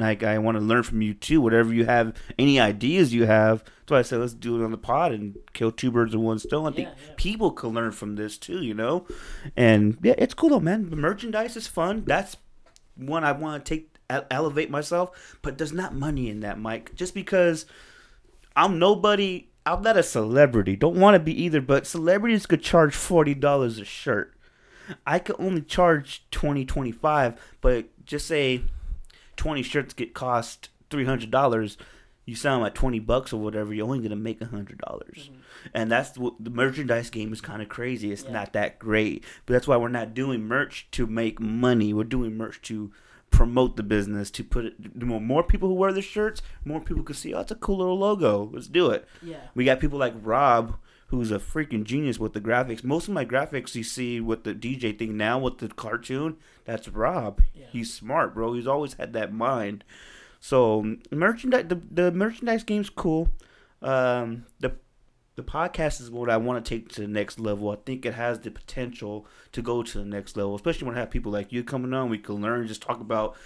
[0.01, 1.41] like I want to learn from you too.
[1.41, 3.63] Whatever you have, any ideas you have.
[3.65, 6.25] That's why I said let's do it on the pod and kill two birds with
[6.25, 6.67] one stone.
[6.67, 7.15] I think Yeah, yeah.
[7.17, 9.07] people can learn from this too, you know.
[9.57, 10.91] And yeah, it's cool though, man.
[10.91, 12.05] The merchandise is fun.
[12.07, 12.37] That's
[12.97, 13.87] one I want to take
[14.31, 16.95] elevate myself, but there's not money in that, Mike.
[16.95, 17.67] Just because
[18.57, 19.47] I'm nobody.
[19.67, 20.75] I'm not a celebrity.
[20.75, 21.61] Don't want to be either.
[21.61, 24.35] But celebrities could charge forty dollars a shirt.
[25.07, 28.63] I could only charge 20 25 but just say
[29.41, 31.77] 20 shirts get cost $300
[32.27, 35.35] you sell them at 20 bucks or whatever you're only going to make $100 mm-hmm.
[35.73, 38.33] and that's what the merchandise game is kind of crazy it's Yeah.
[38.33, 42.37] not that great but that's why we're not doing merch to make money we're doing
[42.37, 42.93] merch to
[43.31, 46.81] promote the business to put it the more, more people who wear the shirts more
[46.81, 49.37] people can see oh it's a cool little logo let's do it Yeah.
[49.55, 50.77] we got people like Rob,
[51.11, 52.85] who's a freaking genius with the graphics.
[52.85, 56.89] Most of my graphics you see with the DJ thing now with the cartoon, that's
[56.89, 57.41] Rob.
[57.53, 57.67] Yeah.
[57.73, 58.55] He's smart, bro.
[58.55, 59.83] He's always had that mind.
[60.39, 63.29] So merchandise, the, the merchandise game's cool.
[63.83, 64.73] Um, the
[65.37, 67.71] the podcast is what I want to take to the next level.
[67.71, 71.01] I think it has the potential to go to the next level, especially when I
[71.01, 72.11] have people like you coming on.
[72.11, 73.37] We can learn, just talk about.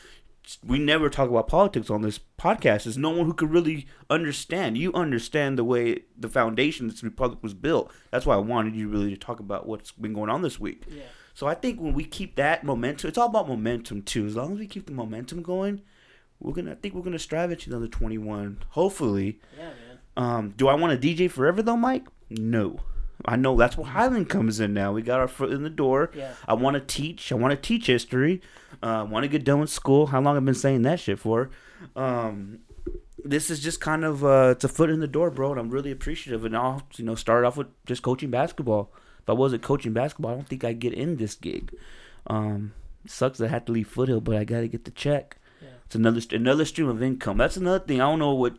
[0.65, 2.85] We never talk about politics on this podcast.
[2.85, 4.77] There's no one who could really understand.
[4.77, 7.91] You understand the way the foundation of this republic was built.
[8.11, 10.85] That's why I wanted you really to talk about what's been going on this week.
[10.89, 11.05] Yeah.
[11.35, 14.27] So I think when we keep that momentum, it's all about momentum too.
[14.27, 15.81] As long as we keep the momentum going,
[16.41, 16.73] we're gonna.
[16.73, 18.59] I think we're gonna strive at another 21.
[18.71, 19.99] Hopefully, Yeah, man.
[20.17, 22.07] um, do I want to DJ forever though, Mike?
[22.31, 22.81] No.
[23.25, 24.93] I know that's where Highland comes in now.
[24.93, 26.11] We got our foot in the door.
[26.15, 26.33] Yeah.
[26.47, 27.33] I want to teach.
[27.33, 28.43] I want to teach history.
[28.83, 30.07] Uh, I want to get done with school.
[30.07, 31.51] How long I've been saying that shit for?
[31.97, 32.61] Um,
[33.25, 35.71] this is just kind of uh, it's a foot in the door, bro, and I'm
[35.71, 36.45] really appreciative.
[36.45, 38.93] And I'll you know start off with just coaching basketball.
[39.21, 41.75] If I wasn't coaching basketball, I don't think I'd get in this gig.
[42.27, 42.75] Um,
[43.07, 45.39] sucks that I had to leave Foothill, but I got to get the check.
[45.63, 45.69] Yeah.
[45.87, 47.39] It's another another stream of income.
[47.39, 48.01] That's another thing.
[48.01, 48.57] I don't know what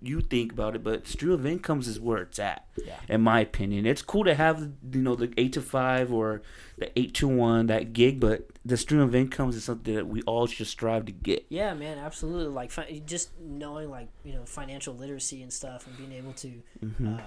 [0.00, 2.66] you think about it, but stream of incomes is where it's at.
[2.84, 2.96] Yeah.
[3.08, 4.60] In my opinion, it's cool to have
[4.92, 6.42] you know the eight to five or
[6.76, 10.22] the eight to one that gig, but the stream of incomes is something that we
[10.22, 11.46] all should strive to get.
[11.48, 12.52] Yeah, man, absolutely.
[12.52, 16.48] Like fi- just knowing like you know financial literacy and stuff, and being able to,
[16.84, 17.14] Mm-hmm.
[17.14, 17.20] uh,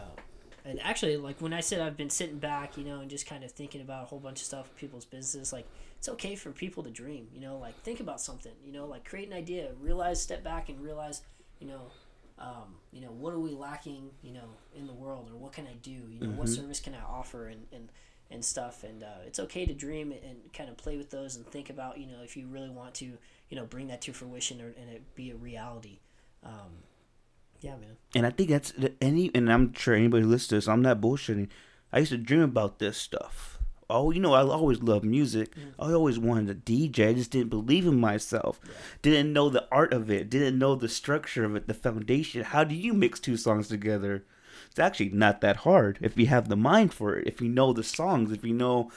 [0.63, 3.43] and actually like when I said I've been sitting back, you know, and just kind
[3.43, 5.51] of thinking about a whole bunch of stuff people's business.
[5.51, 5.65] Like
[5.97, 9.03] it's okay for people to dream, you know, like think about something, you know, like
[9.03, 11.21] create an idea, realize, step back, and realize,
[11.59, 11.81] you know.
[12.41, 15.67] Um, you know what are we lacking you know in the world or what can
[15.67, 16.55] i do you know what Mm-hmm.
[16.55, 17.89] service can i offer and and
[18.31, 21.45] and stuff and uh, it's okay to dream and kind of play with those and
[21.45, 23.05] think about you know if you really want to
[23.49, 25.99] you know bring that to fruition or, and it be a reality
[26.43, 26.71] um,
[27.59, 30.67] yeah man And I think that's any, and I'm sure anybody who listens to this,
[30.67, 31.47] I'm not bullshitting.
[31.93, 33.59] I used to dream about this stuff.
[33.93, 35.53] Oh, you know, I always loved music.
[35.77, 37.09] I always wanted to DJ.
[37.09, 38.59] I just didn't believe in myself.
[39.01, 40.29] Didn't know the art of it.
[40.29, 42.43] Didn't know the structure of it, the foundation.
[42.43, 44.23] How do you mix two songs together?
[44.69, 47.27] It's actually not that hard if you have the mind for it.
[47.27, 48.89] If you know the songs, if you know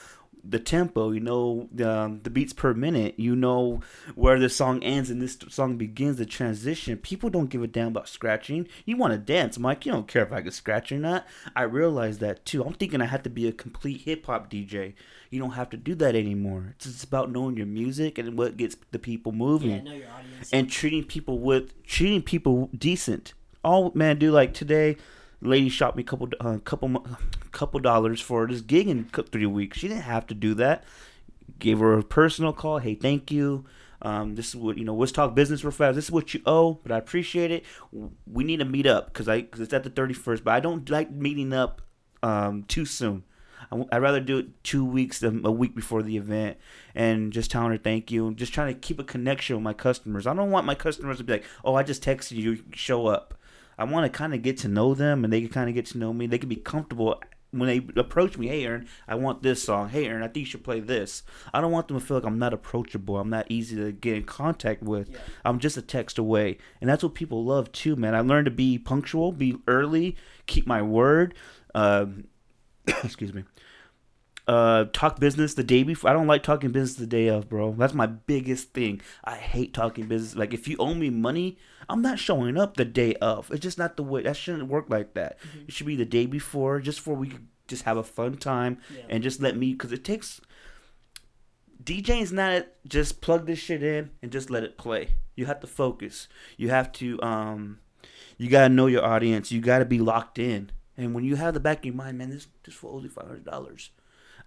[0.47, 3.81] the tempo, you know um, the beats per minute, you know
[4.15, 6.97] where the song ends and this song begins, the transition.
[6.97, 8.67] People don't give a damn about scratching.
[8.85, 9.85] You want to dance, Mike.
[9.85, 11.25] You don't care if I can scratch or not.
[11.55, 12.63] I realize that too.
[12.63, 14.93] I'm thinking I had to be a complete hip hop DJ.
[15.31, 16.73] You don't have to do that anymore.
[16.75, 20.09] It's just about knowing your music and what gets the people moving Yeah, know your
[20.09, 20.53] audience.
[20.53, 23.33] and treating people with treating people decent.
[23.63, 24.95] All man, do like today,
[25.41, 27.05] lady shot me a couple uh, couple
[27.51, 29.77] couple dollars for this gig in three weeks.
[29.79, 30.83] She didn't have to do that.
[31.59, 32.79] Gave her a personal call.
[32.79, 33.65] Hey, thank you.
[34.01, 34.95] Um, this is what you know.
[34.95, 35.95] Let's talk business real fast.
[35.95, 37.63] This is what you owe, but I appreciate it.
[38.31, 40.43] We need to meet up because I because it's at the thirty first.
[40.43, 41.81] But I don't like meeting up
[42.21, 43.23] um, too soon.
[43.71, 46.57] I w- I'd rather do it two weeks than a week before the event
[46.93, 49.73] and just telling her thank you and just trying to keep a connection with my
[49.73, 50.27] customers.
[50.27, 53.33] I don't want my customers to be like, oh, I just texted you, show up.
[53.77, 55.87] I want to kind of get to know them and they can kind of get
[55.87, 56.27] to know me.
[56.27, 57.21] They can be comfortable
[57.51, 58.47] when they approach me.
[58.47, 59.89] Hey, Aaron, I want this song.
[59.89, 61.23] Hey, Aaron, I think you should play this.
[61.53, 63.17] I don't want them to feel like I'm not approachable.
[63.17, 65.09] I'm not easy to get in contact with.
[65.09, 65.17] Yeah.
[65.43, 66.57] I'm just a text away.
[66.81, 68.15] And that's what people love too, man.
[68.15, 70.15] I learned to be punctual, be early,
[70.47, 71.33] keep my word.
[71.73, 72.25] Um,
[73.03, 73.43] excuse me.
[74.47, 76.09] Uh, talk business the day before.
[76.09, 77.73] I don't like talking business the day of, bro.
[77.77, 79.01] That's my biggest thing.
[79.23, 80.35] I hate talking business.
[80.35, 81.57] Like if you owe me money,
[81.89, 83.49] I'm not showing up the day of.
[83.49, 84.21] It's just not the way.
[84.21, 85.37] That shouldn't work like that.
[85.67, 88.77] It should be the day before, just for we could just have a fun time
[88.95, 89.01] Yeah.
[89.09, 89.71] and just let me.
[89.73, 90.39] Because it takes
[91.83, 95.09] DJing's not just plug this shit in and just let it play.
[95.35, 96.27] You have to focus.
[96.57, 97.79] You have to um
[98.37, 99.51] you gotta know your audience.
[99.51, 100.71] You gotta be locked in.
[100.97, 103.27] And when you have the back of your mind, man, this this for only five
[103.27, 103.89] hundred dollars.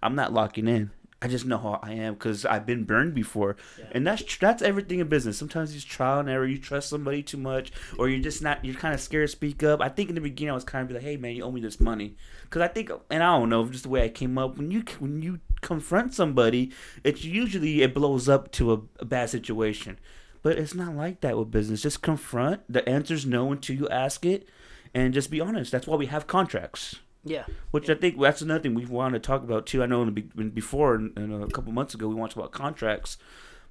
[0.01, 0.91] I'm not locking in.
[1.21, 3.57] I just know how I am because I've been burned before,
[3.91, 5.37] and that's that's everything in business.
[5.37, 6.45] Sometimes it's trial and error.
[6.45, 8.63] You trust somebody too much, or you're just not.
[8.63, 9.81] You're kind of scared to speak up.
[9.81, 11.59] I think in the beginning I was kind of like, "Hey man, you owe me
[11.59, 14.57] this money," because I think, and I don't know, just the way I came up.
[14.57, 16.71] When you when you confront somebody,
[17.03, 19.99] it's usually it blows up to a, a bad situation,
[20.41, 21.81] but it's not like that with business.
[21.81, 22.61] Just confront.
[22.71, 24.47] The answer's no until you ask it,
[24.93, 25.73] and just be honest.
[25.73, 26.95] That's why we have contracts.
[27.23, 27.45] Yeah.
[27.71, 29.83] Which I think that's another thing we want to talk about too.
[29.83, 33.17] I know in before, in a couple months ago, we want to talk about contracts.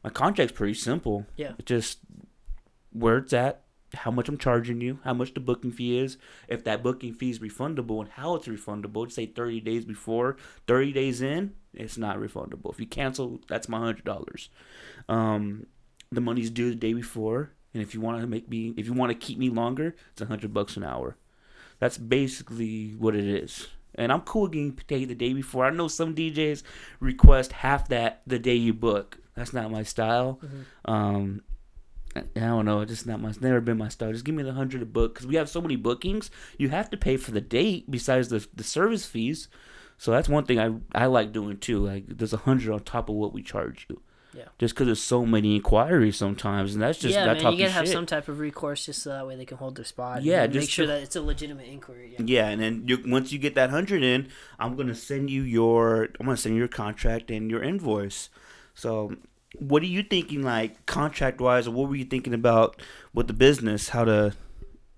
[0.04, 1.26] My contract's pretty simple.
[1.36, 1.52] Yeah.
[1.58, 1.98] It's just
[2.92, 3.62] where it's at,
[3.94, 7.30] how much I'm charging you, how much the booking fee is, if that booking fee
[7.30, 9.06] is refundable, and how it's refundable.
[9.06, 12.72] Just say 30 days before, 30 days in, it's not refundable.
[12.72, 14.50] If you cancel, that's my hundred dollars.
[15.08, 15.66] Um,
[16.10, 18.92] the money's due the day before, and if you want to make me, if you
[18.92, 21.16] want to keep me longer, it's a hundred bucks an hour.
[21.80, 23.68] That's basically what it is.
[23.94, 25.64] And I'm cool getting paid the day before.
[25.64, 26.62] I know some DJs
[27.00, 29.18] request half that the day you book.
[29.34, 30.40] That's not my style.
[30.84, 31.42] Um,
[32.14, 32.80] I I don't know.
[32.80, 33.30] It's just not my.
[33.30, 34.12] It's never been my style.
[34.12, 36.30] Just give me the hundred a book because we have so many bookings.
[36.58, 39.48] You have to pay for the date besides the the service fees.
[39.96, 41.84] So that's one thing I I like doing too.
[41.84, 44.00] Like there's a hundred on top of what we charge you.
[44.38, 44.44] Yeah.
[44.58, 47.72] Just because there's so many inquiries sometimes, and that's just yeah, that's man, you gotta
[47.72, 47.92] have shit.
[47.92, 50.22] some type of recourse just so that way they can hold their spot.
[50.22, 52.14] Yeah, and make sure to- that it's a legitimate inquiry.
[52.16, 52.24] Yeah.
[52.24, 54.28] Yeah, and then you, once you get that hundred in,
[54.60, 58.30] I'm gonna send you your I'm gonna send you your contract and your invoice.
[58.74, 59.16] So,
[59.58, 62.80] what are you thinking, like contract wise, or what were you thinking about
[63.12, 63.88] with the business?
[63.88, 64.34] How to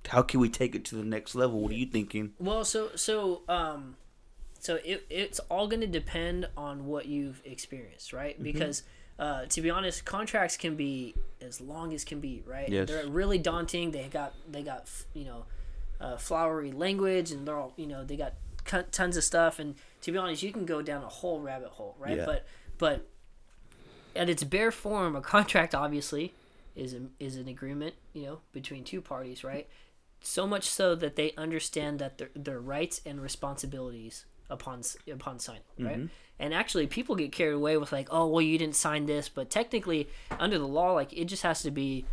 [0.08, 1.60] how can we take it to the next level?
[1.60, 2.34] What are you thinking?
[2.38, 3.96] Well, so so um,
[4.58, 8.36] so it it's all going to depend on what you've experienced, right?
[8.36, 8.44] Mm-hmm.
[9.20, 12.70] Uh, to be honest, contracts can be as long as can be, right?
[12.70, 12.88] Yes.
[12.88, 13.90] They're really daunting.
[13.90, 15.44] They got they got you know
[16.00, 18.32] uh, flowery language, and they're all you know they got
[18.90, 19.58] tons of stuff.
[19.58, 22.16] And to be honest, you can go down a whole rabbit hole, right?
[22.16, 22.24] Yeah.
[22.24, 22.46] But
[22.78, 23.06] but
[24.16, 26.32] at its bare form, a contract obviously
[26.74, 29.68] is a, is an agreement, you know, between two parties, right?
[30.22, 34.80] So much so that they understand that their their rights and responsibilities upon
[35.12, 36.08] upon signing, right?
[36.40, 39.50] And actually, people get carried away with like, oh, well, you didn't sign this, but
[39.50, 40.08] technically,
[40.40, 42.06] under the law, like it just has to be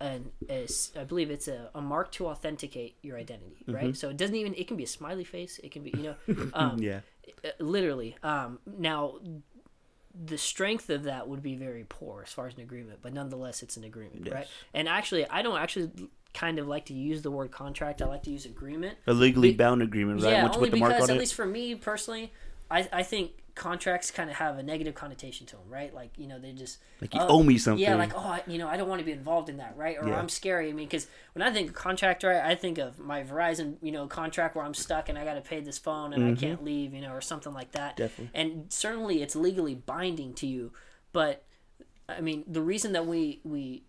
[0.00, 0.66] an a
[0.98, 3.96] I believe it's a, a mark to authenticate your identity, right?
[3.96, 6.50] So it doesn't even it can be a smiley face, it can be you know,
[6.54, 7.00] um, Yeah,
[7.44, 8.16] uh, literally.
[8.22, 9.18] Um, now,
[10.14, 13.62] the strength of that would be very poor as far as an agreement, but nonetheless,
[13.62, 14.46] it's an agreement, right?
[14.72, 15.90] And actually, I don't actually
[16.32, 18.02] kind of like to use the word contract.
[18.02, 18.98] I like to use agreement.
[19.06, 20.32] a legally bound agreement, right?
[20.32, 21.20] Yeah, Once only put the mark because at it.
[21.20, 22.32] least for me personally,
[22.70, 25.94] I I think contracts kind of have a negative connotation to them, right?
[25.94, 27.82] Like you know they just Like you oh, owe me something.
[27.82, 29.96] Yeah, like oh, I, you know, I don't want to be involved in that, right?
[30.00, 30.18] Or Yeah.
[30.18, 30.68] I'm scary.
[30.68, 33.92] I mean, because when I think of contract, right, I think of my Verizon, you
[33.92, 36.64] know, contract where I'm stuck and I got to pay this phone and I can't
[36.64, 37.92] leave, you know, or something like that.
[37.92, 38.02] Mm-hmm.
[38.02, 38.30] Definitely.
[38.40, 40.72] And certainly, it's legally binding to you,
[41.12, 41.44] but
[42.08, 43.84] I mean, the reason that we we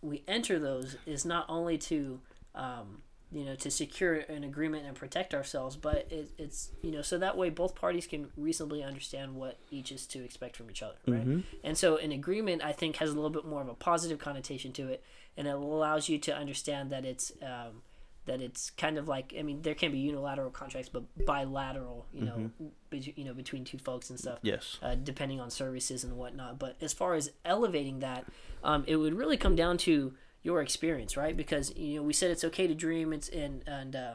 [0.00, 2.20] we enter those is not only to
[2.54, 7.02] um, you know to secure an agreement and protect ourselves but it, it's you know
[7.02, 10.82] so that way both parties can reasonably understand what each is to expect from each
[10.82, 11.26] other right
[11.62, 14.72] and so an agreement i think has a little bit more of a positive connotation
[14.72, 15.02] to it
[15.36, 17.82] and it allows you to understand that it's um,
[18.24, 22.24] that it's kind of like i mean there can be unilateral contracts but bilateral you
[22.24, 22.50] know
[22.90, 24.78] be, you know between two folks and stuff Yes.
[24.82, 26.58] uh, depending on services and whatnot.
[26.58, 28.24] But as far as elevating that,
[28.64, 31.36] um, it would really come down to your experience, right?
[31.36, 34.14] Because you know we said it's okay to dream, it's and and uh,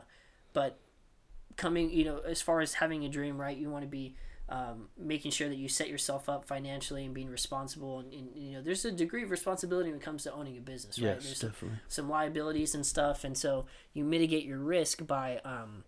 [0.53, 0.79] but
[1.55, 3.55] coming, you know, as far as having a dream, right?
[3.57, 4.15] You want to be
[4.49, 8.53] um, making sure that you set yourself up financially and being responsible, and, and you
[8.53, 11.15] know, there's a degree of responsibility when it comes to owning a business, right?
[11.15, 11.79] Yes, There's some- definitely.
[11.87, 15.83] some liabilities and stuff, and so you mitigate your risk by um,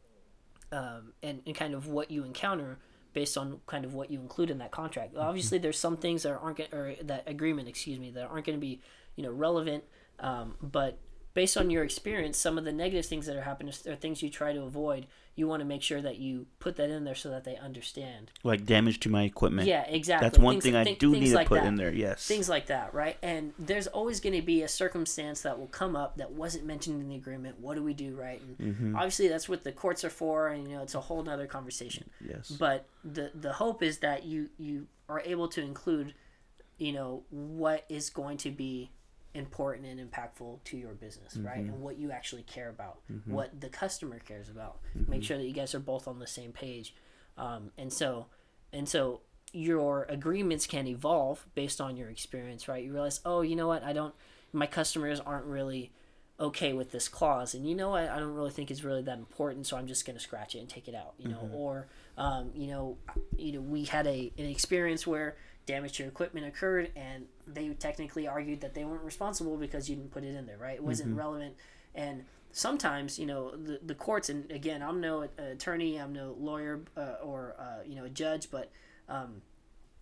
[0.72, 2.78] um, and, and kind of what you encounter
[3.14, 5.16] based on kind of what you include in that contract.
[5.16, 8.62] Obviously, there's some things that aren't or that agreement, excuse me, that aren't going to
[8.62, 8.82] be
[9.16, 9.84] you know relevant.
[10.20, 11.00] Um, but
[11.34, 14.30] based on your experience, some of the negative things that are happening are things you
[14.30, 15.08] try to avoid.
[15.38, 18.32] You want to make sure that you put that in there so that they understand.
[18.46, 19.68] Like damage to my equipment.
[19.68, 20.26] Yeah, exactly.
[20.26, 21.68] That's one Things- thing I thi- do need to like put that.
[21.68, 21.92] in there.
[21.94, 22.26] Yes.
[22.26, 23.18] Things like that, right?
[23.22, 27.02] And there's always going to be a circumstance that will come up that wasn't mentioned
[27.02, 27.60] in the agreement.
[27.60, 28.42] What do we do, right?
[28.42, 28.96] And Mm-hmm.
[28.96, 32.10] obviously, that's what the courts are for, and you know, it's a whole nother conversation.
[32.26, 32.50] Yes.
[32.50, 36.14] But the the hope is that you you are able to include,
[36.78, 38.90] you know, what is going to be
[39.36, 41.60] important and impactful to your business, right?
[41.60, 41.74] Mm-hmm.
[41.74, 44.80] And what you actually care about, what the customer cares about.
[45.08, 46.96] Make sure that you guys are both on the same page.
[47.38, 48.28] Um, and so,
[48.72, 49.22] and so
[49.52, 52.84] your agreements can evolve based on your experience, right?
[52.84, 53.84] You realize, oh, you know what?
[53.84, 54.14] I don't.
[54.54, 55.92] My customers aren't really
[56.40, 58.10] okay with this clause, and you know what?
[58.10, 60.60] I don't really think it's really that important, so I'm just going to scratch it
[60.60, 61.14] and take it out.
[61.18, 61.88] You know, or
[62.18, 62.98] um, you know,
[63.38, 67.70] you know, we had a an experience where damage to your equipment occurred, and they
[67.70, 70.76] technically argued that they weren't responsible because you didn't put it in there, right?
[70.76, 71.56] It wasn't relevant,
[71.94, 76.80] and sometimes you know the, the courts and again i'm no attorney i'm no lawyer
[76.96, 78.72] uh, or uh, you know a judge but
[79.10, 79.42] um,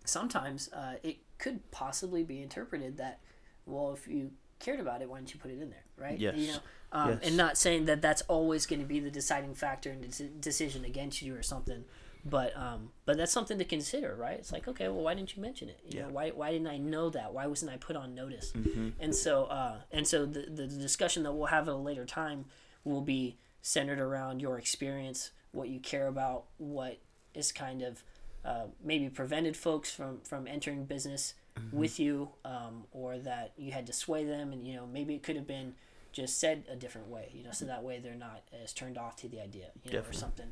[0.04, 3.18] sometimes uh, it could possibly be interpreted that
[3.66, 4.30] well if you
[4.60, 6.36] cared about it why didn't you put it in there right Yes.
[6.36, 6.58] you know
[6.92, 7.18] um, Yes.
[7.24, 10.40] and not saying that that's always going to be the deciding factor in the deci-
[10.40, 11.84] decision against you or something
[12.24, 14.38] but um, but that's something to consider right?
[14.38, 15.80] It's like okay well why didn't you mention it?
[15.88, 17.32] You know why, why didn't i know that?
[17.32, 18.52] Why wasn't i put on notice?
[19.00, 22.46] And so uh, and so the, the discussion that we'll have at a later time
[22.84, 26.98] will be centered around your experience what you care about what
[27.32, 28.02] is kind of
[28.44, 31.34] uh, maybe prevented folks from from entering business
[31.72, 34.52] with you um, or that you had to sway them.
[34.52, 35.74] And you know maybe it could have been
[36.12, 39.16] just said a different way you know so that way they're not as turned off
[39.16, 40.46] to the idea you know or something.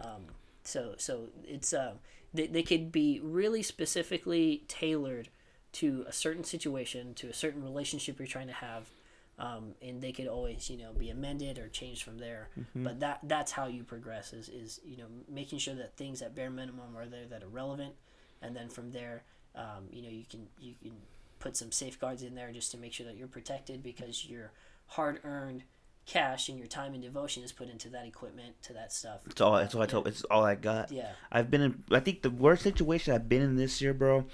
[0.00, 0.26] Um,
[0.68, 1.94] so so it's uh,
[2.32, 5.28] they, they could be really specifically tailored
[5.72, 8.90] to a certain situation to a certain relationship you're trying to have
[9.38, 12.48] um, and they could always you know be amended or changed from there.
[12.84, 16.34] But that that's how you progress is, is you know making sure that things at
[16.34, 17.94] bare minimum are there that are relevant.
[18.42, 19.22] And then from there
[19.54, 20.92] um, you know you can you can
[21.38, 24.50] put some safeguards in there just to make sure that you're protected because your
[24.86, 25.62] hard-earned
[26.08, 29.40] cash and your time and devotion is put into that equipment to that stuff It's
[29.40, 29.56] all.
[29.58, 30.08] It's all I told.
[30.08, 30.90] It's all I got.
[30.90, 31.10] Yeah.
[31.30, 31.84] I've been in.
[31.90, 34.24] I think the worst situation I've been in this year, bro,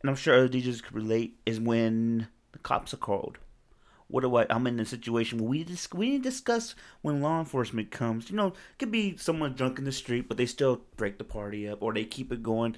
[0.00, 3.38] and I'm sure other DJs could relate, is when the cops are called.
[4.06, 4.46] What do I?
[4.48, 8.30] I'm in a situation where we dis- we didn't discuss when law enforcement comes.
[8.30, 11.24] You know, it could be someone drunk in the street, but they still break the
[11.24, 12.76] party up, or they keep it going.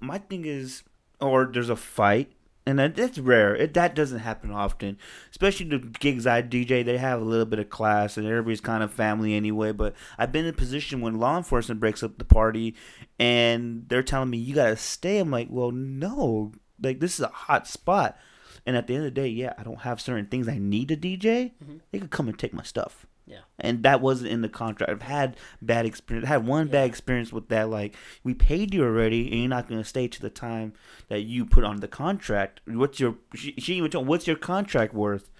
[0.00, 0.82] My thing is,
[1.20, 2.32] or there's a fight,
[2.66, 3.54] and that's rare.
[3.56, 4.98] It, that doesn't happen often,
[5.30, 6.84] especially the gigs I DJ.
[6.84, 9.72] They have a little bit of class, and everybody's kind of family anyway.
[9.72, 12.76] But I've been in a position when law enforcement breaks up the party,
[13.18, 15.18] and they're telling me you gotta stay.
[15.18, 18.16] I'm like, well, no, like this is a hot spot.
[18.64, 20.88] And at the end of the day, yeah, I don't have certain things I need
[20.88, 21.52] to DJ.
[21.62, 21.78] Mm-hmm.
[21.90, 24.90] They could come and take my stuff yeah and that wasn't in the contract.
[24.90, 26.26] I've had bad experience.
[26.26, 27.70] I had one bad experience with that.
[27.70, 30.72] Like we paid you already, and you're not going to stay to the time
[31.08, 32.60] that you put on the contract.
[32.66, 33.16] What's your?
[33.34, 35.30] She, she even told, "What's your contract worth?"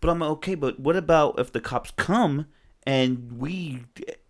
[0.00, 2.46] But I'm like, okay, but what about if the cops come
[2.84, 3.84] and we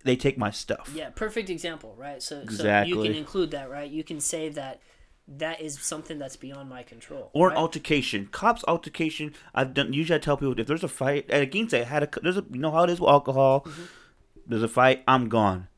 [0.05, 0.93] they take my stuff?
[0.95, 2.23] Yeah, perfect example, right?
[2.23, 3.91] So, so you can include that, right?
[3.91, 4.81] You can say that
[5.29, 7.31] that is something that's beyond my control.
[7.33, 7.57] Or right?
[7.57, 9.35] altercation, cops altercation.
[9.55, 9.93] I've done.
[9.93, 12.21] Usually, I tell people if there's a fight, and again, say I had a.
[12.21, 12.45] There's a.
[12.51, 13.63] You know how it is with alcohol.
[13.63, 13.83] Mm-hmm.
[14.47, 15.03] There's a fight.
[15.07, 15.69] I'm gone.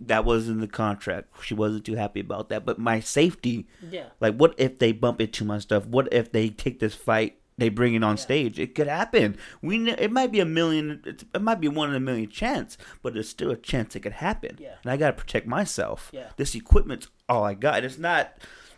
[0.00, 1.28] That was in the contract.
[1.44, 2.64] She wasn't too happy about that.
[2.64, 4.06] But my safety, Yeah.
[4.20, 5.86] like, what if they bump into my stuff?
[5.86, 7.38] What if they take this fight?
[7.58, 8.58] They bring it on stage.
[8.58, 9.36] It could happen.
[9.60, 9.90] We.
[9.90, 11.02] It might be a million.
[11.04, 14.00] It's, it might be one in a million chance, but there's still a chance it
[14.00, 14.56] could happen.
[14.58, 14.76] Yeah.
[14.82, 16.10] And I gotta protect myself.
[16.12, 16.30] Yeah.
[16.36, 17.84] This equipment's all I got.
[17.84, 18.32] It's not.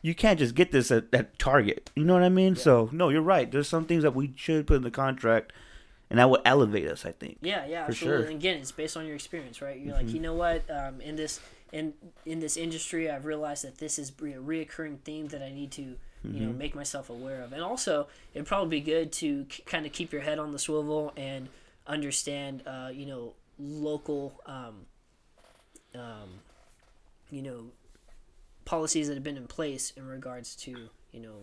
[0.04, 1.90] You can't just get this at, at Target.
[1.96, 2.56] You know what I mean?
[2.56, 3.50] So no, you're right.
[3.50, 5.50] There's some things that we should put in the contract,
[6.10, 7.06] and that would elevate us.
[7.06, 7.38] I think.
[7.40, 7.96] Yeah, yeah, For absolutely.
[7.96, 8.18] sure.
[8.18, 8.30] Mm-hmm.
[8.32, 9.80] And again, it's based on your experience, right?
[9.80, 10.70] You're like, you know what?
[10.70, 11.40] Um, in this
[11.72, 11.94] in
[12.26, 15.82] in this industry, I've realized that this is a reoccurring theme that I need to
[15.82, 16.44] you Mm-hmm.
[16.46, 17.52] know make myself aware of.
[17.54, 20.58] And also, it'd probably be good to k- kind of keep your head on the
[20.58, 21.48] swivel and
[21.86, 24.86] understand, uh, you know, local, um,
[25.94, 26.40] um,
[27.30, 27.66] you know,
[28.64, 30.70] policies that have been in place in regards to
[31.12, 31.34] you know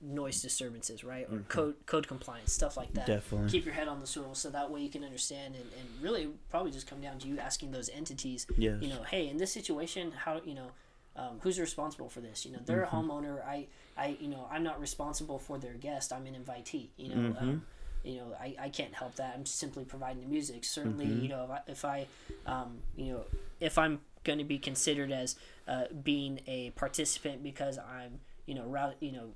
[0.00, 3.02] noise disturbances, right, or code code compliance, stuff like that.
[3.06, 3.12] Mm-hmm.
[3.14, 3.50] Definitely.
[3.50, 6.28] keep your head on the swivel so that way you can understand and, and really
[6.50, 8.46] probably just come down to you asking those entities.
[8.56, 8.82] Yes.
[8.82, 10.70] You know, hey, in this situation, how you know.
[11.16, 12.44] Um, who's responsible for this?
[12.44, 12.96] You know, they're Mm-hmm.
[12.96, 13.46] a homeowner.
[13.46, 16.12] I, I, you know, I'm not responsible for their guest.
[16.12, 16.88] I'm an invitee.
[16.96, 17.38] You know, Mm-hmm.
[17.38, 17.62] um,
[18.02, 19.32] you know, I, I can't help that.
[19.38, 20.64] I'm simply providing the music.
[20.64, 21.22] Certainly, Mm-hmm.
[21.22, 22.06] you know, if I, if I
[22.52, 23.20] um, you know,
[23.60, 25.36] if I'm going to be considered as
[25.68, 29.30] uh, being a participant because I'm, you know, rally, you know,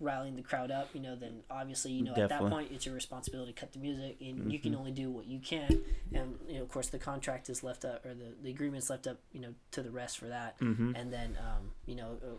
[0.00, 2.94] rallying the crowd up, you know, then obviously, you know, at that point, it's your
[2.94, 5.82] responsibility to cut the music, and you can only do what you can.
[6.12, 9.06] And you know, of course, the contract is left up, or the the agreement's left
[9.06, 10.58] up, you know, to the rest for that.
[10.60, 10.94] Mm-hmm.
[10.96, 12.34] And then, um, you know, uh,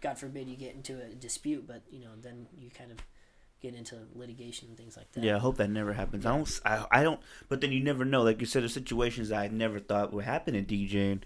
[0.00, 2.98] God forbid you get into a dispute, but you know, then you kind of
[3.60, 5.22] get into litigation and things like that.
[5.22, 6.26] Yeah, I hope that never happens.
[6.26, 6.60] I don't.
[6.64, 7.20] I, I don't.
[7.48, 8.22] But then you never know.
[8.22, 11.20] Like you said, there's situations that I never thought would happen in DJing.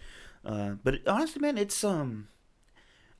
[0.44, 2.28] Uh, but honestly, man, it's um,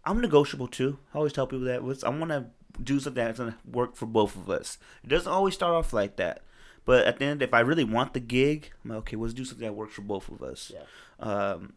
[0.05, 0.99] I'm negotiable too.
[1.13, 2.05] I always tell people that.
[2.05, 2.47] I want to
[2.83, 4.79] do something that's gonna work for both of us.
[5.03, 6.43] It doesn't always start off like that.
[6.85, 9.45] But at the end, if I really want the gig, I'm like, okay, let's do
[9.45, 10.71] something that works for both of us.
[10.75, 10.83] Yeah.
[11.19, 11.75] Um,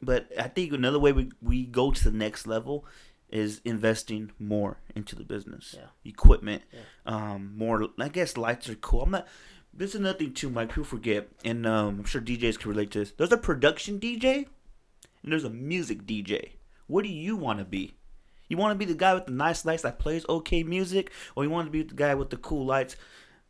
[0.00, 2.86] but I think another way we, we go to the next level
[3.32, 5.76] is investing more into the business.
[5.78, 6.10] Yeah.
[6.10, 6.62] Equipment.
[6.72, 6.80] Yeah.
[7.06, 9.02] Um, more, I guess lights are cool.
[9.02, 9.26] I'm not,
[9.72, 10.70] this is another thing too, Mike.
[10.70, 13.12] People forget, and um, I'm sure DJs can relate to this.
[13.12, 14.46] There's a production DJ
[15.22, 16.52] and there's a music DJ.
[16.86, 17.94] What do you want to be?
[18.48, 21.44] You want to be the guy with the nice lights that plays okay music, or
[21.44, 22.96] you want to be the guy with the cool lights,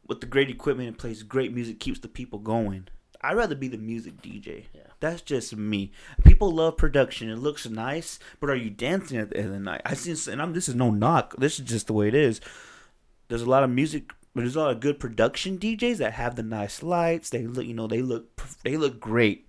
[0.07, 2.89] with the great equipment and plays great music, keeps the people going?
[3.23, 4.65] I'd rather be the music DJ.
[4.75, 4.83] Yeah.
[5.01, 5.93] That's just me.
[6.25, 7.29] People love production.
[7.29, 9.83] It looks nice, but are you dancing at the end of the night?
[9.85, 10.53] I see, and I'm.
[10.55, 11.35] This is no knock.
[11.37, 12.41] This is just the way it is.
[13.29, 16.37] There's a lot of music, but there's a lot of good production DJs that have
[16.37, 17.31] the nice lights.
[17.31, 19.49] They look, you know, they look, they look great,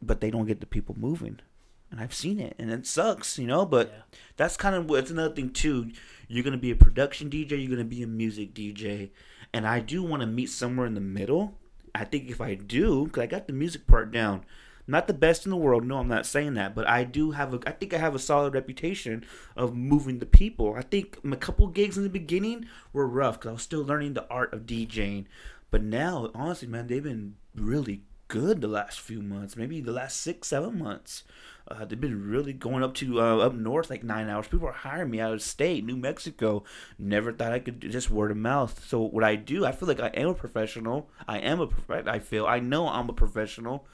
[0.00, 1.40] but they don't get the people moving.
[1.90, 3.64] And I've seen it, and it sucks, you know.
[3.64, 4.02] But Yeah.
[4.36, 5.90] that's kind of what's another thing too.
[6.28, 7.52] You're gonna be a production DJ.
[7.56, 9.10] You're gonna be a music DJ,
[9.54, 11.58] and I do want to meet somewhere in the middle.
[11.98, 14.44] I think if I do, because I got the music part down,
[14.86, 15.84] not the best in the world.
[15.84, 17.60] No, I'm not saying that, but I do have a.
[17.66, 20.74] I think I have a solid reputation of moving the people.
[20.74, 24.14] I think a couple gigs in the beginning were rough because I was still learning
[24.14, 25.26] the art of DJing,
[25.70, 29.56] but now, honestly, man, they've been really good the last few months.
[29.56, 31.24] Maybe the last six, seven months.
[31.66, 34.48] Uh, they've been really going up to uh, up north like nine hours.
[34.48, 36.64] People are hiring me out of state, New Mexico.
[36.98, 38.86] Never thought I could do just word of mouth.
[38.86, 41.10] So what I do, I feel like I am a professional.
[41.26, 43.86] I am a prof- I feel I know I'm a professional.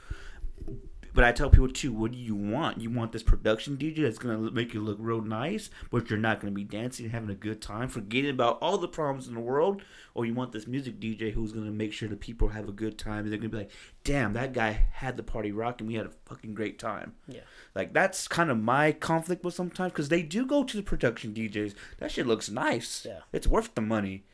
[1.15, 2.81] But I tell people too, what do you want?
[2.81, 6.41] You want this production DJ that's gonna make you look real nice, but you're not
[6.41, 9.41] gonna be dancing and having a good time, forgetting about all the problems in the
[9.41, 9.83] world,
[10.15, 12.99] or you want this music DJ who's gonna make sure the people have a good
[12.99, 13.29] time.
[13.31, 13.71] They're gonna be like,
[14.03, 15.87] "Damn, that guy had the party rocking.
[15.87, 17.43] We had a fucking great time." Yeah.
[17.77, 21.33] Like that's kind of my conflict with sometimes because they do go to the production
[21.33, 21.75] DJs.
[21.99, 23.07] That shit looks nice.
[23.09, 23.21] Yeah.
[23.33, 24.25] it's worth the money.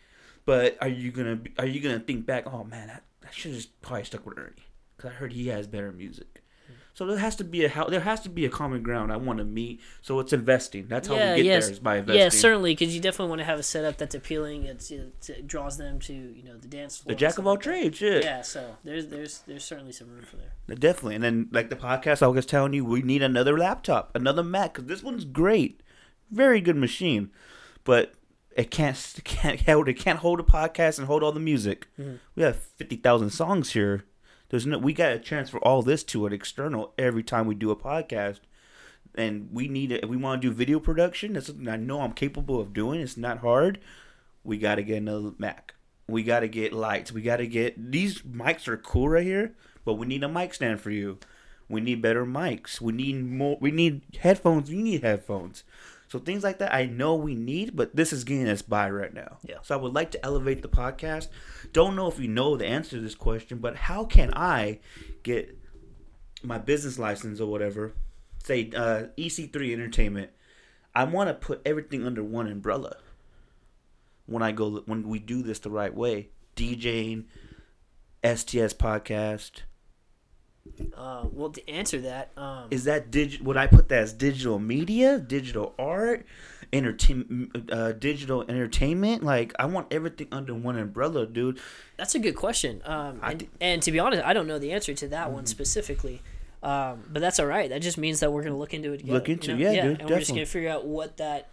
[0.46, 2.44] But are you gonna are you gonna think back?
[2.46, 4.66] Oh man, that, that should just probably stuck with Ernie
[4.96, 6.39] because I heard he has better music.
[6.94, 9.38] So there has to be a there has to be a common ground I want
[9.38, 9.80] to meet.
[10.02, 10.86] So it's investing.
[10.88, 11.64] That's how yeah, we get yes.
[11.64, 12.20] there is by investing.
[12.20, 14.64] Yeah, certainly, because you definitely want to have a setup that's appealing.
[14.64, 17.14] It's, it, draws them to you know the dance floor.
[17.14, 18.00] The jack of all like trades.
[18.00, 18.20] Yeah.
[18.22, 20.76] Yeah, so there's there's there's certainly some room for there.
[20.76, 21.16] Definitely.
[21.16, 24.74] And then, like the podcast, I was telling you, we need another laptop, another Mac,
[24.74, 25.82] because this one's great,
[26.30, 27.30] very good machine,
[27.84, 28.14] but
[28.56, 31.88] it can't it can't hold it can't hold a podcast and hold all the music.
[31.98, 32.16] Mm-hmm.
[32.34, 34.04] We have fifty thousand songs here.
[34.50, 37.70] There's no we got to transfer all this to an external every time we do
[37.70, 38.40] a podcast.
[39.14, 40.08] And we need it.
[40.08, 43.00] We want to do video production, that's something I know I'm capable of doing.
[43.00, 43.80] It's not hard.
[44.44, 45.74] We got to get another Mac.
[46.06, 47.12] We got to get lights.
[47.12, 49.54] We got to get these mics are cool right here,
[49.84, 51.18] but we need a mic stand for you.
[51.68, 52.80] We need better mics.
[52.80, 53.56] We need more.
[53.60, 54.70] We need headphones.
[54.70, 55.62] You need headphones.
[56.10, 59.14] So things like that, I know we need, but this is getting us by right
[59.14, 59.38] now.
[59.46, 59.58] Yeah.
[59.62, 61.28] So I would like to elevate the podcast.
[61.72, 64.80] Don't know if you know the answer to this question, but how can I
[65.22, 65.56] get
[66.42, 67.92] my business license or whatever?
[68.42, 70.30] Say uh, EC3 Entertainment.
[70.96, 72.96] I want to put everything under one umbrella.
[74.26, 77.26] When I go, when we do this the right way, DJing,
[78.24, 79.62] STS podcast,
[80.96, 83.40] Uh, well, to answer that, um, Is that dig?
[83.40, 86.26] Would I put that as digital media, digital art,
[86.72, 89.22] entertainment, uh, digital entertainment?
[89.22, 91.58] Like I want everything under one umbrella, dude.
[91.96, 92.82] That's a good question.
[92.84, 93.54] Um, and, Mm-hmm.
[93.60, 96.22] and to be honest, I don't know the answer to that one specifically.
[96.62, 97.70] Um, but that's all right.
[97.70, 99.14] That just means that we're going to look into it together.
[99.18, 99.58] Look you into- know?
[99.58, 101.48] yeah, dude, and we're just going to figure out what that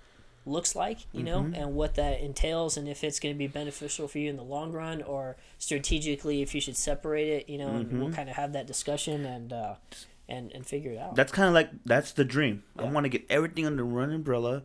[0.48, 1.56] looks like, you know, Mm-hmm.
[1.56, 4.44] and what that entails, and if it's going to be beneficial for you in the
[4.44, 8.00] long run, or strategically if you should separate it, you know, and Mm-hmm.
[8.02, 9.76] we'll kind of have that discussion and uh,
[10.30, 11.16] and and figure it out.
[11.16, 12.64] That's kind of like that's the dream.
[12.78, 14.64] I want to get everything under one umbrella,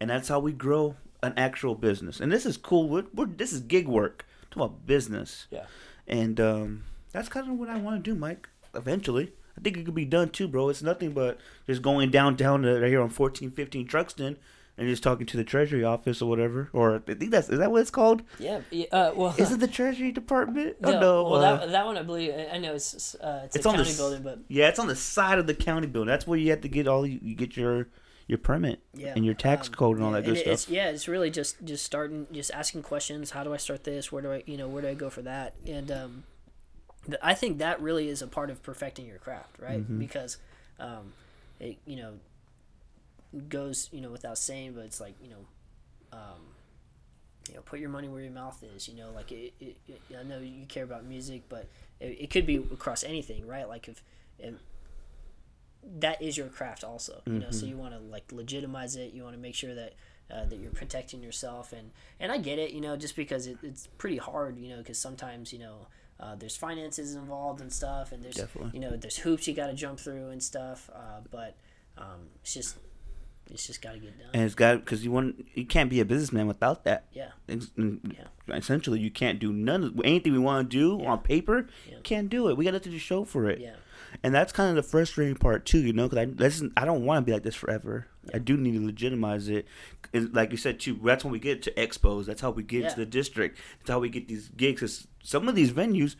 [0.00, 2.20] and that's how we grow an actual business.
[2.20, 2.88] And this is cool.
[2.88, 4.26] We're, we're this is gig work.
[4.50, 5.46] Talk about business.
[5.50, 5.64] yeah.
[6.06, 8.48] And um, that's kind of what I want to do, Mike.
[8.74, 10.68] Eventually, I think it could be done too, bro.
[10.68, 14.36] It's nothing but just going downtown to right here on fourteen fifteen Truxtun
[14.78, 16.70] and just talking to the Treasury office or whatever.
[16.72, 18.22] Or I think that's is that what it's called?
[18.38, 18.60] Yeah.
[18.90, 20.76] Uh, well, Is it the Treasury Department?
[20.82, 21.24] Oh, no, no.
[21.24, 23.94] well, uh, that, that one I believe I know it's uh, it's, it's on the
[23.96, 26.08] building, but yeah, it's on the side of the county building.
[26.08, 27.88] That's where you have to get all you, you get your
[28.26, 30.52] your permit yeah, and your tax um, code and all that good it- stuff.
[30.52, 33.30] It's, yeah, it's really just just starting, just asking questions.
[33.32, 34.10] How do I start this?
[34.10, 35.54] Where do I, you know, where do I go for that?
[35.66, 36.24] And um,
[37.06, 39.80] th- I think that really is a part of perfecting your craft, right?
[39.80, 39.98] Mm-hmm.
[39.98, 40.38] Because,
[40.80, 41.12] um,
[41.60, 42.14] it you know
[43.48, 45.46] goes you know without saying, but it's like you know,
[46.12, 46.40] um,
[47.48, 48.88] you know, put your money where your mouth is.
[48.88, 51.68] You know, like it, it, it, I know you care about music, but
[52.00, 53.68] it, it could be across anything, right?
[53.68, 54.02] Like if,
[54.38, 54.54] if
[55.84, 59.22] that is your craft also you know so you want to like legitimize it you
[59.22, 59.94] want to make sure that
[60.30, 61.90] uh, that you're protecting yourself and
[62.20, 64.98] and i get it you know just because it, it's pretty hard you know because
[64.98, 65.86] sometimes you know
[66.20, 68.70] uh, there's finances involved and stuff and there's Definitely.
[68.74, 71.56] you know there's hoops you got to jump through and stuff uh, but
[71.98, 72.76] um, it's just
[73.50, 76.00] it's just got to get done and it's got because you want you can't be
[76.00, 77.04] a businessman without that.
[77.12, 78.16] yeah It's- and
[78.48, 81.68] Essentially, you can't do none of anything we want to do on paper.
[81.88, 81.98] Yeah.
[82.02, 82.56] Can't do it.
[82.56, 83.60] We got nothing to show for it.
[83.60, 83.76] yeah
[84.24, 87.04] And that's kind of the frustrating part too, you know, because I listen, I don't
[87.04, 88.06] want to be like this forever.
[88.34, 89.66] I do need to legitimize it,
[90.12, 90.98] and like you said too.
[91.04, 92.26] That's when we get to expos.
[92.26, 92.88] That's how we get Yeah.
[92.90, 93.58] to the district.
[93.78, 94.80] That's how we get these gigs.
[94.80, 96.16] 'Cause some of these venues,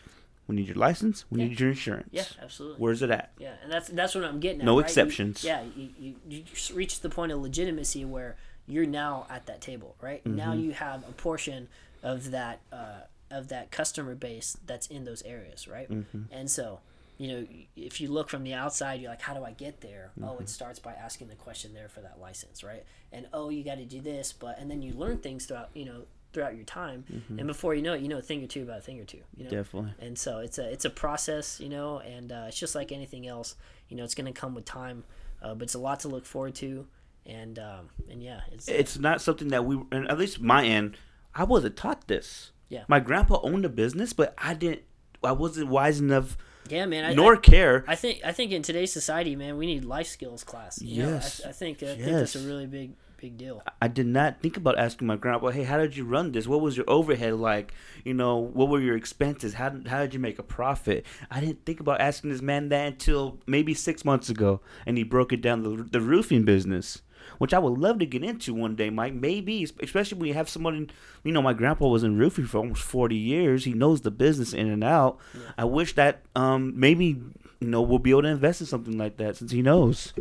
[0.53, 1.49] we need your license, we Yeah.
[1.49, 2.09] need your insurance.
[2.13, 3.33] yeah absolutely Where's it at?
[3.39, 4.65] Yeah, and that's that's what I'm getting at.
[4.67, 4.79] No right?
[4.79, 5.43] You- exceptions.
[5.45, 9.97] yeah, you, you, you reach the point of legitimacy where you're now at that table,
[10.01, 10.23] right?
[10.25, 10.37] Mm-hmm.
[10.37, 11.69] Now you have a portion
[12.03, 13.01] of that uh,
[13.31, 15.91] of that customer base that's in those areas, right?
[15.91, 16.23] Mm-hmm.
[16.31, 16.81] And so,
[17.19, 17.47] you know,
[17.77, 20.11] if you look from the outside, you're like, how do I get there?
[20.21, 20.43] Oh, Mm-hmm.
[20.43, 22.85] it starts by asking the question there for that license, right?
[23.11, 25.85] And oh, you got to do this, but and then you learn things throughout, you
[25.87, 26.03] know,
[26.33, 27.05] throughout your time,
[27.39, 29.05] and before you know it, you know a thing or two about a thing or
[29.05, 29.57] two, you know Mm-hmm.
[29.57, 29.93] Definitely.
[30.01, 33.27] and so it's a it's a process you know and uh, it's just like anything
[33.27, 33.55] else
[33.89, 35.05] you know it's going to come with time
[35.43, 36.87] uh, but it's a lot to look forward to
[37.27, 40.97] and um, and yeah it's, It's not something that we, and at least my end,
[41.35, 42.51] I wasn't taught this.
[42.69, 42.85] Yeah.
[42.89, 44.83] My grandpa owned a business, but I didn't.
[45.23, 46.37] I wasn't wise enough,
[46.69, 47.85] yeah man I, nor I, care.
[47.87, 51.41] I think I think in today's society man we need life skills class you Yes.
[51.41, 52.93] know, I, I think I think that's a really big
[53.23, 56.33] big deal I did not think about asking my grandpa, "Hey, how did you run
[56.33, 56.49] this?
[56.49, 57.73] What was your overhead like?
[58.05, 59.55] You know, what were your expenses?
[59.55, 62.69] How did, how did you make a profit?" I didn't think about asking this man
[62.71, 67.03] that until maybe six months ago, and he broke it down the the roofing business,
[67.39, 69.15] which I would love to get into one day, Mike.
[69.15, 70.91] Maybe, especially when you have someone.
[71.23, 73.65] You know, my grandpa was in roofing for almost forty years.
[73.65, 75.19] He knows the business in and out.
[75.57, 77.23] I wish that um maybe
[77.61, 80.13] you know we'll be able to invest in something like that since he knows.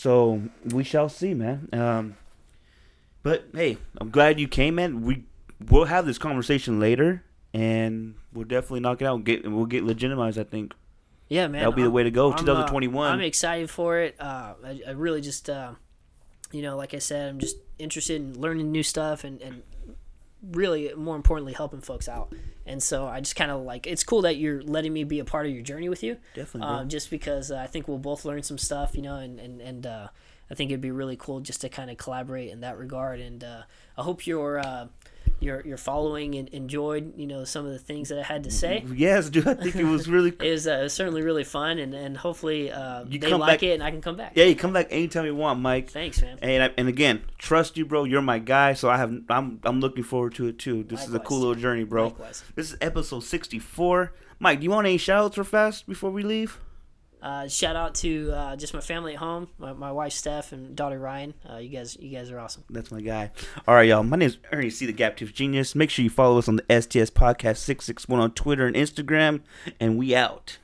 [0.00, 1.68] So we shall see, man.
[1.74, 2.16] Um,
[3.22, 5.02] but hey, I'm glad you came, man.
[5.02, 5.24] We
[5.68, 7.22] we'll have this conversation later,
[7.52, 9.16] and we'll definitely knock it out.
[9.16, 10.38] And get we'll get legitimized.
[10.38, 10.72] I think.
[11.28, 13.12] yeah man That'll be the I'm- way to go, I'm, uh, 2021.
[13.12, 15.72] I'm excited for it uh, I, I really just uh,
[16.50, 19.62] you know like I said I'm just interested in learning new stuff and, and
[20.42, 22.32] really more importantly helping folks out.
[22.66, 25.24] And so i just kind of like it's cool that you're letting me be a
[25.24, 28.24] part of your journey with you Definitely, um, just because uh, i think we'll both
[28.24, 30.06] learn some stuff you know and and, and uh,
[30.50, 33.18] i think it'd be really cool just to kind of collaborate in that regard.
[33.18, 33.62] And uh,
[33.98, 34.86] i hope your uh,
[35.40, 38.50] your your following and enjoyed you know some of the things that i had to
[38.50, 39.46] say Yes, dude.
[39.48, 40.30] I think it was really.
[40.40, 43.40] it was, uh, it was certainly really fun and, and hopefully uh, You they come
[43.40, 45.60] like back- it and i can come back yeah, you come back anytime you want,
[45.60, 45.90] Mike.
[45.90, 48.04] thanks man And I, and again, trust you, bro.
[48.04, 50.84] You're my guy, so I have I'm I'm looking forward to it too.
[50.84, 52.04] This is a cool little journey, bro.
[52.08, 52.44] Likewise.
[52.54, 54.12] This is episode 64.
[54.38, 56.58] Mike, do you want any shout outs real fast before we leave?
[57.22, 60.74] Uh, shout out to uh, just my family at home, my, my wife Steph and
[60.74, 61.34] daughter Ryan.
[61.48, 62.64] Uh, you guys, you guys are awesome.
[62.70, 63.30] That's my guy.
[63.68, 64.02] All right, y'all.
[64.02, 65.74] My name is Ernie C, the Gap Tooth Genius.
[65.74, 69.40] Make sure you follow us on the STS Podcast 661 on Twitter and Instagram.
[69.78, 70.58] And we out.